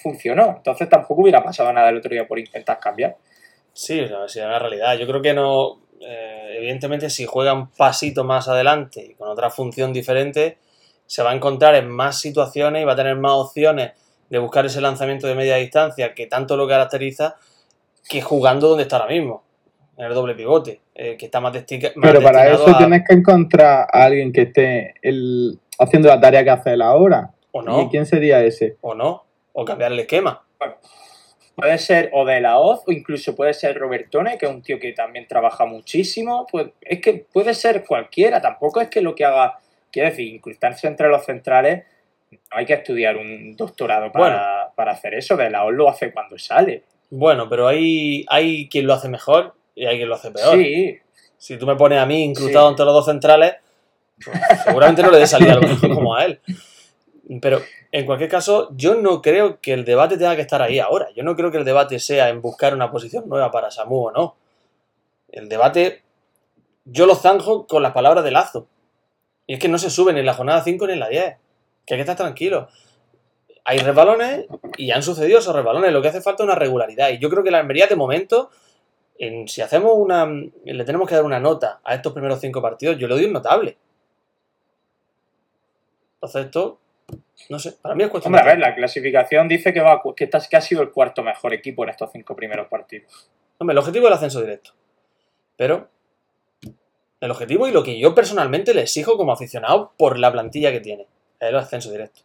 Funcionó, 0.00 0.54
entonces 0.58 0.88
tampoco 0.88 1.22
hubiera 1.22 1.42
pasado 1.42 1.72
nada 1.72 1.88
el 1.88 1.96
otro 1.96 2.12
día 2.12 2.28
por 2.28 2.38
intentar 2.38 2.78
cambiar. 2.78 3.16
Sí, 3.72 3.98
o 4.00 4.06
sea, 4.06 4.28
sí, 4.28 4.38
es 4.38 4.44
la 4.44 4.60
realidad. 4.60 4.96
Yo 4.96 5.08
creo 5.08 5.20
que 5.20 5.34
no. 5.34 5.80
eh, 6.00 6.54
evidentemente, 6.58 7.10
si 7.10 7.26
juega 7.26 7.54
un 7.54 7.72
pasito 7.72 8.22
más 8.22 8.46
adelante 8.46 9.04
y 9.04 9.14
con 9.14 9.28
otra 9.28 9.50
función 9.50 9.92
diferente, 9.92 10.58
se 11.06 11.24
va 11.24 11.32
a 11.32 11.34
encontrar 11.34 11.74
en 11.74 11.88
más 11.88 12.20
situaciones 12.20 12.82
y 12.82 12.84
va 12.84 12.92
a 12.92 12.96
tener 12.96 13.16
más 13.16 13.32
opciones 13.32 13.94
de 14.30 14.38
buscar 14.38 14.64
ese 14.64 14.80
lanzamiento 14.80 15.26
de 15.26 15.34
media 15.34 15.56
distancia 15.56 16.14
que 16.14 16.26
tanto 16.26 16.56
lo 16.56 16.66
caracteriza 16.66 17.36
que 18.08 18.22
jugando 18.22 18.68
donde 18.68 18.84
está 18.84 18.96
ahora 18.96 19.08
mismo, 19.12 19.42
en 19.96 20.06
el 20.06 20.14
doble 20.14 20.34
pivote, 20.34 20.80
eh, 20.94 21.16
que 21.18 21.26
está 21.26 21.40
más, 21.40 21.52
más 21.52 21.64
Pero 21.66 22.22
para 22.22 22.44
destinado 22.44 22.64
eso 22.66 22.74
a- 22.74 22.78
tienes 22.78 23.02
que 23.06 23.14
encontrar 23.14 23.86
a 23.92 24.04
alguien 24.04 24.32
que 24.32 24.42
esté 24.42 24.94
el- 25.02 25.58
haciendo 25.78 26.08
la 26.08 26.18
tarea 26.20 26.42
que 26.42 26.50
hace 26.50 26.72
él 26.72 26.82
ahora. 26.82 27.30
O 27.52 27.60
no, 27.62 27.82
¿Y 27.82 27.88
quién 27.88 28.06
sería 28.06 28.42
ese? 28.42 28.76
o 28.80 28.94
no, 28.94 29.24
o 29.52 29.64
cambiar 29.64 29.92
el 29.92 30.00
esquema. 30.00 30.42
Puede 31.56 31.76
ser 31.78 32.10
o 32.14 32.24
de 32.24 32.40
la 32.40 32.58
Oz 32.58 32.82
o 32.86 32.92
incluso 32.92 33.34
puede 33.36 33.52
ser 33.52 33.76
Robertone, 33.76 34.38
que 34.38 34.46
es 34.46 34.52
un 34.52 34.62
tío 34.62 34.78
que 34.78 34.92
también 34.92 35.26
trabaja 35.26 35.66
muchísimo. 35.66 36.46
Pues 36.50 36.68
es 36.80 37.00
que 37.00 37.26
puede 37.30 37.52
ser 37.54 37.84
cualquiera, 37.84 38.40
tampoco 38.40 38.80
es 38.80 38.88
que 38.88 39.02
lo 39.02 39.14
que 39.14 39.24
haga, 39.26 39.58
quiero 39.90 40.08
decir, 40.08 40.32
incrustarse 40.32 40.86
entre 40.86 41.08
los 41.08 41.24
centrales, 41.24 41.84
hay 42.50 42.66
que 42.66 42.74
estudiar 42.74 43.16
un 43.16 43.56
doctorado 43.56 44.10
para, 44.12 44.72
para 44.74 44.92
hacer 44.92 45.14
eso. 45.14 45.36
De 45.36 45.50
la 45.50 45.64
Oz 45.64 45.72
lo 45.74 45.88
hace 45.88 46.12
cuando 46.12 46.38
sale. 46.38 46.84
Bueno, 47.10 47.48
pero 47.48 47.66
hay, 47.68 48.24
hay 48.28 48.68
quien 48.68 48.86
lo 48.86 48.94
hace 48.94 49.08
mejor 49.08 49.54
y 49.74 49.86
hay 49.86 49.96
quien 49.96 50.08
lo 50.08 50.14
hace 50.14 50.30
peor. 50.30 50.54
Sí, 50.56 50.98
Si 51.38 51.56
tú 51.56 51.66
me 51.66 51.76
pones 51.76 51.98
a 51.98 52.06
mí 52.06 52.22
incrustado 52.24 52.68
Sí. 52.68 52.72
entre 52.72 52.84
los 52.84 52.94
dos 52.94 53.06
centrales, 53.06 53.54
pues, 54.24 54.38
seguramente 54.64 55.02
no 55.02 55.10
le 55.10 55.18
dé 55.18 55.26
salida 55.26 55.54
algo 55.54 55.66
como 55.94 56.14
a 56.14 56.24
él. 56.24 56.40
Pero 57.40 57.62
en 57.92 58.06
cualquier 58.06 58.28
caso, 58.28 58.70
yo 58.76 58.94
no 58.96 59.22
creo 59.22 59.60
que 59.60 59.72
el 59.72 59.84
debate 59.84 60.16
tenga 60.18 60.34
que 60.36 60.42
estar 60.42 60.60
ahí 60.62 60.78
ahora. 60.80 61.08
Yo 61.14 61.22
no 61.22 61.36
creo 61.36 61.50
que 61.50 61.58
el 61.58 61.64
debate 61.64 61.98
sea 62.00 62.28
en 62.28 62.42
buscar 62.42 62.74
una 62.74 62.90
posición 62.90 63.28
nueva 63.28 63.50
para 63.50 63.70
Samu 63.70 64.06
o 64.08 64.10
no. 64.12 64.36
El 65.30 65.48
debate, 65.48 66.02
yo 66.84 67.06
lo 67.06 67.14
zanjo 67.14 67.66
con 67.68 67.82
las 67.84 67.92
palabras 67.92 68.24
de 68.24 68.32
Lazo. 68.32 68.66
Y 69.46 69.54
es 69.54 69.60
que 69.60 69.68
no 69.68 69.78
se 69.78 69.90
sube 69.90 70.12
ni 70.12 70.20
en 70.20 70.26
la 70.26 70.34
jornada 70.34 70.62
5 70.62 70.86
ni 70.88 70.92
en 70.94 71.00
la 71.00 71.08
10. 71.08 71.36
Que 71.86 71.94
hay 71.94 71.98
que 71.98 72.02
estar 72.02 72.16
tranquilo. 72.16 72.68
Hay 73.64 73.78
resbalones 73.78 74.46
y 74.78 74.90
han 74.90 75.02
sucedido 75.02 75.38
esos 75.38 75.54
resbalones. 75.54 75.92
Lo 75.92 76.00
que 76.02 76.08
hace 76.08 76.20
falta 76.22 76.42
es 76.42 76.46
una 76.46 76.54
regularidad. 76.58 77.10
Y 77.10 77.18
yo 77.18 77.28
creo 77.28 77.42
que 77.44 77.50
la 77.50 77.58
Almería, 77.58 77.86
de 77.86 77.96
momento, 77.96 78.50
en- 79.18 79.48
si 79.48 79.60
hacemos 79.60 79.92
una. 79.96 80.26
Le 80.64 80.84
tenemos 80.84 81.08
que 81.08 81.14
dar 81.14 81.24
una 81.24 81.40
nota 81.40 81.80
a 81.84 81.94
estos 81.94 82.12
primeros 82.12 82.40
cinco 82.40 82.62
partidos, 82.62 82.96
yo 82.98 83.06
le 83.08 83.14
doy 83.14 83.24
un 83.26 83.32
notable. 83.32 83.76
Entonces, 86.14 86.46
esto. 86.46 86.78
No 87.48 87.58
sé, 87.58 87.72
para 87.72 87.94
mí 87.96 88.04
es 88.04 88.10
cuestión 88.10 88.32
hombre, 88.32 88.48
a 88.48 88.54
ver, 88.54 88.60
la 88.60 88.74
clasificación 88.74 89.48
dice 89.48 89.72
que, 89.72 89.80
va, 89.80 90.00
que, 90.14 90.24
estás- 90.24 90.48
que 90.48 90.56
ha 90.56 90.60
sido 90.60 90.82
el 90.82 90.90
cuarto 90.92 91.22
mejor 91.24 91.52
equipo 91.52 91.82
en 91.82 91.90
estos 91.90 92.10
cinco 92.12 92.36
primeros 92.36 92.68
partidos. 92.68 93.30
Hombre, 93.58 93.72
el 93.74 93.78
objetivo 93.78 94.04
es 94.06 94.10
el 94.10 94.14
ascenso 94.14 94.40
directo. 94.40 94.72
Pero 95.56 95.88
el 97.20 97.30
objetivo 97.30 97.66
y 97.66 97.72
lo 97.72 97.82
que 97.82 97.98
yo 97.98 98.14
personalmente 98.14 98.74
le 98.74 98.82
exijo 98.82 99.16
como 99.16 99.32
aficionado 99.32 99.92
por 99.96 100.18
la 100.18 100.30
plantilla 100.30 100.70
que 100.70 100.80
tiene 100.80 101.08
el 101.40 101.56
ascenso 101.56 101.90
directo. 101.90 102.20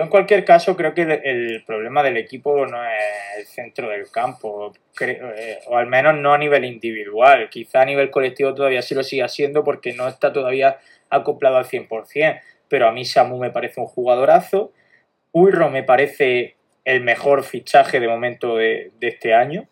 En 0.00 0.08
cualquier 0.08 0.46
caso, 0.46 0.76
creo 0.76 0.94
que 0.94 1.02
el, 1.02 1.62
problema 1.66 2.02
del 2.02 2.16
equipo 2.16 2.64
no 2.66 2.82
es 2.82 3.38
el 3.38 3.44
centro 3.44 3.90
del 3.90 4.10
campo, 4.10 4.72
creo, 4.94 5.30
eh, 5.36 5.58
o 5.66 5.76
al 5.76 5.88
menos 5.88 6.16
no 6.16 6.32
a 6.32 6.38
nivel 6.38 6.64
individual. 6.64 7.50
Quizá 7.50 7.82
a 7.82 7.84
nivel 7.84 8.10
colectivo 8.10 8.54
todavía 8.54 8.80
sí 8.80 8.94
lo 8.94 9.02
siga 9.02 9.28
siendo 9.28 9.62
porque 9.62 9.92
no 9.92 10.08
está 10.08 10.32
todavía 10.32 10.78
acoplado 11.10 11.58
al 11.58 11.66
100%. 11.66 12.40
Pero 12.68 12.88
a 12.88 12.92
mí 12.92 13.04
Samu 13.04 13.38
me 13.38 13.50
parece 13.50 13.78
un 13.78 13.88
jugadorazo. 13.88 14.72
Urro 15.32 15.68
me 15.68 15.82
parece 15.82 16.56
el 16.86 17.02
mejor 17.02 17.44
fichaje 17.44 18.00
de 18.00 18.08
momento 18.08 18.56
de, 18.56 18.92
este 19.02 19.34
año. 19.34 19.68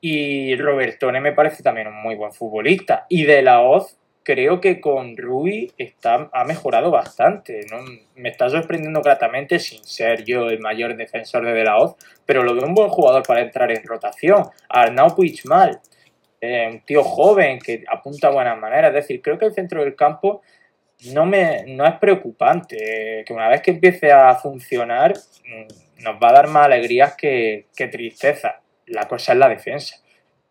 Y 0.00 0.56
Robertone 0.56 1.20
me 1.20 1.32
parece 1.32 1.62
también 1.62 1.88
un 1.88 2.00
muy 2.00 2.14
buen 2.14 2.32
futbolista. 2.32 3.04
Y 3.10 3.24
de 3.24 3.42
la 3.42 3.60
Oz, 3.60 3.97
creo 4.28 4.60
que 4.60 4.78
con 4.78 5.16
Rui 5.16 5.72
está, 5.78 6.28
ha 6.34 6.44
mejorado 6.44 6.90
bastante. 6.90 7.64
¿no? 7.70 7.78
Me 8.14 8.28
está 8.28 8.50
sorprendiendo 8.50 9.00
gratamente 9.00 9.58
sin 9.58 9.82
ser 9.82 10.22
yo 10.22 10.50
el 10.50 10.60
mayor 10.60 10.94
defensor 10.98 11.46
de 11.46 11.54
De 11.54 11.64
La 11.64 11.78
Hoz, 11.78 11.94
pero 12.26 12.42
lo 12.42 12.54
veo 12.54 12.66
un 12.66 12.74
buen 12.74 12.90
jugador 12.90 13.22
para 13.26 13.40
entrar 13.40 13.72
en 13.72 13.82
rotación. 13.84 14.44
Arnau 14.68 15.14
Puigmal, 15.16 15.80
eh, 16.42 16.68
un 16.70 16.80
tío 16.80 17.02
joven 17.02 17.58
que 17.58 17.84
apunta 17.88 18.28
a 18.28 18.32
buenas 18.32 18.58
maneras. 18.58 18.90
Es 18.90 18.96
decir, 18.96 19.22
creo 19.22 19.38
que 19.38 19.46
el 19.46 19.54
centro 19.54 19.82
del 19.82 19.96
campo 19.96 20.42
no, 21.14 21.24
me, 21.24 21.64
no 21.66 21.86
es 21.86 21.94
preocupante. 21.94 23.20
eh, 23.20 23.24
que 23.24 23.32
una 23.32 23.48
vez 23.48 23.62
que 23.62 23.70
empiece 23.70 24.12
a 24.12 24.34
funcionar, 24.34 25.14
mm, 25.14 26.02
nos 26.02 26.16
va 26.22 26.28
a 26.28 26.32
dar 26.34 26.48
más 26.48 26.66
alegrías 26.66 27.16
que, 27.16 27.68
que 27.74 27.88
tristeza. 27.88 28.60
La 28.88 29.08
cosa 29.08 29.32
es 29.32 29.38
la 29.38 29.48
defensa 29.48 29.96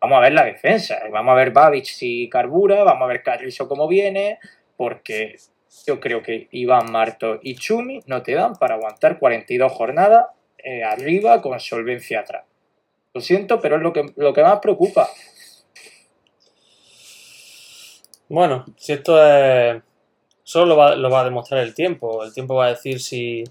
vamos 0.00 0.18
a 0.18 0.20
ver 0.20 0.32
la 0.32 0.44
defensa. 0.44 0.98
Vamos 1.10 1.32
a 1.32 1.36
ver 1.36 1.50
Babic 1.50 1.84
si 1.84 2.28
carbura, 2.28 2.84
vamos 2.84 3.04
a 3.04 3.08
ver 3.08 3.22
Carrizo 3.22 3.68
cómo 3.68 3.88
viene, 3.88 4.38
porque 4.76 5.36
yo 5.86 6.00
creo 6.00 6.22
que 6.22 6.48
Iván 6.52 6.90
Marto 6.90 7.38
y 7.42 7.54
Chumi 7.54 8.00
no 8.06 8.22
te 8.22 8.34
dan 8.34 8.54
para 8.54 8.74
aguantar 8.74 9.18
42 9.18 9.72
jornadas 9.72 10.26
eh, 10.58 10.84
arriba 10.84 11.40
con 11.40 11.58
solvencia 11.60 12.20
atrás. 12.20 12.44
Lo 13.14 13.20
siento, 13.20 13.60
pero 13.60 13.76
es 13.76 13.82
lo 13.82 13.92
que, 13.92 14.06
lo 14.16 14.32
que 14.32 14.42
más 14.42 14.58
preocupa. 14.60 15.08
Bueno, 18.28 18.66
si 18.76 18.92
esto 18.92 19.24
es. 19.24 19.82
Solo 20.42 20.96
lo 20.96 21.10
va, 21.10 21.20
a 21.20 21.24
demostrar 21.24 21.62
el 21.62 21.74
tiempo. 21.74 22.24
El 22.24 22.32
tiempo 22.32 22.54
va 22.54 22.66
a 22.66 22.70
decir 22.70 23.00
si, 23.00 23.44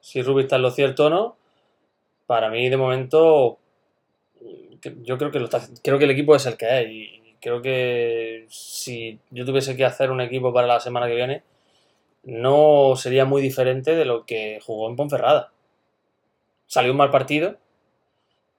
si 0.00 0.22
Rubi 0.22 0.42
está 0.42 0.56
en 0.56 0.62
lo 0.62 0.70
cierto 0.70 1.06
o 1.06 1.10
no. 1.10 1.36
Para 2.26 2.50
mí, 2.50 2.68
de 2.68 2.76
momento, 2.76 3.58
yo 5.02 5.18
creo 5.18 5.30
que, 5.30 5.38
lo 5.38 5.46
está- 5.46 5.66
creo 5.82 5.98
que 5.98 6.04
el 6.04 6.10
equipo 6.10 6.34
es 6.36 6.46
el 6.46 6.56
que 6.56 6.80
es. 6.82 6.88
Y 6.90 7.36
creo 7.40 7.62
que 7.62 8.46
si 8.48 9.18
yo 9.30 9.44
tuviese 9.44 9.76
que 9.76 9.84
hacer 9.84 10.10
un 10.10 10.20
equipo 10.20 10.52
para 10.52 10.66
la 10.66 10.80
semana 10.80 11.06
que 11.08 11.14
viene, 11.14 11.42
no 12.24 12.94
sería 12.96 13.24
muy 13.26 13.42
diferente 13.42 13.96
de 13.96 14.04
lo 14.06 14.26
que 14.26 14.60
jugó 14.64 14.88
en 14.90 14.96
Ponferrada. 14.96 15.52
Salió 16.66 16.90
un 16.90 16.96
mal 16.96 17.12
partido, 17.12 17.56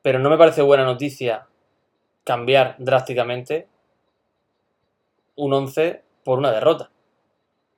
pero 0.03 0.19
no 0.19 0.29
me 0.29 0.37
parece 0.37 0.61
buena 0.61 0.85
noticia 0.85 1.47
cambiar 2.25 2.75
drásticamente 2.79 3.67
un 5.35 5.53
11 5.53 6.01
por 6.23 6.39
una 6.39 6.51
derrota. 6.51 6.89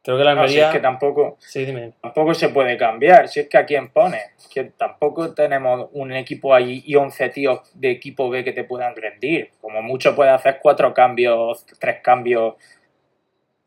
Creo 0.05 0.19
que 0.19 0.23
la 0.23 0.35
No, 0.35 0.41
si 0.41 0.53
Almería. 0.53 0.67
es 0.67 0.73
que 0.73 0.79
tampoco, 0.81 1.35
Sí, 1.39 1.65
dime. 1.65 1.93
tampoco 1.99 2.35
se 2.35 2.49
puede 2.49 2.77
cambiar. 2.77 3.27
Si 3.27 3.39
es 3.39 3.49
que 3.49 3.57
a 3.57 3.65
quién 3.65 3.89
pone. 3.89 4.19
Que 4.53 4.65
tampoco 4.65 5.33
tenemos 5.33 5.89
un 5.93 6.13
equipo 6.13 6.53
ahí 6.53 6.83
y 6.85 6.95
11 6.95 7.29
tíos 7.29 7.59
de 7.73 7.89
equipo 7.89 8.29
B 8.29 8.43
que 8.43 8.53
te 8.53 8.63
puedan 8.65 8.95
rendir. 8.95 9.49
Como 9.59 9.81
mucho 9.81 10.15
puede 10.15 10.29
hacer 10.29 10.59
cuatro 10.61 10.93
cambios, 10.93 11.65
tres 11.79 12.01
cambios 12.03 12.53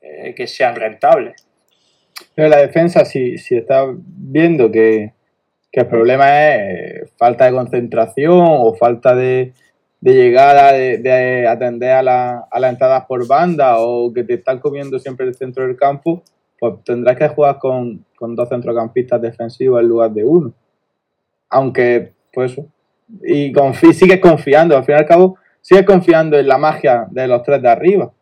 eh, 0.01 0.32
que 0.36 0.47
sean 0.47 0.76
rentables. 0.76 1.45
Pero 2.36 2.49
la 2.49 2.59
defensa, 2.59 3.05
si, 3.05 3.36
si 3.39 3.57
está 3.57 3.84
viendo 3.99 4.70
que, 4.70 5.12
que 5.72 5.80
el 5.80 5.86
problema 5.89 6.51
es 6.55 7.11
falta 7.18 7.47
de 7.47 7.51
concentración 7.53 8.39
o 8.41 8.74
falta 8.76 9.16
de, 9.16 9.55
de 10.01 10.14
llegada, 10.14 10.72
de, 10.72 10.99
de 10.99 11.46
atender 11.46 11.92
a, 11.92 12.03
la, 12.03 12.46
a 12.51 12.61
las 12.61 12.72
entradas 12.72 13.05
por 13.07 13.26
banda 13.26 13.78
o 13.78 14.12
que 14.12 14.24
te 14.24 14.34
están 14.34 14.61
comiendo 14.61 14.99
siempre 14.99 15.26
el 15.26 15.34
centro 15.34 15.66
del 15.66 15.76
campo, 15.76 16.22
pues 16.59 16.74
tendrás 16.84 17.16
que 17.16 17.28
jugar 17.28 17.59
con, 17.59 18.05
con 18.16 18.34
dos 18.36 18.49
centrocampistas 18.49 19.20
defensivos 19.20 19.80
en 19.80 19.88
lugar 19.88 20.11
de 20.12 20.24
uno. 20.24 20.53
Aunque, 21.51 22.12
pues 22.32 22.53
eso. 22.53 22.66
Y 23.24 23.53
sigues 23.92 24.20
confiando, 24.20 24.76
al 24.76 24.84
fin 24.84 24.96
y 24.96 24.99
al 24.99 25.07
cabo, 25.07 25.36
sigues 25.61 25.84
confiando 25.84 26.38
en 26.38 26.46
la 26.46 26.59
magia 26.59 27.07
de 27.11 27.26
los 27.26 27.42
tres 27.42 27.62
de 27.62 27.68
arriba 27.68 28.12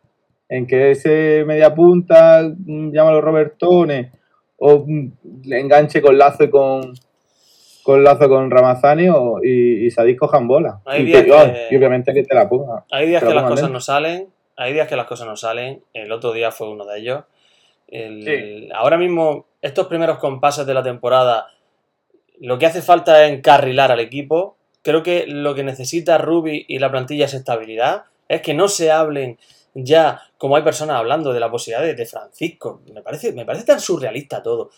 en 0.49 0.65
que 0.65 0.91
ese 0.91 1.43
media 1.45 1.73
punta, 1.73 2.41
llámalo 2.65 3.21
Robertone, 3.21 4.11
o 4.57 4.85
enganche 5.45 6.01
con 6.01 6.17
Lazo 6.17 6.49
con, 6.49 6.93
con 7.87 8.03
Lazo 8.03 8.27
con 8.27 8.51
Ramazani 8.51 9.07
o, 9.07 9.39
y, 9.41 9.85
y 9.85 9.91
Sadik 9.91 10.19
cojan 10.19 10.45
bola. 10.45 10.81
Hay 10.85 11.03
Y, 11.03 11.05
días 11.05 11.23
oh, 11.31 11.45
que- 11.45 11.67
y 11.71 11.77
obviamente 11.77 12.13
que 12.13 12.23
te 12.23 12.35
la 12.35 12.49
ponga. 12.49 12.83
Hay 12.91 13.07
días 13.07 13.23
que 13.23 13.33
las 13.33 13.43
cosas 13.43 13.55
dentro. 13.61 13.73
no 13.75 13.79
salen, 13.79 14.27
hay 14.57 14.73
días 14.73 14.89
que 14.89 14.97
las 14.97 15.05
cosas 15.05 15.25
no 15.25 15.37
salen. 15.37 15.81
El 15.93 16.11
otro 16.11 16.33
día 16.33 16.51
fue 16.51 16.69
uno 16.69 16.85
de 16.85 16.99
ellos. 16.99 17.23
El- 17.87 18.23
Sí. 18.25 18.69
Ahora 18.73 18.97
mismo, 18.97 19.45
estos 19.61 19.87
primeros 19.87 20.17
compases 20.17 20.65
de 20.65 20.73
la 20.73 20.83
temporada, 20.83 21.47
lo 22.41 22.57
que 22.59 22.65
hace 22.65 22.81
falta 22.81 23.25
es 23.25 23.31
encarrilar 23.31 23.89
al 23.89 24.01
equipo. 24.01 24.57
Creo 24.81 25.01
que 25.01 25.25
lo 25.25 25.55
que 25.55 25.63
necesita 25.63 26.17
Ruby 26.17 26.65
y 26.67 26.79
la 26.79 26.91
plantilla 26.91 27.23
es 27.25 27.33
estabilidad. 27.33 28.03
Es 28.27 28.41
que 28.41 28.53
no 28.53 28.67
se 28.67 28.91
hablen 28.91 29.37
ya, 29.73 30.21
como 30.37 30.57
hay 30.57 30.63
personas 30.63 30.97
hablando 30.97 31.31
de 31.31 31.39
la 31.39 31.49
posibilidad 31.49 31.85
de, 31.87 31.93
de 31.95 32.05
Francisco. 32.05 32.81
Me 32.93 33.01
parece, 33.01 33.31
me 33.31 33.45
parece 33.45 33.65
tan 33.65 33.79
surrealista 33.79 34.43
todo. 34.43 34.71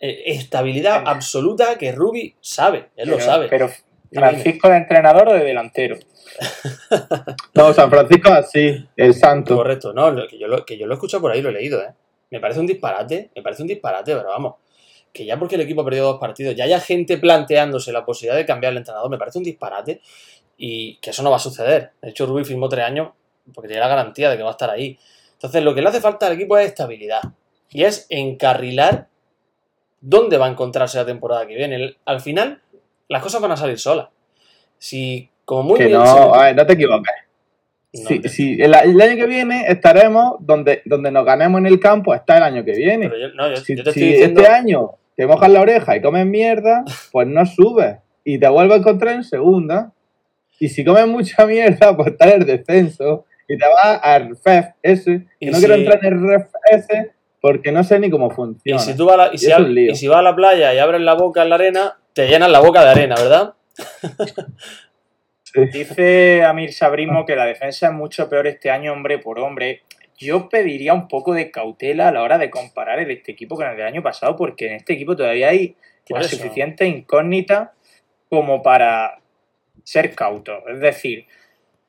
Eh, 0.00 0.22
estabilidad 0.26 1.02
absoluta 1.06 1.76
que 1.76 1.90
Ruby 1.92 2.36
sabe, 2.40 2.90
él 2.96 3.08
lo 3.10 3.20
sabe. 3.20 3.48
Pero. 3.48 3.68
Francisco 4.10 4.68
de 4.70 4.76
entrenador 4.78 5.28
o 5.28 5.32
de 5.34 5.44
delantero. 5.44 5.98
No, 7.54 7.72
San 7.74 7.90
Francisco 7.90 8.30
así, 8.32 8.86
el 8.96 9.14
santo. 9.14 9.56
Correcto, 9.56 9.92
no, 9.92 10.10
lo- 10.10 10.28
que 10.28 10.38
yo, 10.38 10.46
lo, 10.46 10.64
que 10.64 10.78
yo 10.78 10.86
lo 10.86 10.92
he 10.92 10.96
escuchado 10.96 11.20
por 11.20 11.32
ahí, 11.32 11.42
lo 11.42 11.48
he 11.48 11.52
leído, 11.52 11.82
¿eh? 11.82 11.92
Me 12.30 12.40
parece 12.40 12.60
un 12.60 12.66
disparate, 12.66 13.30
me 13.34 13.42
parece 13.42 13.62
un 13.62 13.68
disparate, 13.68 14.14
pero 14.14 14.28
vamos, 14.28 14.54
que 15.12 15.24
ya 15.24 15.38
porque 15.38 15.54
el 15.56 15.62
equipo 15.62 15.80
ha 15.80 15.84
perdido 15.84 16.06
dos 16.12 16.20
partidos, 16.20 16.54
ya 16.54 16.64
haya 16.64 16.78
gente 16.80 17.18
planteándose 17.18 17.90
la 17.92 18.04
posibilidad 18.04 18.36
de 18.36 18.46
cambiar 18.46 18.72
el 18.72 18.78
entrenador, 18.78 19.10
me 19.10 19.18
parece 19.18 19.38
un 19.38 19.44
disparate 19.44 20.00
y 20.56 20.96
que 20.96 21.10
eso 21.10 21.22
no 21.22 21.30
va 21.30 21.36
a 21.36 21.40
suceder. 21.40 21.92
De 22.02 22.10
hecho, 22.10 22.26
Rubí 22.26 22.44
firmó 22.44 22.68
tres 22.68 22.84
años 22.84 23.10
porque 23.54 23.68
tiene 23.68 23.80
la 23.80 23.88
garantía 23.88 24.30
de 24.30 24.36
que 24.36 24.42
va 24.42 24.50
a 24.50 24.52
estar 24.52 24.70
ahí. 24.70 24.98
Entonces, 25.32 25.62
lo 25.62 25.74
que 25.74 25.80
le 25.82 25.88
hace 25.88 26.00
falta 26.00 26.26
al 26.26 26.34
equipo 26.34 26.58
es 26.58 26.66
estabilidad 26.66 27.22
y 27.70 27.84
es 27.84 28.06
encarrilar 28.10 29.08
dónde 30.00 30.38
va 30.38 30.46
a 30.46 30.50
encontrarse 30.50 30.98
la 30.98 31.06
temporada 31.06 31.46
que 31.46 31.54
viene. 31.56 31.96
Al 32.04 32.20
final, 32.20 32.60
las 33.08 33.22
cosas 33.22 33.40
van 33.40 33.52
a 33.52 33.56
salir 33.56 33.78
solas. 33.78 34.08
Si, 34.78 35.28
como 35.44 35.62
muy 35.64 35.78
que 35.78 35.86
bien 35.86 35.98
no, 35.98 36.06
se- 36.06 36.38
a 36.38 36.42
ver, 36.44 36.56
no 36.56 36.66
te 36.66 36.72
equivoques. 36.74 37.14
No, 37.94 38.08
Si, 38.08 38.20
te- 38.20 38.28
si 38.28 38.52
el, 38.60 38.74
el 38.74 39.00
año 39.00 39.16
que 39.16 39.26
viene 39.26 39.64
estaremos 39.68 40.36
donde, 40.40 40.82
donde 40.84 41.10
nos 41.10 41.24
ganemos 41.24 41.58
en 41.60 41.66
el 41.66 41.80
campo, 41.80 42.14
está 42.14 42.36
el 42.36 42.42
año 42.44 42.64
que 42.64 42.72
viene. 42.72 43.08
pero 43.08 43.20
yo, 43.28 43.34
no, 43.34 43.50
yo- 43.50 43.56
Si, 43.56 43.76
yo 43.76 43.82
te 43.84 43.92
si 43.92 44.00
estoy 44.00 44.12
diciendo... 44.12 44.40
este 44.42 44.52
año 44.52 44.90
te 45.16 45.26
mojas 45.26 45.50
la 45.50 45.60
oreja 45.60 45.96
y 45.96 46.00
comes 46.02 46.26
mierda, 46.26 46.84
pues 47.12 47.26
no 47.26 47.44
subes. 47.46 47.96
Y 48.24 48.38
te 48.38 48.48
vuelves 48.48 48.76
a 48.76 48.80
encontrar 48.80 49.14
en 49.14 49.24
segunda. 49.24 49.92
Y 50.60 50.68
si 50.68 50.84
comes 50.84 51.06
mucha 51.06 51.46
mierda, 51.46 51.96
pues 51.96 52.08
estás 52.12 52.32
en 52.34 52.42
el 52.42 52.46
descenso. 52.46 53.24
Y 53.48 53.56
te 53.56 53.64
vas 53.66 54.00
al 54.02 54.36
REF 54.44 54.66
ese. 54.82 55.26
Y 55.40 55.48
Y 55.48 55.50
no 55.50 55.58
quiero 55.58 55.74
si- 55.74 55.80
entrar 55.80 56.04
en 56.04 56.12
el 56.12 56.20
REF 56.28 56.46
ese 56.70 57.12
porque 57.40 57.72
no 57.72 57.84
sé 57.84 57.98
ni 58.00 58.10
cómo 58.10 58.28
Y 58.30 58.34
funciona. 58.34 58.78
si 58.80 58.96
tú 58.96 59.06
vas 59.06 59.14
a 59.14 59.16
la, 59.28 59.30
y 59.34 59.38
si 59.38 59.48
Y 59.48 59.52
a- 59.52 59.58
un 59.58 59.74
lío. 59.74 59.92
y 59.92 59.94
si 59.94 60.08
vas 60.08 60.18
a 60.18 60.22
la 60.22 60.34
playa 60.34 60.74
y 60.74 60.78
abres 60.78 61.00
la 61.00 61.14
boca 61.14 61.42
en 61.42 61.48
la 61.50 61.54
arena, 61.56 61.98
te 62.12 62.26
llenas 62.28 62.50
la 62.50 62.60
boca 62.60 62.82
de 62.84 62.90
arena, 62.90 63.14
¿verdad? 63.16 63.54
Sí. 65.44 65.60
Dice 65.72 66.44
Amir 66.44 66.72
Sabrimo 66.72 67.24
que 67.24 67.34
la 67.36 67.46
defensa 67.46 67.86
es 67.88 67.92
mucho 67.92 68.28
peor 68.28 68.46
este 68.46 68.70
año, 68.70 68.92
hombre 68.92 69.18
por 69.18 69.38
hombre. 69.38 69.82
Yo 70.18 70.48
pediría 70.48 70.92
un 70.94 71.08
poco 71.08 71.32
de 71.32 71.50
cautela 71.50 72.08
a 72.08 72.12
la 72.12 72.22
hora 72.22 72.38
de 72.38 72.50
comparar 72.50 72.98
el, 72.98 73.10
este 73.10 73.32
equipo 73.32 73.54
con 73.56 73.66
el 73.66 73.76
del 73.76 73.86
año 73.86 74.02
pasado, 74.02 74.36
porque 74.36 74.66
en 74.66 74.72
este 74.74 74.92
equipo 74.94 75.16
todavía 75.16 75.48
hay 75.50 75.76
la 76.08 76.22
suficiente 76.24 76.86
incógnita 76.86 77.72
como 78.28 78.62
para 78.62 79.20
ser 79.84 80.14
cautos. 80.14 80.62
Es 80.68 80.80
decir, 80.80 81.26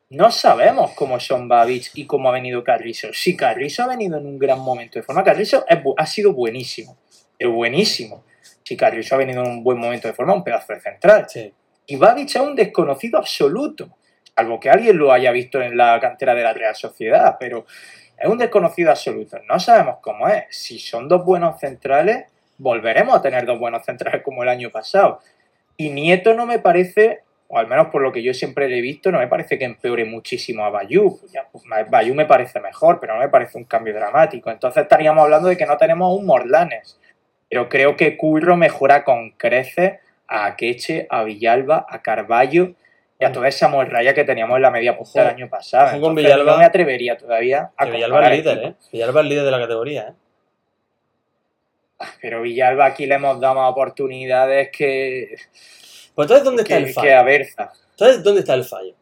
no 0.09 0.31
sabemos 0.31 0.91
cómo 0.95 1.19
son 1.19 1.47
Babich 1.47 1.91
y 1.93 2.05
cómo 2.05 2.29
ha 2.29 2.31
venido 2.31 2.63
Carrizo. 2.63 3.09
Si 3.13 3.37
Carrizo 3.37 3.83
ha 3.83 3.87
venido 3.87 4.17
en 4.17 4.25
un 4.25 4.39
gran 4.39 4.59
momento 4.59 4.97
de 4.97 5.03
forma, 5.03 5.23
Carrizo 5.23 5.65
es 5.67 5.79
ha 5.97 6.05
sido 6.05 6.33
buenísimo, 6.33 6.97
pero 7.37 7.51
buenísimo. 7.51 8.23
Si 8.63 8.75
Carrizo 8.75 9.15
ha 9.15 9.19
venido 9.19 9.43
en 9.43 9.49
un 9.49 9.63
buen 9.63 9.77
momento 9.77 10.07
de 10.07 10.13
forma, 10.13 10.33
un 10.33 10.43
pedazo 10.43 10.73
de 10.73 10.81
central. 10.81 11.25
Sí. 11.29 11.53
Y 11.85 11.95
Babic 11.95 12.29
es 12.29 12.35
un 12.35 12.55
desconocido 12.55 13.17
absoluto, 13.17 13.97
salvo 14.35 14.59
que 14.59 14.69
alguien 14.69 14.97
lo 14.97 15.11
haya 15.11 15.31
visto 15.31 15.61
en 15.61 15.75
la 15.75 15.99
cantera 15.99 16.35
de 16.35 16.43
la 16.43 16.53
Real 16.53 16.75
Sociedad, 16.75 17.37
pero 17.39 17.65
es 18.17 18.27
un 18.27 18.37
desconocido 18.37 18.91
absoluto. 18.91 19.39
No 19.47 19.59
sabemos 19.59 19.97
cómo 20.01 20.27
es. 20.27 20.45
Si 20.49 20.77
son 20.77 21.07
dos 21.07 21.23
buenos 21.23 21.59
centrales, 21.59 22.25
volveremos 22.57 23.15
a 23.15 23.21
tener 23.21 23.45
dos 23.45 23.57
buenos 23.57 23.85
centrales 23.85 24.21
como 24.23 24.43
el 24.43 24.49
año 24.49 24.69
pasado. 24.69 25.19
Y 25.77 25.89
Nieto 25.89 26.33
no 26.33 26.45
me 26.45 26.59
parece, 26.59 27.23
o 27.51 27.57
al 27.57 27.67
menos 27.67 27.87
por 27.87 28.03
lo 28.03 28.11
que 28.11 28.21
yo 28.21 28.31
siempre 28.31 28.69
le 28.69 28.77
he 28.77 28.81
visto, 28.81 29.11
no 29.11 29.17
me 29.17 29.27
parece 29.27 29.57
que 29.57 29.65
empeore 29.65 30.05
muchísimo 30.05 30.63
a 30.65 30.69
Bayú. 30.69 31.19
Ya, 31.33 31.47
pues, 31.51 31.63
Bayú 31.89 32.13
me 32.13 32.27
parece 32.27 32.59
mejor, 32.59 32.99
pero 32.99 33.15
no 33.15 33.19
me 33.19 33.29
parece 33.29 33.57
un 33.57 33.63
cambio 33.63 33.91
dramático. 33.91 34.51
Entonces 34.51 34.83
estaríamos 34.83 35.23
hablando 35.23 35.49
de 35.49 35.57
que 35.57 35.65
no 35.65 35.75
tenemos 35.75 36.15
un 36.15 36.27
Morlanes. 36.27 36.99
Pero 37.49 37.67
creo 37.67 37.97
que 37.97 38.17
Curro 38.17 38.55
mejora 38.55 39.03
con 39.03 39.31
creces 39.31 39.99
a 40.27 40.45
Akeche, 40.45 41.07
a 41.09 41.23
Villalba, 41.23 41.87
a 41.89 42.03
Carballo 42.03 42.75
y 43.19 43.25
a 43.25 43.31
toda 43.31 43.47
esa 43.47 43.67
morralla 43.67 44.13
que 44.13 44.23
teníamos 44.23 44.57
en 44.57 44.61
la 44.61 44.69
media 44.69 44.95
punta 44.95 45.21
del 45.21 45.29
año 45.31 45.49
pasado. 45.49 45.99
con 45.99 46.13
Villalba, 46.13 46.51
no 46.51 46.57
me 46.59 46.65
atrevería 46.65 47.17
todavía 47.17 47.71
a 47.75 47.85
Que 47.85 47.91
Villalba 47.93 48.27
es 48.27 48.37
líder. 48.37 48.63
¿eh? 48.63 48.73
Villalba 48.91 49.21
es 49.21 49.27
líder 49.27 49.45
de 49.45 49.51
la 49.51 49.59
categoría, 49.59 50.01
¿eh? 50.09 50.13
Pero 52.21 52.43
Villalba 52.43 52.85
aquí 52.85 53.07
le 53.07 53.15
hemos 53.15 53.41
dado 53.41 53.55
más 53.55 53.71
oportunidades 53.71 54.69
que, 54.71 55.35
Pues 56.19 56.25
entonces, 56.27 56.43
¿dónde 56.43 56.63
está 56.63 56.77
que, 56.77 56.83
el 56.83 56.93
fallo? 56.93 57.71
Entonces, 57.91 58.23
¿dónde 58.23 58.39
está 58.41 58.53
el 58.53 58.65
fallo? 58.65 58.93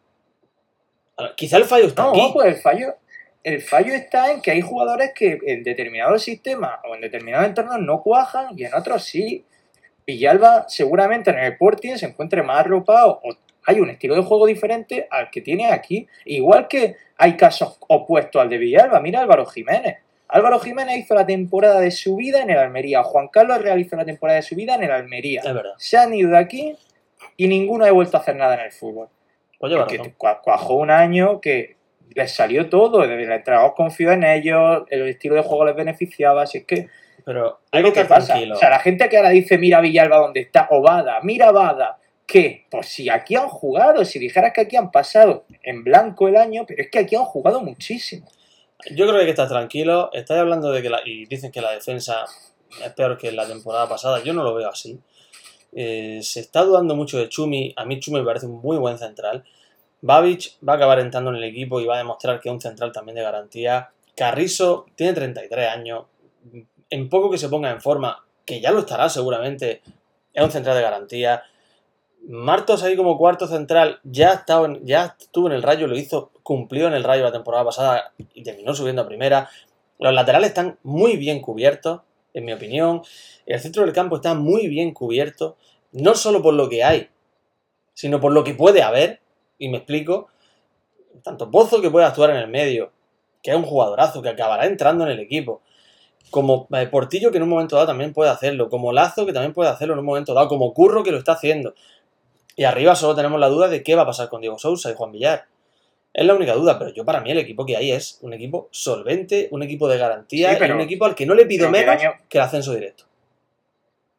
Quizá 1.34 1.56
el 1.56 1.64
fallo 1.64 1.86
está 1.88 2.02
No, 2.04 2.10
aquí. 2.10 2.30
pues 2.32 2.46
el 2.46 2.56
fallo, 2.62 2.94
el 3.42 3.60
fallo 3.60 3.92
está 3.92 4.30
en 4.30 4.40
que 4.40 4.52
hay 4.52 4.60
jugadores 4.60 5.10
que 5.16 5.36
en 5.44 5.64
determinados 5.64 6.22
sistemas 6.22 6.78
o 6.88 6.94
en 6.94 7.00
determinados 7.00 7.48
entornos 7.48 7.80
no 7.80 8.02
cuajan 8.02 8.56
y 8.56 8.66
en 8.66 8.72
otros 8.72 9.02
sí. 9.02 9.44
Villalba 10.06 10.66
seguramente 10.68 11.30
en 11.30 11.40
el 11.40 11.52
Sporting 11.54 11.96
se 11.96 12.06
encuentre 12.06 12.44
más 12.44 12.60
arropado 12.60 13.20
o 13.24 13.34
hay 13.66 13.80
un 13.80 13.90
estilo 13.90 14.14
de 14.14 14.22
juego 14.22 14.46
diferente 14.46 15.08
al 15.10 15.28
que 15.28 15.40
tiene 15.40 15.72
aquí. 15.72 16.06
Igual 16.24 16.68
que 16.68 16.94
hay 17.16 17.36
casos 17.36 17.78
opuestos 17.88 18.40
al 18.40 18.48
de 18.48 18.58
Villalba. 18.58 19.00
Mira 19.00 19.22
Álvaro 19.22 19.44
Jiménez. 19.44 19.96
Álvaro 20.28 20.60
Jiménez 20.60 20.98
hizo 20.98 21.16
la 21.16 21.26
temporada 21.26 21.80
de 21.80 21.90
su 21.90 22.14
vida 22.14 22.42
en 22.42 22.50
el 22.50 22.58
Almería. 22.58 23.02
Juan 23.02 23.26
Carlos 23.26 23.60
realizó 23.60 23.96
la 23.96 24.04
temporada 24.04 24.36
de 24.36 24.42
su 24.42 24.54
vida 24.54 24.76
en 24.76 24.84
el 24.84 24.92
Almería. 24.92 25.40
Es 25.44 25.52
verdad. 25.52 25.72
Se 25.78 25.96
han 25.96 26.14
ido 26.14 26.30
de 26.30 26.38
aquí 26.38 26.76
y 27.38 27.48
ninguno 27.48 27.86
ha 27.86 27.90
vuelto 27.90 28.18
a 28.18 28.20
hacer 28.20 28.36
nada 28.36 28.54
en 28.56 28.60
el 28.60 28.72
fútbol. 28.72 29.08
Pues 29.58 29.72
razón. 29.72 30.14
cua- 30.18 30.40
cuajó 30.42 30.74
un 30.74 30.90
año 30.90 31.40
que 31.40 31.76
les 32.14 32.30
salió 32.34 32.68
todo, 32.68 33.00
desde 33.00 33.22
el 33.22 33.32
entrenador 33.32 33.72
confió 33.74 34.12
en 34.12 34.24
ellos, 34.24 34.82
el 34.90 35.08
estilo 35.08 35.34
de 35.36 35.42
juego 35.42 35.64
les 35.64 35.74
beneficiaba, 35.76 36.42
así 36.42 36.58
es 36.58 36.64
que 36.64 36.88
Pero 37.24 37.60
hay 37.72 37.78
algo 37.80 37.92
que 37.92 38.02
que 38.02 38.06
pasa. 38.08 38.26
tranquilo. 38.34 38.54
O 38.54 38.58
sea, 38.58 38.70
la 38.70 38.78
gente 38.80 39.08
que 39.08 39.16
ahora 39.16 39.30
dice 39.30 39.56
mira 39.58 39.80
Villalba 39.80 40.18
donde 40.18 40.40
está, 40.40 40.68
o 40.70 40.80
Bada, 40.82 41.20
mira 41.22 41.50
Bada, 41.52 41.98
¿qué? 42.26 42.66
Pues 42.70 42.88
si 42.88 43.08
aquí 43.10 43.34
han 43.36 43.48
jugado, 43.48 44.04
si 44.04 44.18
dijeras 44.18 44.52
que 44.52 44.62
aquí 44.62 44.76
han 44.76 44.90
pasado 44.90 45.44
en 45.62 45.82
blanco 45.84 46.28
el 46.28 46.36
año, 46.36 46.64
pero 46.66 46.82
es 46.82 46.90
que 46.90 46.98
aquí 47.00 47.16
han 47.16 47.24
jugado 47.24 47.60
muchísimo. 47.60 48.26
Yo 48.90 49.04
creo 49.06 49.14
que 49.14 49.20
hay 49.20 49.24
que 49.26 49.30
estar 49.30 49.48
tranquilo. 49.48 50.10
Estáis 50.12 50.40
hablando 50.40 50.70
de 50.72 50.80
que 50.82 50.88
la, 50.90 51.00
y 51.04 51.26
dicen 51.26 51.50
que 51.50 51.60
la 51.60 51.72
defensa 51.72 52.24
es 52.84 52.92
peor 52.92 53.18
que 53.18 53.32
la 53.32 53.46
temporada 53.46 53.88
pasada. 53.88 54.22
Yo 54.22 54.32
no 54.32 54.42
lo 54.44 54.54
veo 54.54 54.68
así. 54.70 54.98
Eh, 55.72 56.20
se 56.22 56.40
está 56.40 56.62
dudando 56.62 56.94
mucho 56.96 57.18
de 57.18 57.28
Chumi. 57.28 57.74
A 57.76 57.84
mí 57.84 58.00
Chumi 58.00 58.20
me 58.20 58.26
parece 58.26 58.46
un 58.46 58.60
muy 58.60 58.76
buen 58.78 58.98
central. 58.98 59.44
Babic 60.00 60.56
va 60.66 60.74
a 60.74 60.76
acabar 60.76 61.00
entrando 61.00 61.30
en 61.30 61.36
el 61.36 61.44
equipo 61.44 61.80
y 61.80 61.86
va 61.86 61.94
a 61.96 61.98
demostrar 61.98 62.40
que 62.40 62.48
es 62.48 62.52
un 62.52 62.60
central 62.60 62.92
también 62.92 63.16
de 63.16 63.22
garantía. 63.22 63.90
Carrizo 64.16 64.86
tiene 64.96 65.12
33 65.12 65.68
años. 65.70 66.04
En 66.90 67.08
poco 67.08 67.30
que 67.30 67.38
se 67.38 67.48
ponga 67.48 67.70
en 67.70 67.80
forma, 67.80 68.24
que 68.46 68.60
ya 68.60 68.70
lo 68.70 68.80
estará 68.80 69.08
seguramente, 69.08 69.82
es 70.32 70.42
un 70.42 70.50
central 70.50 70.76
de 70.76 70.82
garantía. 70.82 71.42
Martos 72.26 72.82
ahí 72.82 72.96
como 72.96 73.16
cuarto 73.16 73.46
central 73.46 74.00
ya, 74.02 74.44
en- 74.64 74.84
ya 74.84 75.16
estuvo 75.18 75.46
en 75.46 75.52
el 75.54 75.62
Rayo, 75.62 75.86
lo 75.86 75.96
hizo, 75.96 76.30
cumplió 76.42 76.86
en 76.88 76.94
el 76.94 77.04
Rayo 77.04 77.22
la 77.22 77.32
temporada 77.32 77.64
pasada 77.64 78.12
y 78.34 78.42
terminó 78.42 78.74
subiendo 78.74 79.02
a 79.02 79.06
primera. 79.06 79.48
Los 79.98 80.12
laterales 80.12 80.48
están 80.48 80.78
muy 80.82 81.16
bien 81.16 81.40
cubiertos, 81.40 82.00
en 82.38 82.44
mi 82.44 82.52
opinión. 82.52 83.02
El 83.46 83.60
centro 83.60 83.84
del 83.84 83.92
campo 83.92 84.16
está 84.16 84.34
muy 84.34 84.68
bien 84.68 84.92
cubierto, 84.92 85.56
no 85.92 86.14
solo 86.14 86.42
por 86.42 86.54
lo 86.54 86.68
que 86.68 86.84
hay, 86.84 87.08
sino 87.94 88.20
por 88.20 88.32
lo 88.32 88.44
que 88.44 88.54
puede 88.54 88.82
haber. 88.82 89.20
Y 89.58 89.68
me 89.68 89.78
explico. 89.78 90.28
Tanto 91.22 91.50
Pozo 91.50 91.82
que 91.82 91.90
puede 91.90 92.06
actuar 92.06 92.30
en 92.30 92.36
el 92.36 92.48
medio, 92.48 92.92
que 93.42 93.50
es 93.50 93.56
un 93.56 93.64
jugadorazo, 93.64 94.22
que 94.22 94.28
acabará 94.28 94.66
entrando 94.66 95.04
en 95.04 95.10
el 95.10 95.18
equipo. 95.18 95.62
Como 96.30 96.68
eh, 96.72 96.86
Portillo, 96.86 97.30
que 97.30 97.38
en 97.38 97.42
un 97.42 97.48
momento 97.48 97.74
dado 97.74 97.88
también 97.88 98.12
puede 98.12 98.30
hacerlo. 98.30 98.68
Como 98.68 98.92
Lazo, 98.92 99.26
que 99.26 99.32
también 99.32 99.52
puede 99.52 99.70
hacerlo 99.70 99.94
en 99.94 100.00
un 100.00 100.06
momento 100.06 100.32
dado. 100.32 100.48
Como 100.48 100.72
Curro, 100.72 101.02
que 101.02 101.10
lo 101.10 101.18
está 101.18 101.32
haciendo. 101.32 101.74
Y 102.54 102.64
arriba 102.64 102.94
solo 102.94 103.16
tenemos 103.16 103.40
la 103.40 103.48
duda 103.48 103.68
de 103.68 103.82
qué 103.82 103.96
va 103.96 104.02
a 104.02 104.06
pasar 104.06 104.28
con 104.28 104.40
Diego 104.40 104.58
Sousa 104.58 104.90
y 104.90 104.94
Juan 104.94 105.10
Villar. 105.10 105.46
Es 106.18 106.26
la 106.26 106.34
única 106.34 106.52
duda, 106.54 106.76
pero 106.80 106.90
yo 106.92 107.04
para 107.04 107.20
mí 107.20 107.30
el 107.30 107.38
equipo 107.38 107.64
que 107.64 107.76
hay 107.76 107.92
es 107.92 108.18
un 108.22 108.32
equipo 108.34 108.68
solvente, 108.72 109.46
un 109.52 109.62
equipo 109.62 109.88
de 109.88 109.98
garantía 109.98 110.50
Sí, 110.50 110.56
y 110.56 110.58
pero- 110.58 110.74
un 110.74 110.80
equipo 110.80 111.04
al 111.04 111.14
que 111.14 111.24
no 111.26 111.32
le 111.34 111.46
pido 111.46 111.70
pero 111.70 111.72
que 111.72 111.78
el 111.80 111.86
menos 111.86 112.02
año- 112.02 112.14
que 112.28 112.38
el 112.38 112.44
ascenso 112.44 112.74
directo. 112.74 113.04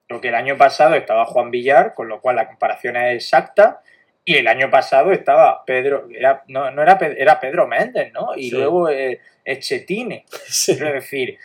Lo 0.07 0.21
que 0.21 0.29
el 0.29 0.35
año 0.35 0.57
pasado 0.57 0.95
estaba 0.95 1.25
Juan 1.25 1.51
Villar, 1.51 1.93
con 1.93 2.07
lo 2.07 2.21
cual 2.21 2.37
la 2.37 2.47
comparación 2.47 2.95
es 2.95 3.15
exacta. 3.25 3.81
Y 4.23 4.35
el 4.37 4.47
año 4.47 4.69
pasado 4.69 5.11
estaba 5.11 5.65
Pedro, 5.65 6.07
era, 6.09 6.43
no, 6.47 6.71
no 6.71 6.81
era, 6.81 6.97
era 7.17 7.37
Pedro 7.39 7.67
Méndez, 7.67 8.13
¿no? 8.13 8.29
Y 8.35 8.49
Sí. 8.49 8.51
luego 8.55 8.89
eh, 8.89 9.19
Echetine. 9.43 10.25
Sí. 10.47 10.75
Decir, 10.75 11.37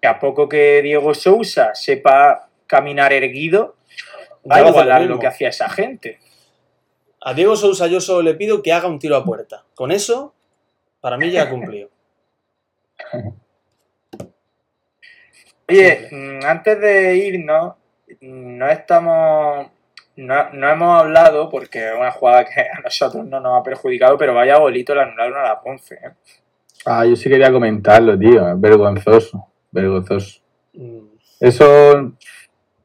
que 0.00 0.08
a 0.08 0.18
poco 0.18 0.48
que 0.48 0.80
Diego 0.80 1.12
Sousa 1.12 1.74
sepa 1.74 2.48
caminar 2.66 3.12
erguido, 3.12 3.76
va 4.50 4.56
a 4.56 4.60
lo 4.62 4.68
igualar 4.70 5.02
lo 5.02 5.18
que 5.18 5.26
hacía 5.26 5.50
esa 5.50 5.68
gente. 5.68 6.18
A 7.22 7.34
Diego 7.34 7.54
Sousa 7.56 7.86
yo 7.86 8.00
solo 8.00 8.22
le 8.22 8.34
pido 8.34 8.62
que 8.62 8.72
haga 8.72 8.88
un 8.88 8.98
tiro 8.98 9.16
a 9.16 9.24
puerta. 9.24 9.64
Con 9.74 9.90
eso, 9.92 10.34
para 11.00 11.18
mí 11.18 11.30
ya 11.30 11.42
ha 11.44 11.50
cumplido. 11.50 11.90
Oye, 15.68 16.08
mm, 16.10 16.44
antes 16.44 16.80
de 16.80 17.16
irnos, 17.16 17.74
mm, 18.20 18.58
no 18.58 18.68
estamos. 18.68 19.68
No, 20.16 20.52
no 20.52 20.68
hemos 20.68 21.00
hablado, 21.00 21.48
porque 21.48 21.88
es 21.88 21.94
una 21.94 22.10
jugada 22.10 22.44
que 22.44 22.60
a 22.60 22.80
nosotros 22.82 23.24
no 23.24 23.40
nos 23.40 23.58
ha 23.58 23.62
perjudicado, 23.62 24.18
pero 24.18 24.34
vaya 24.34 24.58
bolito 24.58 24.94
le 24.94 25.02
anularon 25.02 25.38
a 25.38 25.42
la 25.44 25.60
Ponce. 25.60 25.94
¿eh? 25.94 26.10
Ah, 26.84 27.06
yo 27.06 27.14
sí 27.14 27.28
quería 27.30 27.52
comentarlo, 27.52 28.18
tío. 28.18 28.50
Es 28.50 28.60
vergonzoso. 28.60 29.46
Vergonzoso. 29.70 30.40
Mm, 30.72 31.06
Eso. 31.38 32.12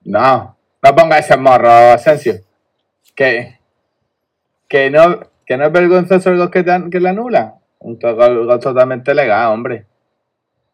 No. 0.04 0.58
No 0.84 0.96
ponga 0.96 1.18
ese 1.18 1.36
morro, 1.38 1.70
Asensio. 1.70 2.36
Que. 3.16 3.55
Que 4.68 4.90
no, 4.90 5.20
que 5.46 5.58
no 5.58 5.66
es 5.66 5.72
vergonzoso 5.72 6.32
el 6.32 6.38
gol 6.38 6.52
que, 6.52 6.64
te 6.64 6.72
que 6.92 7.00
le 7.00 7.10
anula. 7.10 7.56
Un 7.80 8.00
gol, 8.00 8.46
gol 8.46 8.60
totalmente 8.60 9.14
legal, 9.14 9.52
hombre. 9.52 9.86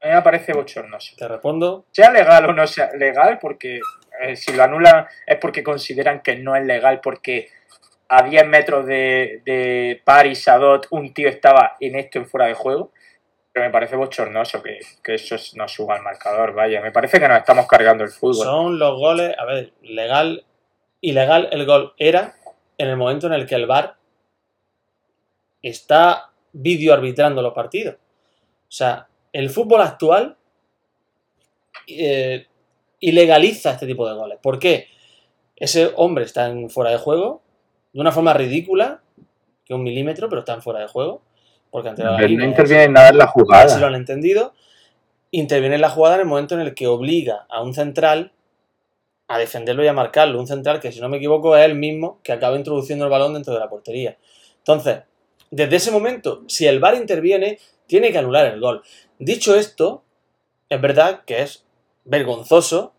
A 0.02 0.08
mí 0.08 0.14
me 0.14 0.22
parece 0.22 0.54
bochornoso. 0.54 1.16
Te 1.18 1.28
respondo. 1.28 1.86
Sea 1.92 2.10
legal 2.12 2.46
o 2.46 2.54
no 2.54 2.66
sea 2.66 2.89
legal, 2.98 3.38
porque 3.39 3.80
eh, 4.22 4.36
si 4.36 4.54
lo 4.54 4.64
anulan 4.64 5.06
es 5.28 5.38
porque 5.38 5.64
consideran 5.64 6.22
que 6.22 6.38
no 6.38 6.56
es 6.56 6.66
legal, 6.66 7.02
porque 7.02 7.50
a 8.08 8.24
10 8.24 8.48
metros 8.48 8.86
de, 8.86 9.42
de 9.46 10.02
Paris 10.04 10.44
Sadot 10.44 10.88
un 10.89 11.14
tío 11.14 11.30
estaba 11.30 11.78
en 11.80 11.96
esto 11.96 12.18
en 12.18 12.28
fuera 12.28 12.48
de 12.48 12.56
juego. 12.56 12.92
Pero 13.54 13.66
me 13.66 13.72
parece 13.72 13.98
bochornoso 13.98 14.64
que, 14.64 14.80
que 15.04 15.16
eso 15.16 15.36
no 15.56 15.68
suba 15.68 15.96
al 15.96 16.04
marcador, 16.04 16.54
vaya. 16.54 16.82
Me 16.82 16.92
parece 16.92 17.20
que 17.20 17.28
nos 17.28 17.38
estamos 17.38 17.68
cargando 17.68 18.04
el 18.04 18.10
fútbol. 18.10 18.46
Son 18.46 18.80
los 18.80 18.98
goles, 18.98 19.36
a 19.38 19.46
ver, 19.46 19.74
legal, 19.82 20.46
ilegal 21.02 21.50
el 21.52 21.66
gol 21.66 21.94
era 21.98 22.36
en 22.82 22.89
el 22.89 22.97
momento 22.97 23.27
en 23.27 23.34
el 23.34 23.45
que 23.45 23.55
el 23.55 23.67
VAR 23.67 23.95
está 25.61 26.32
video 26.51 26.93
arbitrando 26.93 27.41
los 27.41 27.53
partidos. 27.53 27.95
O 27.95 28.71
sea, 28.71 29.07
el 29.32 29.51
fútbol 29.51 29.82
actual 29.82 30.36
eh, 31.88 32.47
ilegaliza 32.99 33.73
este 33.73 33.86
tipo 33.86 34.07
de 34.09 34.15
goles. 34.15 34.39
¿Por 34.41 34.57
qué? 34.57 34.88
Ese 35.55 35.91
hombre 35.95 36.25
está 36.25 36.47
en 36.47 36.71
fuera 36.71 36.89
de 36.89 36.97
juego 36.97 37.43
de 37.93 38.01
una 38.01 38.11
forma 38.11 38.34
ridícula, 38.34 39.01
que 39.63 39.75
un 39.75 39.84
milímetro, 39.84 40.27
pero 40.27 40.39
está 40.39 40.55
en 40.55 40.63
fuera 40.63 40.79
de 40.79 40.88
juego. 40.88 41.21
Porque 41.69 41.89
ante 41.89 42.03
la 42.03 42.17
Pero 42.17 42.34
no 42.34 42.45
interviene 42.45 42.86
en 42.86 42.93
nada 42.93 43.09
en 43.09 43.17
la 43.19 43.25
a 43.25 43.27
ver 43.27 43.36
si 43.36 43.45
lo 43.45 43.63
jugada. 43.63 43.88
han 43.88 43.95
entendido, 43.95 44.53
interviene 45.29 45.75
en 45.75 45.82
la 45.82 45.89
jugada 45.89 46.15
en 46.15 46.21
el 46.21 46.27
momento 46.27 46.55
en 46.55 46.61
el 46.61 46.73
que 46.73 46.88
obliga 46.88 47.45
a 47.47 47.61
un 47.61 47.75
central 47.75 48.32
a 49.34 49.38
defenderlo 49.38 49.84
y 49.84 49.88
a 49.88 49.93
marcarlo. 49.93 50.39
Un 50.39 50.47
central 50.47 50.79
que, 50.79 50.91
si 50.91 50.99
no 50.99 51.09
me 51.09 51.17
equivoco, 51.17 51.55
es 51.55 51.65
el 51.65 51.75
mismo 51.75 52.19
que 52.23 52.32
acaba 52.32 52.57
introduciendo 52.57 53.05
el 53.05 53.11
balón 53.11 53.34
dentro 53.34 53.53
de 53.53 53.59
la 53.59 53.69
portería. 53.69 54.17
Entonces, 54.57 55.03
desde 55.49 55.75
ese 55.77 55.91
momento, 55.91 56.43
si 56.47 56.67
el 56.67 56.79
VAR 56.79 56.95
interviene, 56.95 57.59
tiene 57.88 58.11
que 58.11 58.17
anular 58.17 58.45
el 58.45 58.59
gol. 58.59 58.84
Dicho 59.19 59.55
esto, 59.55 60.03
es 60.69 60.82
verdad 60.82 61.23
que 61.25 61.41
es 61.41 61.65
vergonzoso 62.05 62.93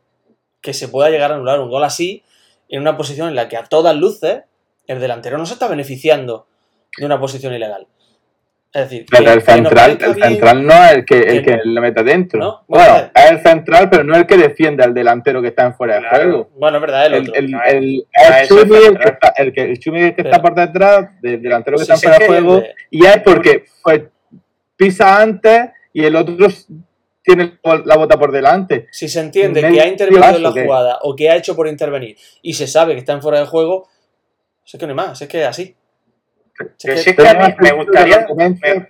que 0.60 0.74
se 0.74 0.88
pueda 0.88 1.10
llegar 1.10 1.32
a 1.32 1.34
anular 1.34 1.60
un 1.60 1.70
gol 1.70 1.84
así 1.84 2.22
en 2.68 2.80
una 2.80 2.96
posición 2.96 3.28
en 3.28 3.34
la 3.34 3.48
que 3.48 3.56
a 3.56 3.64
todas 3.64 3.96
luces 3.96 4.44
el 4.86 5.00
delantero 5.00 5.38
no 5.38 5.46
se 5.46 5.54
está 5.54 5.68
beneficiando 5.68 6.46
de 6.96 7.06
una 7.06 7.20
posición 7.20 7.54
ilegal. 7.54 7.86
Es 8.74 8.88
decir, 8.88 9.04
Pero 9.10 9.24
que- 9.24 9.32
el 9.32 9.42
central, 9.42 9.90
el 10.00 10.14
bien- 10.14 10.28
central 10.28 10.66
no 10.66 10.72
es 10.72 10.92
el 10.92 11.04
que, 11.04 11.18
el 11.18 11.44
que- 11.44 11.60
lo 11.64 11.80
mete 11.82 12.02
dentro. 12.02 12.40
¿No? 12.40 12.64
Bueno, 12.66 12.92
Bueno, 12.94 13.10
es 13.14 13.30
el 13.32 13.40
central, 13.40 13.90
pero 13.90 14.02
no 14.02 14.16
el 14.16 14.26
que 14.26 14.38
defiende 14.38 14.82
al 14.82 14.94
delantero 14.94 15.42
que 15.42 15.48
está 15.48 15.64
en 15.66 15.74
fuera 15.74 15.96
de 16.00 16.08
juego. 16.08 16.50
Bueno, 16.56 16.78
es 16.78 16.80
verdad, 16.80 17.06
el 17.06 17.12
El, 17.14 17.20
otro. 17.22 17.34
el, 17.34 17.44
el, 17.44 17.54
el 17.74 18.06
es 18.12 18.40
el 18.40 18.48
Chumi, 18.48 18.76
el 18.86 18.98
que 18.98 19.08
está, 19.10 19.28
el 19.36 19.52
que, 19.52 19.62
el 19.62 19.78
Chumi 19.78 20.00
que 20.00 20.12
Pero- 20.12 20.30
está 20.30 20.40
por 20.42 20.54
detrás 20.54 21.20
del 21.20 21.42
delantero 21.42 21.76
que 21.76 21.84
Sí, 21.84 21.92
está 21.92 22.08
en 22.16 22.22
fuera 22.22 22.34
de 22.34 22.40
juego. 22.46 22.62
Y 22.90 23.04
es 23.04 23.18
porque 23.22 23.64
pues, 23.82 24.02
pisa 24.76 25.20
antes 25.20 25.68
y 25.92 26.04
el 26.06 26.16
otro 26.16 26.48
tiene 27.22 27.58
la 27.84 27.96
bota 27.98 28.18
por 28.18 28.32
delante. 28.32 28.88
Si 28.90 29.06
se 29.06 29.20
entiende 29.20 29.60
que 29.60 29.80
ha 29.82 29.86
intervenido 29.86 30.36
en 30.36 30.42
la 30.42 30.50
jugada 30.50 30.98
o 31.02 31.14
que 31.14 31.28
ha 31.28 31.36
hecho 31.36 31.54
por 31.54 31.68
intervenir 31.68 32.16
y 32.40 32.54
se 32.54 32.66
sabe 32.66 32.94
que 32.94 33.00
está 33.00 33.12
en 33.12 33.20
fuera 33.20 33.38
de 33.38 33.46
juego, 33.46 33.88
es 34.64 34.72
que 34.80 34.86
no 34.86 34.92
hay 34.92 34.96
más, 34.96 35.20
es 35.20 35.28
que 35.28 35.42
es 35.42 35.46
así. 35.46 35.76
Que- 36.78 36.96
si 36.96 37.10
es 37.10 37.16
que 37.16 37.28
a 37.28 37.34
mí 37.34 37.54
me 37.58 37.72
gustaría, 37.72 38.26
me- 38.36 38.88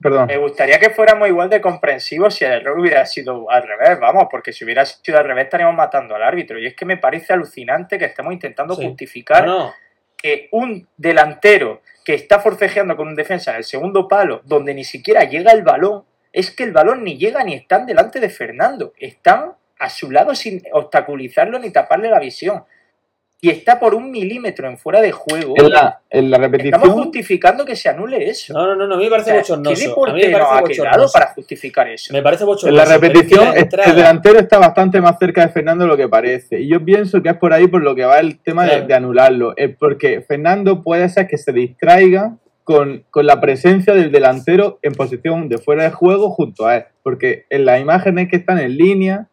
Perdón. 0.00 0.26
me 0.26 0.36
gustaría 0.36 0.78
que 0.80 0.90
fuéramos 0.90 1.28
igual 1.28 1.48
de 1.48 1.60
comprensivos 1.60 2.34
si 2.34 2.44
el 2.44 2.52
error 2.52 2.78
hubiera 2.78 3.06
sido 3.06 3.48
al 3.50 3.62
revés, 3.62 4.00
vamos, 4.00 4.26
porque 4.30 4.52
si 4.52 4.64
hubiera 4.64 4.84
sido 4.84 5.18
al 5.18 5.24
revés 5.24 5.44
estaríamos 5.44 5.76
matando 5.76 6.14
al 6.16 6.22
árbitro. 6.24 6.58
Y 6.58 6.66
es 6.66 6.74
que 6.74 6.84
me 6.84 6.96
parece 6.96 7.32
alucinante 7.32 7.98
que 7.98 8.06
estemos 8.06 8.32
intentando 8.32 8.74
Sí. 8.74 8.84
justificar 8.84 9.46
No, 9.46 9.58
no, 9.66 9.74
que 10.16 10.48
un 10.52 10.88
delantero 10.96 11.82
que 12.04 12.14
está 12.14 12.40
forcejeando 12.40 12.96
con 12.96 13.06
un 13.08 13.14
defensa 13.14 13.52
en 13.52 13.58
el 13.58 13.64
segundo 13.64 14.08
palo, 14.08 14.40
donde 14.44 14.74
ni 14.74 14.82
siquiera 14.84 15.22
llega 15.24 15.52
el 15.52 15.62
balón, 15.62 16.04
es 16.32 16.50
que 16.50 16.64
el 16.64 16.72
balón 16.72 17.04
ni 17.04 17.16
llega 17.16 17.44
ni 17.44 17.54
están 17.54 17.86
delante 17.86 18.18
de 18.18 18.28
Fernando, 18.28 18.92
están 18.98 19.52
a 19.78 19.88
su 19.88 20.10
lado 20.10 20.34
sin 20.34 20.62
obstaculizarlo 20.72 21.58
ni 21.60 21.70
taparle 21.70 22.08
la 22.08 22.18
visión. 22.18 22.64
Y 23.44 23.50
está 23.50 23.80
por 23.80 23.92
un 23.92 24.08
milímetro 24.12 24.68
en 24.68 24.78
fuera 24.78 25.00
de 25.00 25.10
juego. 25.10 25.54
En 25.56 25.68
la, 25.68 26.00
en 26.10 26.30
la 26.30 26.36
Estamos 26.46 26.90
justificando 26.90 27.64
que 27.64 27.74
se 27.74 27.88
anule 27.88 28.30
eso. 28.30 28.52
no, 28.52 28.68
no, 28.68 28.76
no, 28.76 28.86
no, 28.86 28.94
a 28.94 28.98
mí 28.98 29.02
me 29.02 29.08
O 29.08 29.10
parece 29.10 29.30
sea, 29.30 29.34
¿Qué 29.34 29.40
bochornoso. 29.40 29.70
A 29.70 29.74
mí 29.74 29.88
deporte 29.88 30.12
me 30.12 30.30
nos 30.38 30.48
parece 30.48 30.52
ha 30.52 30.62
quedado 30.62 30.90
bochornoso. 30.90 31.12
para 31.12 31.26
justificar 31.34 31.88
eso? 31.88 32.12
Me 32.12 32.22
parece 32.22 32.44
bochornoso. 32.44 32.68
en 32.68 32.74
la 32.76 32.84
pero 32.84 32.94
es 32.94 33.00
que 33.00 33.08
repetición, 33.18 33.44
la 33.46 33.50
el 33.56 33.62
entrada- 33.64 33.94
delantero 33.94 34.38
está 34.38 34.58
bastante 34.60 35.00
más 35.00 35.18
cerca 35.18 35.44
de 35.44 35.52
Fernando 35.52 35.82
de 35.82 35.90
lo 35.90 35.96
que 35.96 36.08
parece. 36.08 36.60
Y 36.60 36.68
yo 36.68 36.84
pienso 36.84 37.20
que 37.20 37.30
es 37.30 37.36
por 37.36 37.52
ahí 37.52 37.66
por 37.66 37.82
lo 37.82 37.96
que 37.96 38.04
va 38.04 38.20
el 38.20 38.38
tema 38.38 38.64
de, 38.64 38.94
anularlo. 38.94 39.54
Es 39.56 39.74
porque 39.76 40.20
Fernando 40.22 40.84
puede 40.84 41.08
ser 41.08 41.26
que 41.26 41.36
se 41.36 41.50
distraiga 41.52 42.36
con, 42.62 43.02
con 43.10 43.26
la 43.26 43.40
presencia 43.40 43.92
del 43.92 44.12
delantero 44.12 44.78
en 44.82 44.92
posición 44.94 45.48
de 45.48 45.58
fuera 45.58 45.82
de 45.82 45.90
juego 45.90 46.30
junto 46.30 46.68
a 46.68 46.76
él. 46.76 46.84
Porque 47.02 47.46
en 47.50 47.64
las 47.64 47.80
imágenes 47.80 48.28
que 48.28 48.36
están 48.36 48.60
en 48.60 48.76
línea, 48.76 49.26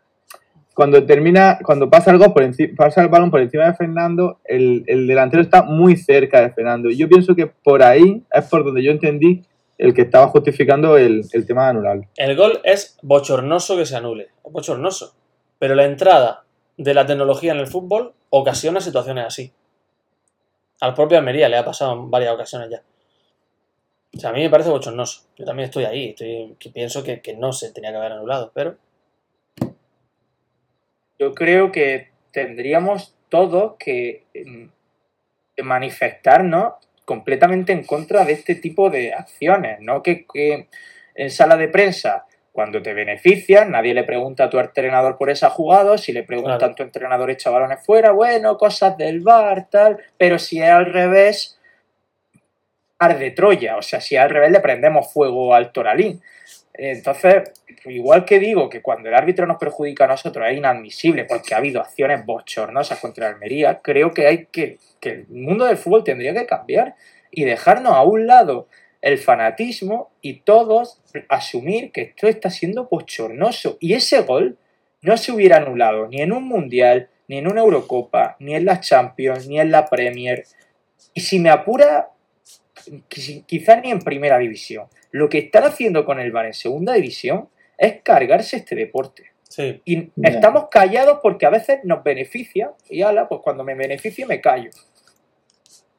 cuando 0.80 1.06
termina, 1.06 1.60
cuando 1.62 1.90
pasa 1.90 2.10
el 2.10 2.20
gol 2.20 2.32
por 2.32 2.50
pasa 2.78 3.02
el 3.02 3.10
balón 3.10 3.30
por 3.30 3.42
encima 3.42 3.66
de 3.66 3.74
Fernando, 3.74 4.40
el, 4.46 4.86
el 4.88 5.08
delantero 5.08 5.44
está 5.44 5.62
muy 5.62 5.98
cerca 5.98 6.40
de 6.40 6.52
Fernando. 6.52 6.90
Yo 6.90 7.10
pienso 7.10 7.36
que 7.36 7.48
por 7.48 7.84
ahí 7.84 8.24
es 8.32 8.46
por 8.46 8.64
donde 8.64 8.82
yo 8.82 8.90
entendí 8.90 9.44
el 9.78 9.94
que 9.94 10.04
estaba 10.04 10.30
justificando 10.30 10.98
el, 10.98 11.28
tema 11.46 11.66
de 11.66 11.70
anularlo. 11.72 12.04
El 12.16 12.34
gol 12.38 12.62
es 12.64 12.98
bochornoso 13.02 13.76
que 13.76 13.86
se 13.86 13.98
anule. 13.98 14.30
Bochornoso. 14.42 15.16
Pero 15.58 15.76
la 15.76 15.84
entrada 15.84 16.46
de 16.78 16.94
la 16.94 17.06
tecnología 17.06 17.52
en 17.52 17.60
el 17.60 17.68
fútbol 17.68 18.14
ocasiona 18.30 18.80
situaciones 18.80 19.26
así. 19.26 19.52
Al 20.80 20.94
propio 20.94 21.18
Almería 21.18 21.50
le 21.50 21.58
ha 21.58 21.66
pasado 21.66 21.92
en 21.92 22.10
varias 22.10 22.34
ocasiones 22.34 22.70
ya. 22.70 22.82
O 24.16 24.18
sea, 24.18 24.30
a 24.30 24.34
mí 24.34 24.40
me 24.44 24.50
parece 24.50 24.70
bochornoso. 24.70 25.24
Yo 25.38 25.44
también 25.44 25.66
estoy 25.66 25.84
ahí. 25.84 26.12
Estoy, 26.12 26.56
que 26.58 26.70
pienso 26.70 27.04
que 27.04 27.36
no 27.38 27.52
se 27.52 27.74
tenía 27.74 27.92
que 27.92 27.98
haber 27.98 28.14
anulado. 28.14 28.52
Pero 28.54 28.78
Yo 31.20 31.36
creo 31.36 31.72
que 31.72 32.08
tendríamos 32.32 33.16
todos 33.30 33.76
que 33.78 34.24
que 35.60 35.64
manifestarnos 35.64 36.76
completamente 37.04 37.74
en 37.74 37.84
contra 37.84 38.24
de 38.24 38.32
este 38.32 38.56
tipo 38.56 38.90
de 38.90 39.14
acciones, 39.14 39.82
¿no? 39.82 40.02
Que, 40.02 40.26
que 40.26 40.68
en 41.16 41.30
sala 41.32 41.58
de 41.58 41.68
prensa, 41.68 42.26
cuando 42.54 42.82
te 42.82 42.94
benefician, 42.94 43.72
nadie 43.72 43.94
le 43.94 44.06
pregunta 44.06 44.46
a 44.46 44.50
tu 44.50 44.58
entrenador 44.58 45.18
por 45.18 45.30
esa 45.30 45.50
jugada, 45.50 45.98
si 45.98 46.14
le 46.14 46.24
preguntan 46.24 46.60
Claro. 46.60 46.72
a 46.72 46.76
tu 46.76 46.84
entrenador 46.84 47.30
echa 47.30 47.50
balones 47.50 47.86
fuera, 47.86 48.12
bueno, 48.12 48.58
cosas 48.58 48.98
del 48.98 49.20
bar, 49.20 49.68
tal, 49.70 49.98
pero 50.18 50.40
si 50.40 50.62
es 50.62 50.70
al 50.70 50.86
revés, 50.86 51.60
arde 52.98 53.32
Troya, 53.32 53.76
o 53.76 53.82
sea, 53.82 54.00
si 54.00 54.16
es 54.16 54.22
al 54.22 54.30
revés 54.30 54.52
le 54.52 54.62
prendemos 54.62 55.12
fuego 55.12 55.54
al 55.54 55.74
Toralín. 55.74 56.22
Entonces, 56.82 57.52
igual 57.86 58.24
que 58.24 58.40
digo 58.40 58.70
que 58.70 58.82
cuando 58.82 59.10
el 59.10 59.16
árbitro 59.16 59.46
nos 59.46 59.58
perjudica 59.58 60.06
a 60.06 60.08
nosotros 60.08 60.46
es 60.48 60.58
inadmisible 60.58 61.26
porque 61.26 61.54
ha 61.54 61.58
habido 61.58 61.82
acciones 61.82 62.26
bochornosas 62.26 63.00
contra 63.00 63.28
Almería, 63.28 63.82
creo 63.84 64.14
que 64.14 64.28
hay 64.28 64.46
que, 64.46 64.78
que 65.02 65.10
el 65.10 65.28
mundo 65.28 65.66
del 65.66 65.76
fútbol 65.76 66.06
tendría 66.06 66.34
que 66.34 66.46
cambiar 66.46 66.96
y 67.32 67.44
dejarnos 67.44 67.92
a 67.92 68.04
un 68.04 68.28
lado 68.28 68.70
el 69.02 69.18
fanatismo 69.18 70.12
y 70.22 70.42
todos 70.42 71.02
asumir 71.28 71.92
que 71.92 72.02
esto 72.02 72.30
está 72.30 72.50
siendo 72.50 72.88
bochornoso. 72.90 73.78
Y 73.82 73.94
ese 73.94 74.22
gol 74.22 74.58
no 75.02 75.18
se 75.18 75.34
hubiera 75.34 75.58
anulado 75.58 76.08
ni 76.08 76.22
en 76.22 76.32
un 76.32 76.46
Mundial, 76.46 77.10
ni 77.28 77.40
en 77.40 77.48
una 77.52 77.60
Eurocopa, 77.60 78.38
ni 78.40 78.56
en 78.56 78.64
la 78.64 78.80
Champions, 78.80 79.50
ni 79.50 79.60
en 79.60 79.72
la 79.72 79.86
Premier. 79.86 80.46
Y 81.14 81.22
si 81.22 81.40
me 81.40 81.50
apura, 81.50 82.10
quizás 83.46 83.82
ni 83.84 83.92
en 83.92 84.00
primera 84.00 84.38
división. 84.38 84.86
Lo 85.12 85.30
que 85.30 85.40
están 85.40 85.64
haciendo 85.64 86.06
con 86.06 86.20
el 86.20 86.32
VAR 86.32 86.48
en 86.48 86.54
segunda 86.54 86.94
división 86.94 87.50
es 87.78 88.02
cargarse 88.04 88.58
este 88.58 88.76
deporte. 88.76 89.24
Sí. 89.48 89.82
Y 89.86 90.12
estamos 90.22 90.66
callados 90.70 91.20
porque 91.24 91.46
a 91.46 91.50
veces 91.50 91.80
nos 91.84 92.04
beneficia 92.04 92.72
y 92.90 93.02
ala, 93.02 93.28
pues 93.28 93.42
cuando 93.44 93.64
me 93.64 93.74
beneficia 93.74 94.28
me 94.28 94.40
callo. 94.40 94.70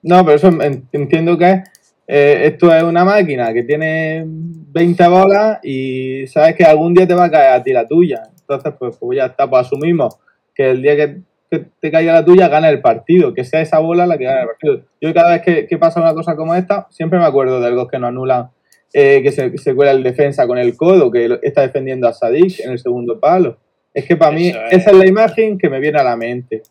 No, 0.03 0.25
pero 0.25 0.37
eso 0.37 0.49
en- 0.49 0.89
entiendo 0.93 1.37
que 1.37 1.63
eh, 2.07 2.43
esto 2.47 2.75
es 2.75 2.83
una 2.83 3.05
máquina 3.05 3.53
que 3.53 3.63
tiene 3.63 4.25
20 4.27 5.09
bolas 5.09 5.59
y 5.63 6.27
sabes 6.27 6.55
que 6.57 6.65
algún 6.65 6.95
día 6.95 7.07
te 7.07 7.15
va 7.15 7.25
a 7.27 7.31
caer 7.31 7.53
a 7.53 7.63
ti 7.63 7.73
la 7.73 7.87
tuya. 7.87 8.23
Entonces, 8.41 8.73
pues, 8.79 8.97
pues 8.97 9.17
ya 9.19 9.27
está, 9.27 9.49
pues 9.49 9.67
asumimos 9.67 10.17
que 10.55 10.71
el 10.71 10.83
día 10.83 10.97
que, 10.97 11.19
que 11.51 11.67
te 11.81 11.91
caiga 11.91 12.13
la 12.13 12.25
tuya 12.25 12.49
gana 12.49 12.69
el 12.69 12.81
partido, 12.81 13.35
que 13.35 13.45
sea 13.45 13.61
esa 13.61 13.79
bola 13.81 14.07
la 14.07 14.17
que 14.17 14.25
gana 14.25 14.43
el 14.43 14.47
partido. 14.47 14.83
Yo 15.01 15.13
cada 15.13 15.33
vez 15.33 15.43
que, 15.43 15.67
que 15.67 15.79
pasa 15.79 16.01
una 16.01 16.15
cosa 16.15 16.37
como 16.37 16.55
esta, 16.55 16.87
siempre 16.91 17.19
me 17.19 17.25
acuerdo 17.25 17.61
de 17.61 17.67
algo 17.67 17.89
que 17.89 17.99
nos 17.99 18.09
anulan, 18.09 18.51
eh, 18.93 19.21
que 19.23 19.33
se, 19.33 19.57
se 19.59 19.75
cuela 19.75 19.91
el 19.93 20.03
defensa 20.03 20.47
con 20.47 20.59
el 20.59 20.77
codo, 20.77 21.11
que 21.11 21.39
está 21.43 21.63
defendiendo 21.63 22.07
a 22.09 22.13
Sadik 22.13 22.61
en 22.61 22.71
el 22.73 22.79
segundo 22.79 23.19
palo. 23.19 23.57
Es 23.93 24.05
que 24.05 24.17
para 24.17 24.31
mí 24.33 24.49
es. 24.49 24.57
esa 24.71 24.91
es 24.91 24.97
la 24.97 25.07
imagen 25.07 25.59
que 25.59 25.69
me 25.69 25.81
viene 25.81 25.99
a 25.99 26.05
la 26.05 26.17
mente 26.17 26.63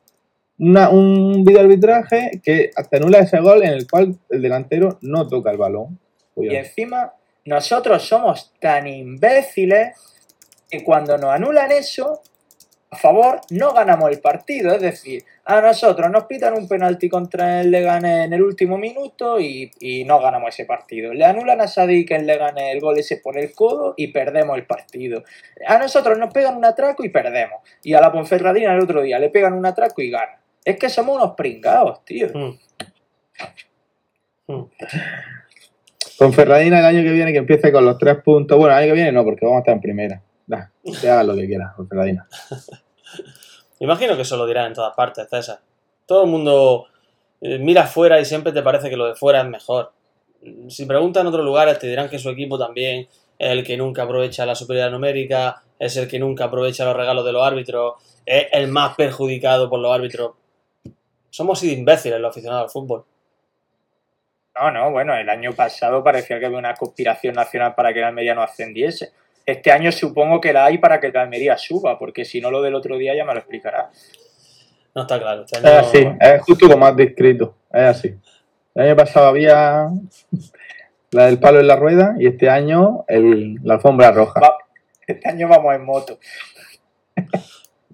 una- 0.57 0.89
un 0.89 1.43
videoarbitraje 1.45 2.41
que 2.43 2.71
te 2.89 2.97
anula 2.97 3.19
ese 3.19 3.39
gol 3.39 3.63
en 3.63 3.69
el 3.71 3.87
cual 3.89 4.15
el 4.29 4.41
delantero 4.41 4.97
no 5.01 5.27
toca 5.27 5.51
el 5.51 5.57
balón. 5.57 5.99
Y 6.37 6.55
encima, 6.55 7.13
nosotros 7.45 8.03
somos 8.03 8.53
tan 8.59 8.87
imbéciles 8.87 9.95
que 10.69 10.83
cuando 10.83 11.17
nos 11.17 11.31
anulan 11.33 11.71
eso, 11.71 12.21
a 12.91 12.95
favor, 12.95 13.41
no 13.51 13.73
ganamos 13.73 14.09
el 14.09 14.19
partido. 14.19 14.73
Es 14.73 14.81
decir, 14.81 15.23
a 15.45 15.61
nosotros 15.61 16.09
nos 16.09 16.25
pitan 16.25 16.55
un 16.55 16.67
penalti 16.67 17.07
contra 17.07 17.61
el 17.61 17.69
Leganés 17.69 18.25
en 18.25 18.33
el 18.33 18.41
último 18.41 18.77
minuto 18.77 19.39
y, 19.39 19.71
y 19.79 20.03
no 20.05 20.19
ganamos 20.19 20.49
ese 20.49 20.65
partido. 20.65 21.13
Le 21.13 21.25
anulan 21.25 21.61
a 21.61 21.67
Sadik 21.67 22.09
el 22.11 22.25
Leganés 22.25 22.73
el 22.73 22.79
gol 22.79 22.97
ese 22.97 23.17
por 23.17 23.37
el 23.37 23.53
codo 23.53 23.93
y 23.95 24.07
perdemos 24.07 24.57
el 24.57 24.65
partido. 24.65 25.23
A 25.67 25.77
nosotros 25.77 26.17
nos 26.17 26.33
pegan 26.33 26.57
un 26.57 26.65
atraco 26.65 27.03
y 27.03 27.09
perdemos. 27.09 27.61
Y 27.83 27.93
a 27.93 28.01
la 28.01 28.11
Ponferradina 28.11 28.73
el 28.73 28.81
otro 28.81 29.01
día 29.03 29.19
le 29.19 29.29
pegan 29.29 29.53
un 29.53 29.65
atraco 29.65 30.01
y 30.01 30.09
ganan. 30.09 30.37
Es 30.65 30.77
que 30.77 30.89
somos 30.89 31.15
unos 31.15 31.35
pringados, 31.35 32.03
tío. 32.05 32.27
Mm. 32.33 32.59
Mm. 34.47 34.65
Con 36.17 36.33
Ferradina 36.33 36.79
el 36.79 36.85
año 36.85 37.03
que 37.03 37.11
viene 37.11 37.31
que 37.31 37.37
empiece 37.37 37.71
con 37.71 37.85
los 37.85 37.97
tres 37.99 38.17
puntos. 38.23 38.57
Bueno, 38.57 38.75
el 38.75 38.83
año 38.83 38.93
que 38.93 38.95
viene 38.95 39.11
no, 39.11 39.23
porque 39.23 39.45
vamos 39.45 39.57
a 39.57 39.59
estar 39.59 39.75
en 39.75 39.81
primera. 39.81 40.21
Que 40.99 41.09
haga 41.09 41.23
lo 41.23 41.35
que 41.35 41.47
quiera 41.47 41.75
Ferradina. 41.87 42.27
Imagino 43.79 44.15
que 44.15 44.23
eso 44.23 44.35
lo 44.37 44.45
dirán 44.45 44.67
en 44.67 44.73
todas 44.73 44.95
partes, 44.95 45.27
César. 45.29 45.59
Todo 46.05 46.23
el 46.23 46.29
mundo 46.29 46.87
eh, 47.41 47.59
mira 47.59 47.83
afuera 47.83 48.19
y 48.19 48.25
siempre 48.25 48.51
te 48.51 48.61
parece 48.61 48.89
que 48.89 48.97
lo 48.97 49.07
de 49.07 49.15
fuera 49.15 49.41
es 49.41 49.47
mejor. 49.47 49.93
Si 50.69 50.85
preguntan 50.85 51.21
en 51.21 51.27
otros 51.27 51.45
lugares, 51.45 51.79
te 51.79 51.87
dirán 51.87 52.09
que 52.09 52.19
su 52.19 52.29
equipo 52.29 52.57
también 52.57 53.07
es 53.37 53.51
el 53.51 53.63
que 53.63 53.77
nunca 53.77 54.03
aprovecha 54.03 54.45
la 54.45 54.55
superioridad 54.55 54.91
numérica, 54.91 55.63
es 55.77 55.95
el 55.97 56.07
que 56.07 56.19
nunca 56.19 56.45
aprovecha 56.45 56.85
los 56.85 56.95
regalos 56.95 57.25
de 57.25 57.31
los 57.31 57.45
árbitros, 57.45 57.93
es 58.25 58.47
el 58.51 58.67
más 58.67 58.95
perjudicado 58.95 59.69
por 59.69 59.79
los 59.79 59.93
árbitros. 59.93 60.31
Somos 61.29 61.63
imbéciles 61.63 62.19
los 62.19 62.31
aficionados 62.31 62.65
al 62.65 62.69
fútbol. 62.69 63.05
No, 64.55 64.71
no, 64.71 64.91
bueno, 64.91 65.15
el 65.15 65.29
año 65.29 65.53
pasado 65.53 66.03
parecía 66.03 66.39
que 66.39 66.47
había 66.47 66.57
una 66.57 66.73
conspiración 66.73 67.35
nacional 67.35 67.75
para 67.75 67.93
que 67.93 67.99
el 67.99 68.05
Almería 68.05 68.35
no 68.35 68.41
ascendiese. 68.41 69.13
Este 69.51 69.71
año 69.71 69.91
supongo 69.91 70.39
que 70.41 70.53
la 70.53 70.65
hay 70.65 70.77
para 70.77 70.99
que 70.99 71.07
el 71.07 71.17
Almería 71.17 71.57
suba, 71.57 71.97
porque 71.97 72.25
si 72.25 72.39
no 72.41 72.51
lo 72.51 72.61
del 72.61 72.75
otro 72.75 72.97
día 72.97 73.15
ya 73.15 73.25
me 73.25 73.33
lo 73.33 73.39
explicará. 73.39 73.89
No 74.95 75.01
está 75.03 75.19
claro. 75.19 75.43
Este 75.43 75.57
Es 75.59 75.65
así, 75.65 76.07
es 76.19 76.41
justo 76.43 76.69
como 76.69 76.85
has 76.85 76.95
descrito. 76.95 77.55
Es 77.71 77.81
así. 77.83 78.15
El 78.75 78.83
año 78.83 78.95
pasado 78.95 79.27
había 79.27 79.87
la 81.11 81.25
del 81.25 81.39
palo 81.39 81.59
en 81.59 81.67
la 81.67 81.75
rueda 81.75 82.15
y 82.19 82.27
este 82.27 82.49
año 82.49 83.05
el, 83.07 83.55
la 83.63 83.75
alfombra 83.75 84.11
roja. 84.11 84.39
Va- 84.39 84.57
Este 85.07 85.27
año 85.29 85.47
vamos 85.47 85.73
en 85.75 85.85
moto. 85.85 86.19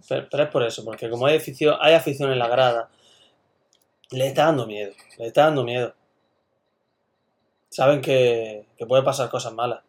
Pero, 0.08 0.28
pero 0.30 0.44
es 0.44 0.50
por 0.50 0.64
eso, 0.64 0.84
porque 0.86 1.10
como 1.10 1.26
hay 1.26 1.38
afición, 1.38 1.76
hay 1.80 1.94
afición 1.96 2.32
en 2.32 2.38
la 2.40 2.48
grada, 2.48 2.90
le 4.12 4.28
está 4.28 4.46
dando 4.46 4.68
miedo, 4.68 4.94
le 5.18 5.28
está 5.28 5.46
dando 5.46 5.64
miedo. 5.64 5.94
Saben 7.70 8.02
que, 8.02 8.66
que 8.78 8.86
puede 8.86 9.04
pasar 9.04 9.30
cosas 9.30 9.54
malas. 9.54 9.82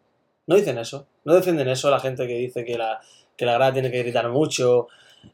No 0.47 0.57
dicen 0.57 0.79
eso, 0.79 1.07
no 1.27 1.35
defienden 1.35 1.69
eso 1.69 1.91
la 1.91 2.01
gente 2.01 2.27
que 2.27 2.35
dice 2.35 2.65
que 2.65 2.79
la, 2.79 3.01
que 3.37 3.45
la 3.45 3.55
grada 3.55 3.73
tiene 3.75 3.91
que 3.91 4.03
gritar 4.03 4.29
mucho, 4.31 4.87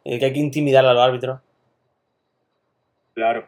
eh, 0.05 0.19
que 0.19 0.25
hay 0.25 0.33
que 0.33 0.41
intimidar 0.41 0.85
a 0.87 0.93
los 0.93 1.03
árbitros. 1.03 1.41
Claro. 3.15 3.47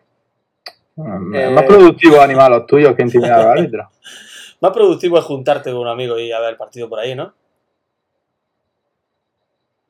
Es 0.97 1.51
más 1.51 1.64
productivo 1.64 2.20
animar 2.20 2.53
a 2.53 2.59
los 2.59 2.66
tuyos 2.66 2.95
que 2.95 3.03
intimidar 3.03 3.40
a 3.40 3.42
los 3.42 3.53
árbitros. 3.59 3.86
Más 4.61 4.72
productivo 4.72 5.18
es 5.18 5.24
juntarte 5.24 5.70
con 5.72 5.80
un 5.80 5.88
amigo 5.88 6.18
y 6.18 6.32
a 6.32 6.38
ver 6.40 6.51
el 6.51 6.57
partido 6.57 6.88
por 6.88 6.99
ahí, 6.99 7.14
¿no? 7.14 7.34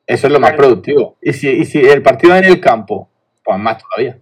Eso 0.05 0.27
es 0.27 0.33
lo 0.33 0.39
más 0.39 0.51
Claro. 0.51 0.63
productivo. 0.63 1.17
Y 1.21 1.31
si, 1.31 1.49
y 1.49 1.63
si 1.65 1.79
el 1.79 2.01
partido 2.03 2.35
es 2.35 2.43
en 2.43 2.51
el 2.51 2.59
campo, 2.59 3.09
pues 3.43 3.57
más 3.57 3.81
todavía. 3.81 4.19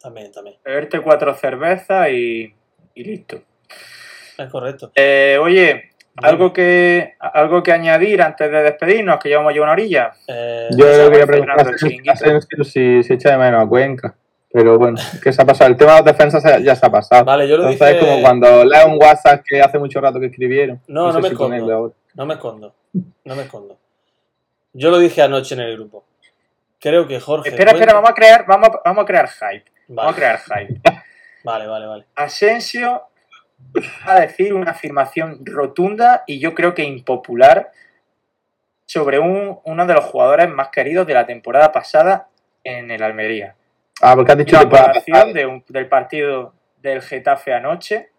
También, 0.00 0.32
también. 0.32 0.56
Beberte 0.64 1.00
cuatro 1.00 1.32
cervezas 1.34 2.08
y, 2.10 2.52
y 2.94 3.04
listo. 3.04 3.40
Es 4.36 4.50
correcto. 4.50 4.90
Eh, 4.96 5.38
oye, 5.40 5.90
¿algo 6.22 6.52
que, 6.52 7.14
¿algo 7.18 7.62
que 7.62 7.72
añadir 7.72 8.22
antes 8.22 8.50
de 8.50 8.62
despedirnos? 8.62 9.18
Que 9.18 9.28
llevamos 9.28 9.54
ya 9.54 9.62
una 9.62 9.72
orilla. 9.72 10.12
Eh, 10.26 10.68
Yo 10.76 10.86
le 10.86 11.10
quería 11.10 11.26
preguntar 11.26 11.60
a 11.68 12.64
si 12.64 13.02
se 13.02 13.14
echa 13.14 13.30
de 13.32 13.38
menos 13.38 13.64
a 13.64 13.68
Cuenca. 13.68 14.14
Pero 14.50 14.78
bueno, 14.78 14.96
¿qué 15.22 15.30
se 15.30 15.42
ha 15.42 15.44
pasado? 15.44 15.70
El 15.70 15.76
tema 15.76 15.92
de 15.92 15.96
las 15.98 16.04
defensas 16.06 16.62
ya 16.62 16.74
se 16.74 16.86
ha 16.86 16.90
pasado. 16.90 17.22
Vale, 17.24 17.46
yo 17.46 17.58
lo 17.58 17.64
Entonces 17.68 17.88
dije... 17.88 18.00
es 18.00 18.04
como 18.06 18.22
cuando 18.22 18.64
leo 18.64 18.86
un 18.88 18.96
WhatsApp 18.98 19.42
que 19.46 19.60
hace 19.60 19.78
mucho 19.78 20.00
rato 20.00 20.18
que 20.18 20.26
escribieron. 20.26 20.80
No, 20.88 21.08
no 21.08 21.12
sé 21.12 21.18
me 21.20 21.28
si 21.28 21.34
escondo. 21.34 21.74
ahora. 21.74 21.92
No 22.14 22.26
me 22.26 22.34
escondo. 22.34 22.74
No 23.24 23.36
me 23.36 23.42
escondo. 23.42 23.78
Yo 24.72 24.90
lo 24.90 24.98
dije 24.98 25.20
anoche 25.20 25.54
en 25.54 25.60
el 25.60 25.74
grupo. 25.76 26.04
Creo 26.80 27.06
que 27.06 27.20
Jorge. 27.20 27.50
Espera, 27.50 27.72
espera, 27.72 27.92
vamos 27.92 28.10
a 28.10 28.14
crear, 28.14 28.46
vamos, 28.46 28.68
a- 28.70 28.80
vamos 28.84 29.02
a 29.02 29.06
crear 29.06 29.28
hype. 29.28 29.64
Vamos 29.88 30.12
a 30.12 30.16
crear 30.16 30.38
hype. 30.40 30.80
vale, 31.44 31.66
vale, 31.66 31.86
vale. 31.86 32.04
Asensio 32.14 33.02
a 34.04 34.20
decir 34.20 34.54
una 34.54 34.70
afirmación 34.72 35.44
rotunda 35.44 36.24
y 36.26 36.38
yo 36.38 36.54
creo 36.54 36.74
que 36.74 36.84
impopular 36.84 37.70
sobre 38.86 39.18
un- 39.18 39.58
uno 39.64 39.86
de 39.86 39.94
los 39.94 40.04
jugadores 40.04 40.48
más 40.48 40.68
queridos 40.70 41.06
de 41.06 41.14
la 41.14 41.26
temporada 41.26 41.70
pasada 41.72 42.28
en 42.64 42.90
el 42.90 43.02
Almería. 43.02 43.54
Ah, 44.00 44.14
porque 44.14 44.32
has 44.32 44.38
dicho 44.38 44.56
la 44.56 45.24
de 45.32 45.46
un- 45.46 45.64
del 45.68 45.88
partido 45.88 46.54
del 46.78 47.02
Getafe 47.02 47.52
anoche. 47.52 48.10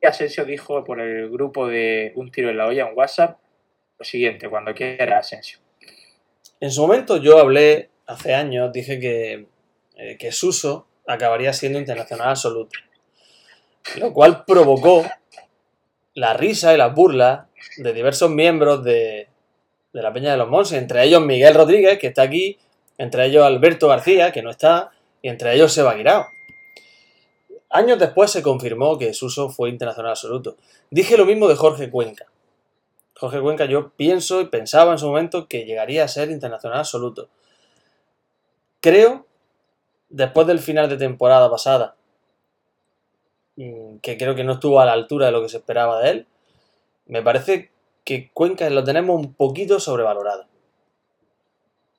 Y 0.00 0.06
Asensio 0.06 0.44
dijo 0.44 0.82
por 0.84 1.00
el 1.00 1.28
grupo 1.30 1.66
de 1.66 2.12
Un 2.14 2.30
Tiro 2.30 2.48
en 2.48 2.56
la 2.56 2.66
Olla 2.66 2.88
en 2.88 2.96
WhatsApp 2.96 3.38
lo 3.98 4.04
siguiente, 4.04 4.48
cuando 4.48 4.74
quiera 4.74 5.18
Asensio. 5.18 5.58
En 6.58 6.70
su 6.70 6.80
momento 6.80 7.18
yo 7.18 7.38
hablé, 7.38 7.90
hace 8.06 8.34
años, 8.34 8.72
dije 8.72 8.98
que, 8.98 9.46
eh, 9.96 10.16
que 10.16 10.32
Suso 10.32 10.86
acabaría 11.06 11.52
siendo 11.52 11.78
internacional 11.78 12.30
absoluto. 12.30 12.78
Lo 13.96 14.12
cual 14.12 14.44
provocó 14.44 15.04
la 16.14 16.34
risa 16.34 16.74
y 16.74 16.76
las 16.76 16.94
burlas 16.94 17.46
de 17.76 17.92
diversos 17.92 18.30
miembros 18.30 18.84
de, 18.84 19.28
de 19.92 20.02
la 20.02 20.12
Peña 20.12 20.32
de 20.32 20.36
los 20.36 20.48
Monses, 20.48 20.78
entre 20.78 21.04
ellos 21.04 21.22
Miguel 21.22 21.54
Rodríguez, 21.54 21.98
que 21.98 22.08
está 22.08 22.22
aquí, 22.22 22.58
entre 22.98 23.26
ellos 23.26 23.44
Alberto 23.44 23.88
García, 23.88 24.32
que 24.32 24.42
no 24.42 24.50
está, 24.50 24.90
y 25.22 25.28
entre 25.28 25.54
ellos 25.54 25.72
Seba 25.72 25.94
Guirao. 25.94 26.26
Años 27.70 27.98
después 27.98 28.30
se 28.30 28.42
confirmó 28.42 28.98
que 28.98 29.14
Suso 29.14 29.48
fue 29.48 29.70
internacional 29.70 30.10
absoluto. 30.10 30.56
Dije 30.90 31.16
lo 31.16 31.24
mismo 31.24 31.48
de 31.48 31.54
Jorge 31.54 31.88
Cuenca. 31.88 32.26
Jorge 33.16 33.40
Cuenca 33.40 33.66
yo 33.66 33.90
pienso 33.90 34.40
y 34.40 34.46
pensaba 34.46 34.92
en 34.92 34.98
su 34.98 35.06
momento 35.06 35.46
que 35.46 35.64
llegaría 35.64 36.04
a 36.04 36.08
ser 36.08 36.30
internacional 36.30 36.80
absoluto. 36.80 37.28
Creo, 38.80 39.26
después 40.08 40.46
del 40.46 40.58
final 40.58 40.88
de 40.88 40.96
temporada 40.96 41.50
pasada, 41.50 41.94
que 44.02 44.16
creo 44.16 44.34
que 44.34 44.44
no 44.44 44.54
estuvo 44.54 44.80
a 44.80 44.84
la 44.84 44.92
altura 44.92 45.26
de 45.26 45.32
lo 45.32 45.42
que 45.42 45.48
se 45.48 45.58
esperaba 45.58 46.00
de 46.00 46.10
él, 46.10 46.26
me 47.06 47.22
parece 47.22 47.70
que 48.04 48.30
Cuenca 48.32 48.68
lo 48.70 48.84
tenemos 48.84 49.16
un 49.16 49.34
poquito 49.34 49.78
sobrevalorado. 49.80 50.46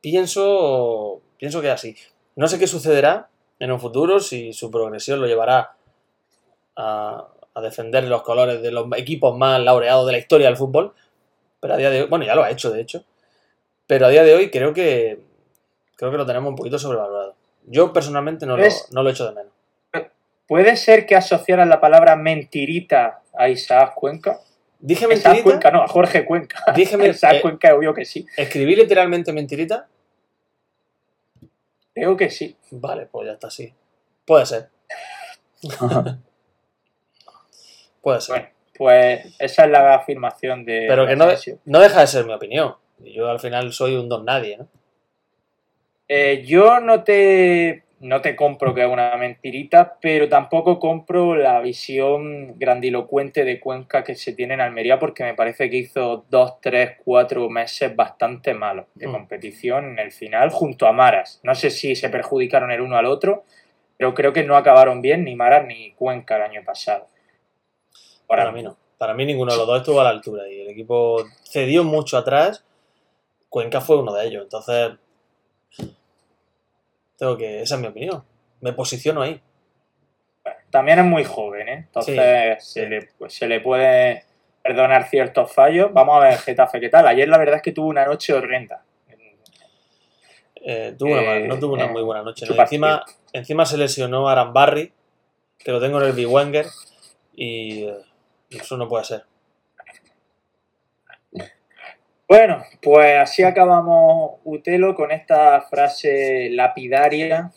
Pienso, 0.01 1.22
pienso 1.38 1.62
que 1.62 1.68
es 1.68 1.74
así. 1.74 1.95
No 2.36 2.47
sé 2.47 2.57
qué 2.57 2.68
sucederá 2.68 3.30
en 3.59 3.72
un 3.72 3.80
futuro, 3.80 4.20
si 4.20 4.53
su 4.53 4.72
progresión 4.72 5.22
lo 5.22 5.28
llevará 5.28 5.76
a, 6.76 7.28
a 7.53 7.62
defender 7.62 8.05
los 8.05 8.24
colores 8.24 8.62
de 8.62 8.72
los 8.72 8.88
equipos 8.97 9.38
más 9.38 9.59
laureados 9.62 10.05
de 10.05 10.14
la 10.14 10.18
historia 10.18 10.47
del 10.47 10.57
fútbol, 10.57 10.93
Pero 11.59 11.76
a 11.76 11.78
día 11.78 11.89
de 11.91 12.01
hoy, 12.01 12.07
bueno, 12.07 12.26
ya 12.26 12.34
lo 12.34 12.43
ha 12.43 12.49
hecho, 12.49 12.72
de 12.72 12.82
hecho. 12.82 13.03
Pero 13.86 14.07
a 14.07 14.09
día 14.09 14.24
de 14.24 14.34
hoy 14.34 14.49
creo 14.49 14.74
que 14.74 15.20
creo 15.95 16.12
que 16.12 16.18
lo 16.18 16.26
tenemos 16.26 16.49
un 16.49 16.55
poquito 16.55 16.80
sobrevalorado. 16.80 17.36
Yo 17.68 17.93
personalmente 17.93 18.47
no, 18.47 18.57
lo, 18.57 18.64
no 18.91 19.03
lo 19.03 19.09
echo 19.12 19.26
de 19.28 19.36
menos. 19.36 19.51
¿Puede 20.51 20.75
ser 20.75 21.05
que 21.05 21.15
asociaran 21.15 21.69
la 21.69 21.79
palabra 21.79 22.17
mentirita 22.17 23.21
a 23.33 23.47
Isaac 23.47 23.93
Cuenca? 23.95 24.41
Dije 24.79 25.05
Isaac 25.05 25.23
mentirita. 25.23 25.43
Cuenca, 25.43 25.71
no, 25.71 25.81
a 25.81 25.87
Jorge 25.87 26.25
Cuenca. 26.25 26.61
Dije 26.75 26.97
Isaac 27.07 27.35
eh, 27.35 27.41
Cuenca, 27.41 27.73
obvio 27.73 27.93
que 27.93 28.03
sí. 28.03 28.27
Escribí 28.35 28.75
literalmente 28.75 29.31
mentirita. 29.31 29.87
Creo 31.93 32.17
que 32.17 32.29
sí. 32.29 32.57
Vale, 32.69 33.05
pues 33.05 33.27
ya 33.27 33.31
está 33.35 33.47
así. 33.47 33.73
Puede 34.25 34.45
ser. 34.45 34.67
Puede 38.01 38.19
ser. 38.19 38.35
Bueno, 38.35 38.49
pues 38.77 39.35
esa 39.39 39.63
es 39.63 39.71
la 39.71 39.95
afirmación 39.95 40.65
de. 40.65 40.83
Pero 40.85 41.07
que 41.07 41.15
no, 41.15 41.27
no 41.63 41.79
deja 41.79 42.01
de 42.01 42.07
ser 42.07 42.25
mi 42.25 42.33
opinión. 42.33 42.75
Yo 42.99 43.29
al 43.29 43.39
final 43.39 43.71
soy 43.71 43.95
un 43.95 44.09
don 44.09 44.25
nadie, 44.25 44.57
¿no? 44.57 44.67
Eh, 46.09 46.43
yo 46.45 46.81
no 46.81 47.05
te, 47.05 47.85
no 48.01 48.19
te 48.21 48.35
compro 48.35 48.73
que 48.73 48.81
es 48.81 48.87
una 48.87 49.15
mentirita, 49.15 49.97
pero 50.01 50.27
tampoco 50.27 50.79
compro 50.79 51.35
la 51.35 51.61
visión 51.61 52.57
grandilocuente 52.57 53.45
de 53.45 53.59
Cuenca 53.59 54.03
que 54.03 54.15
se 54.15 54.33
tiene 54.33 54.55
en 54.55 54.61
Almería, 54.61 54.97
porque 54.97 55.23
me 55.23 55.35
parece 55.35 55.69
que 55.69 55.77
hizo 55.77 56.25
dos, 56.29 56.59
tres, 56.61 56.97
cuatro 57.05 57.47
meses 57.49 57.95
bastante 57.95 58.53
malos 58.55 58.87
de 58.95 59.07
Mm. 59.07 59.11
competición 59.11 59.85
en 59.91 59.99
el 59.99 60.11
final, 60.11 60.49
junto 60.49 60.87
a 60.87 60.91
Maras. 60.91 61.39
No 61.43 61.53
sé 61.53 61.69
si 61.69 61.95
se 61.95 62.09
perjudicaron 62.09 62.71
el 62.71 62.81
uno 62.81 62.97
al 62.97 63.05
otro, 63.05 63.43
pero 63.97 64.13
creo 64.15 64.33
que 64.33 64.43
no 64.43 64.57
acabaron 64.57 65.01
bien 65.01 65.23
ni 65.23 65.35
Maras 65.35 65.67
ni 65.67 65.91
Cuenca 65.93 66.37
el 66.37 66.41
año 66.41 66.63
pasado. 66.65 67.07
Ahora 68.27 68.43
Para 68.45 68.51
mí 68.51 68.63
no. 68.63 68.77
Para 68.97 69.13
mí 69.13 69.25
ninguno 69.25 69.51
de 69.51 69.57
los 69.57 69.67
dos 69.67 69.79
estuvo 69.79 69.99
a 70.01 70.03
la 70.03 70.09
altura 70.11 70.47
y 70.49 70.61
el 70.61 70.69
equipo 70.69 71.23
cedió 71.43 71.83
mucho 71.83 72.17
atrás. 72.17 72.63
Cuenca 73.49 73.81
fue 73.81 73.97
uno 73.97 74.13
de 74.13 74.27
ellos. 74.27 74.43
Entonces, 74.43 74.91
tengo 77.22 77.38
que. 77.38 77.61
Esa 77.61 77.76
es 77.76 77.82
mi 77.82 77.88
opinión. 77.88 78.24
Me 78.61 78.74
posiciono 78.74 79.22
ahí. 79.22 79.39
También 80.72 80.97
es 80.97 81.05
muy 81.05 81.24
joven, 81.24 81.69
¿eh? 81.69 81.74
Entonces 81.86 82.15
Sí, 82.63 82.74
se, 82.74 82.82
sí. 82.82 82.89
Le, 82.89 83.09
pues, 83.15 83.34
se 83.36 83.47
le 83.47 83.59
puede 83.59 84.24
perdonar 84.63 85.07
ciertos 85.07 85.53
fallos. 85.53 85.93
Vamos 85.93 86.17
a 86.17 86.19
ver 86.28 86.38
Getafe 86.39 86.80
qué 86.80 86.89
tal. 86.89 87.07
Ayer 87.07 87.30
la 87.30 87.38
verdad 87.38 87.57
es 87.57 87.61
que 87.61 87.74
tuvo 87.74 87.89
una 87.89 88.05
noche 88.05 88.34
horrenda. 88.34 88.84
Eh, 90.63 90.95
tuvo 90.97 91.15
Eh, 91.15 91.47
no 91.47 91.59
tuvo 91.59 91.74
una 91.74 91.86
eh, 91.86 91.89
muy 91.89 92.01
buena 92.01 92.24
noche. 92.24 92.47
Encima, 92.49 93.05
encima 93.34 93.67
se 93.67 93.78
lesionó 93.78 94.28
a 94.28 94.32
Arambarri, 94.32 94.91
que 95.59 95.72
lo 95.72 95.80
tengo 95.80 96.01
en 96.01 96.07
el 96.07 96.13
Big 96.13 96.28
Wenger, 96.28 96.65
y 97.36 97.84
eh, 97.84 97.97
eso 98.49 98.78
no 98.78 98.88
puede 98.88 99.03
ser. 99.05 99.26
Bueno, 102.32 102.63
pues 102.82 103.17
así 103.17 103.43
acabamos 103.43 104.39
Utelo 104.45 104.95
con 104.95 105.11
esta 105.11 105.59
frase 105.63 106.47
lapidaria. 106.51 107.51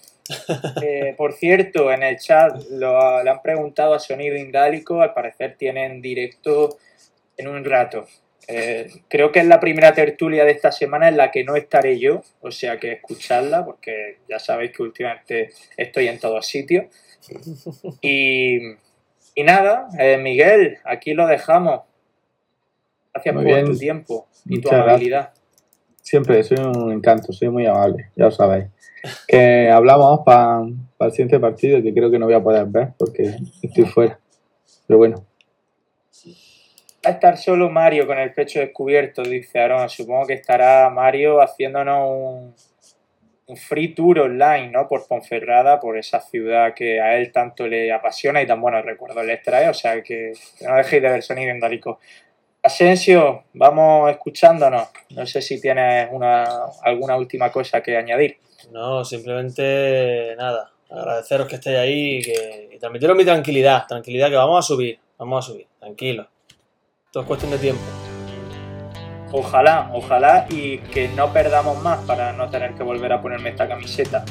Por 1.17 1.35
cierto, 1.35 1.93
en 1.93 2.03
el 2.03 2.19
chat 2.19 2.57
lo- 2.73 3.23
le 3.23 3.31
han 3.31 3.41
preguntado 3.41 3.95
a 3.95 4.01
Sonido 4.01 4.37
Indálico, 4.37 5.01
al 5.01 5.15
parecer 5.15 5.55
tienen 5.57 6.03
directo 6.03 6.79
en 7.37 7.47
un 7.47 7.65
rato. 7.65 8.09
Eh, 8.49 8.91
creo 9.07 9.31
que 9.31 9.39
es 9.39 9.47
la 9.47 9.61
primera 9.61 9.95
tertulia 9.95 10.45
de 10.45 10.51
esta 10.51 10.73
semana 10.73 11.07
en 11.07 11.19
la 11.19 11.31
que 11.31 11.45
no 11.45 11.55
estaré 11.55 12.01
yo, 12.01 12.23
o 12.41 12.51
sea 12.51 12.77
que 12.81 12.95
escuchadla, 12.95 13.65
porque 13.65 14.19
ya 14.29 14.41
sabéis 14.41 14.73
que 14.73 14.83
últimamente 14.83 15.51
estoy 15.77 16.09
en 16.09 16.19
todos 16.19 16.49
sitios. 16.49 16.87
Y, 18.01 18.59
y 19.37 19.45
nada, 19.45 19.87
eh, 20.01 20.17
Miguel, 20.17 20.79
aquí 20.83 21.15
lo 21.15 21.29
dejamos. 21.29 21.83
Gracias 23.15 23.35
Muy 23.35 23.45
por 23.45 23.55
bien. 23.55 23.67
tu 23.67 23.79
tiempo 23.79 24.27
y 24.45 24.61
tu 24.61 24.69
gracias. 24.69 24.89
amabilidad. 24.89 25.33
Siempre 26.03 26.43
soy 26.43 26.59
un 26.59 26.93
encanto, 26.93 27.33
soy 27.33 27.49
muy 27.49 27.65
amable, 27.67 28.11
ya 28.17 28.27
lo 28.27 28.31
sabéis. 28.31 28.67
Que 29.27 29.71
hablamos 29.71 30.21
para 30.25 30.65
el 31.01 31.11
siguiente 31.13 31.41
partido, 31.41 31.83
que 31.83 31.95
creo 31.95 32.11
que 32.11 32.19
no 32.19 32.27
voy 32.27 32.35
a 32.35 32.43
poder 32.43 32.67
ver 32.67 32.93
porque 32.99 33.37
estoy 33.63 33.85
fuera. 33.87 34.19
Pero 34.87 34.99
bueno, 34.99 35.25
Va 37.07 37.11
a 37.11 37.13
estar 37.15 37.37
solo 37.37 37.69
Mario 37.69 38.07
con 38.07 38.19
el 38.19 38.33
pecho 38.33 38.61
descubierto, 38.61 39.23
dice 39.23 39.59
Aaron. 39.59 39.91
Supongo 39.91 40.27
que 40.27 40.33
estará 40.35 40.89
Mario 40.89 41.43
haciéndonos 41.43 42.11
un, 42.11 42.55
un 43.47 43.57
free 43.59 43.95
tour 43.95 44.21
online, 44.21 44.71
¿no? 44.71 44.89
Por 44.89 45.07
Ponferrada, 45.07 45.81
por 45.81 45.99
esa 45.99 46.21
ciudad 46.21 46.73
que 46.75 47.01
a 47.01 47.19
él 47.19 47.31
tanto 47.31 47.67
le 47.67 47.93
apasiona 47.93 48.41
y 48.41 48.47
tan 48.47 48.59
buenos 48.61 48.87
recuerdos 48.87 49.25
les 49.27 49.43
trae. 49.43 49.69
O 49.69 49.75
sea 49.75 50.03
que, 50.03 50.33
no 50.67 50.77
dejéis 50.77 51.03
de 51.03 51.11
ver 51.11 51.23
sonido 51.23 51.55
indálico. 51.55 51.99
Asensio, 52.65 53.45
vamos 53.53 54.11
escuchándonos. 54.11 54.89
No 55.11 55.27
sé 55.27 55.43
si 55.43 55.61
tienes 55.61 56.09
una, 56.11 56.47
alguna 56.83 57.15
última 57.15 57.53
cosa 57.53 57.83
que 57.83 57.95
añadir. 57.95 58.39
No, 58.73 59.05
simplemente 59.05 60.35
nada. 60.39 60.71
Agradeceros 60.89 61.47
que 61.47 61.57
estéis 61.57 61.77
ahí 61.77 62.17
y, 62.17 62.23
que, 62.23 62.71
y 62.75 62.79
transmitiros 62.79 63.15
mi 63.15 63.25
tranquilidad. 63.27 63.87
Tranquilidad 63.87 64.31
que 64.31 64.37
vamos 64.37 64.65
a 64.65 64.67
subir. 64.67 64.99
Vamos 65.19 65.45
a 65.45 65.53
subir. 65.53 65.67
Tranquilo. 65.79 66.27
Todo 67.13 67.25
es 67.25 67.27
cuestión 67.27 67.51
de 67.51 67.59
tiempo. 67.59 67.83
Ojalá, 69.31 69.91
ojalá 69.93 70.47
y 70.49 70.79
que 70.79 71.09
no 71.09 71.35
perdamos 71.35 71.83
más 71.83 71.99
para 72.07 72.33
no 72.33 72.49
tener 72.49 72.75
que 72.75 72.83
volver 72.83 73.13
a 73.13 73.21
ponerme 73.21 73.51
esta 73.51 73.69
camiseta. 73.69 74.25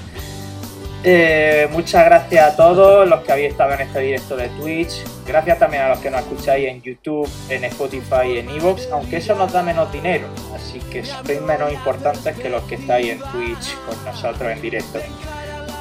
Eh, 1.06 1.68
muchas 1.72 2.06
gracias 2.06 2.54
a 2.54 2.56
todos 2.56 3.06
los 3.06 3.20
que 3.24 3.32
habéis 3.34 3.51
estado 3.51 3.74
en 3.74 3.82
este 3.82 3.99
directo 3.99 4.38
de 4.38 4.47
Twitch. 4.47 5.04
Gracias 5.28 5.60
también 5.60 5.84
a 5.84 5.89
los 5.89 5.99
que 5.99 6.10
nos 6.10 6.22
escucáis 6.22 6.70
en 6.70 6.82
YouTube, 6.82 7.30
en 7.49 7.66
Spotify 7.66 8.36
y 8.36 8.38
en 8.38 8.49
Evox, 8.49 8.88
aunque 8.89 9.18
eso 9.18 9.36
nos 9.36 9.51
da 9.51 9.62
menos 9.62 9.91
dinero. 9.91 10.28
Así 10.56 10.80
que 10.80 11.04
sois 11.04 11.41
menos 11.41 11.74
importantes 11.74 12.38
que 12.38 12.49
los 12.49 12.64
que 12.64 12.76
estáis 12.76 13.12
en 13.12 13.20
Twitch 13.20 13.76
con 13.86 14.06
nosotros 14.06 14.49
en 14.49 14.62
directo. 14.62 14.99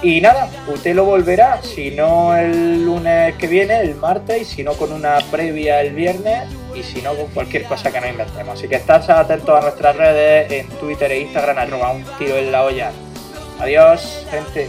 Y 0.03 0.21
nada, 0.21 0.51
usted 0.67 0.97
lo 0.97 1.05
volverá, 1.05 1.63
si 1.63 1.93
no 1.93 2.37
el 2.37 2.85
lunes 2.85 3.37
que 3.37 3.47
viene, 3.47 3.81
el 3.81 3.95
martes, 3.95 4.43
y 4.43 4.45
si 4.45 4.65
no 4.65 4.73
con 4.73 4.91
una 4.91 5.19
previa 5.31 5.81
el 5.81 5.95
viernes, 5.95 6.49
y 6.75 6.83
si 6.83 7.01
no 7.01 7.15
con 7.15 7.29
cualquier 7.29 7.63
cosa 7.65 7.93
que 7.93 8.01
nos 8.01 8.11
inventemos. 8.11 8.59
Así 8.59 8.67
que 8.67 8.75
estad 8.75 9.09
atentos 9.09 9.57
a 9.57 9.61
nuestras 9.61 9.95
redes 9.95 10.51
en 10.51 10.67
Twitter 10.81 11.13
e 11.13 11.21
Instagram, 11.21 11.59
arroba 11.59 11.93
un 11.93 12.05
tiro 12.19 12.37
en 12.37 12.51
la 12.51 12.65
olla. 12.65 12.91
Adiós, 13.61 14.27
gente. 14.29 14.69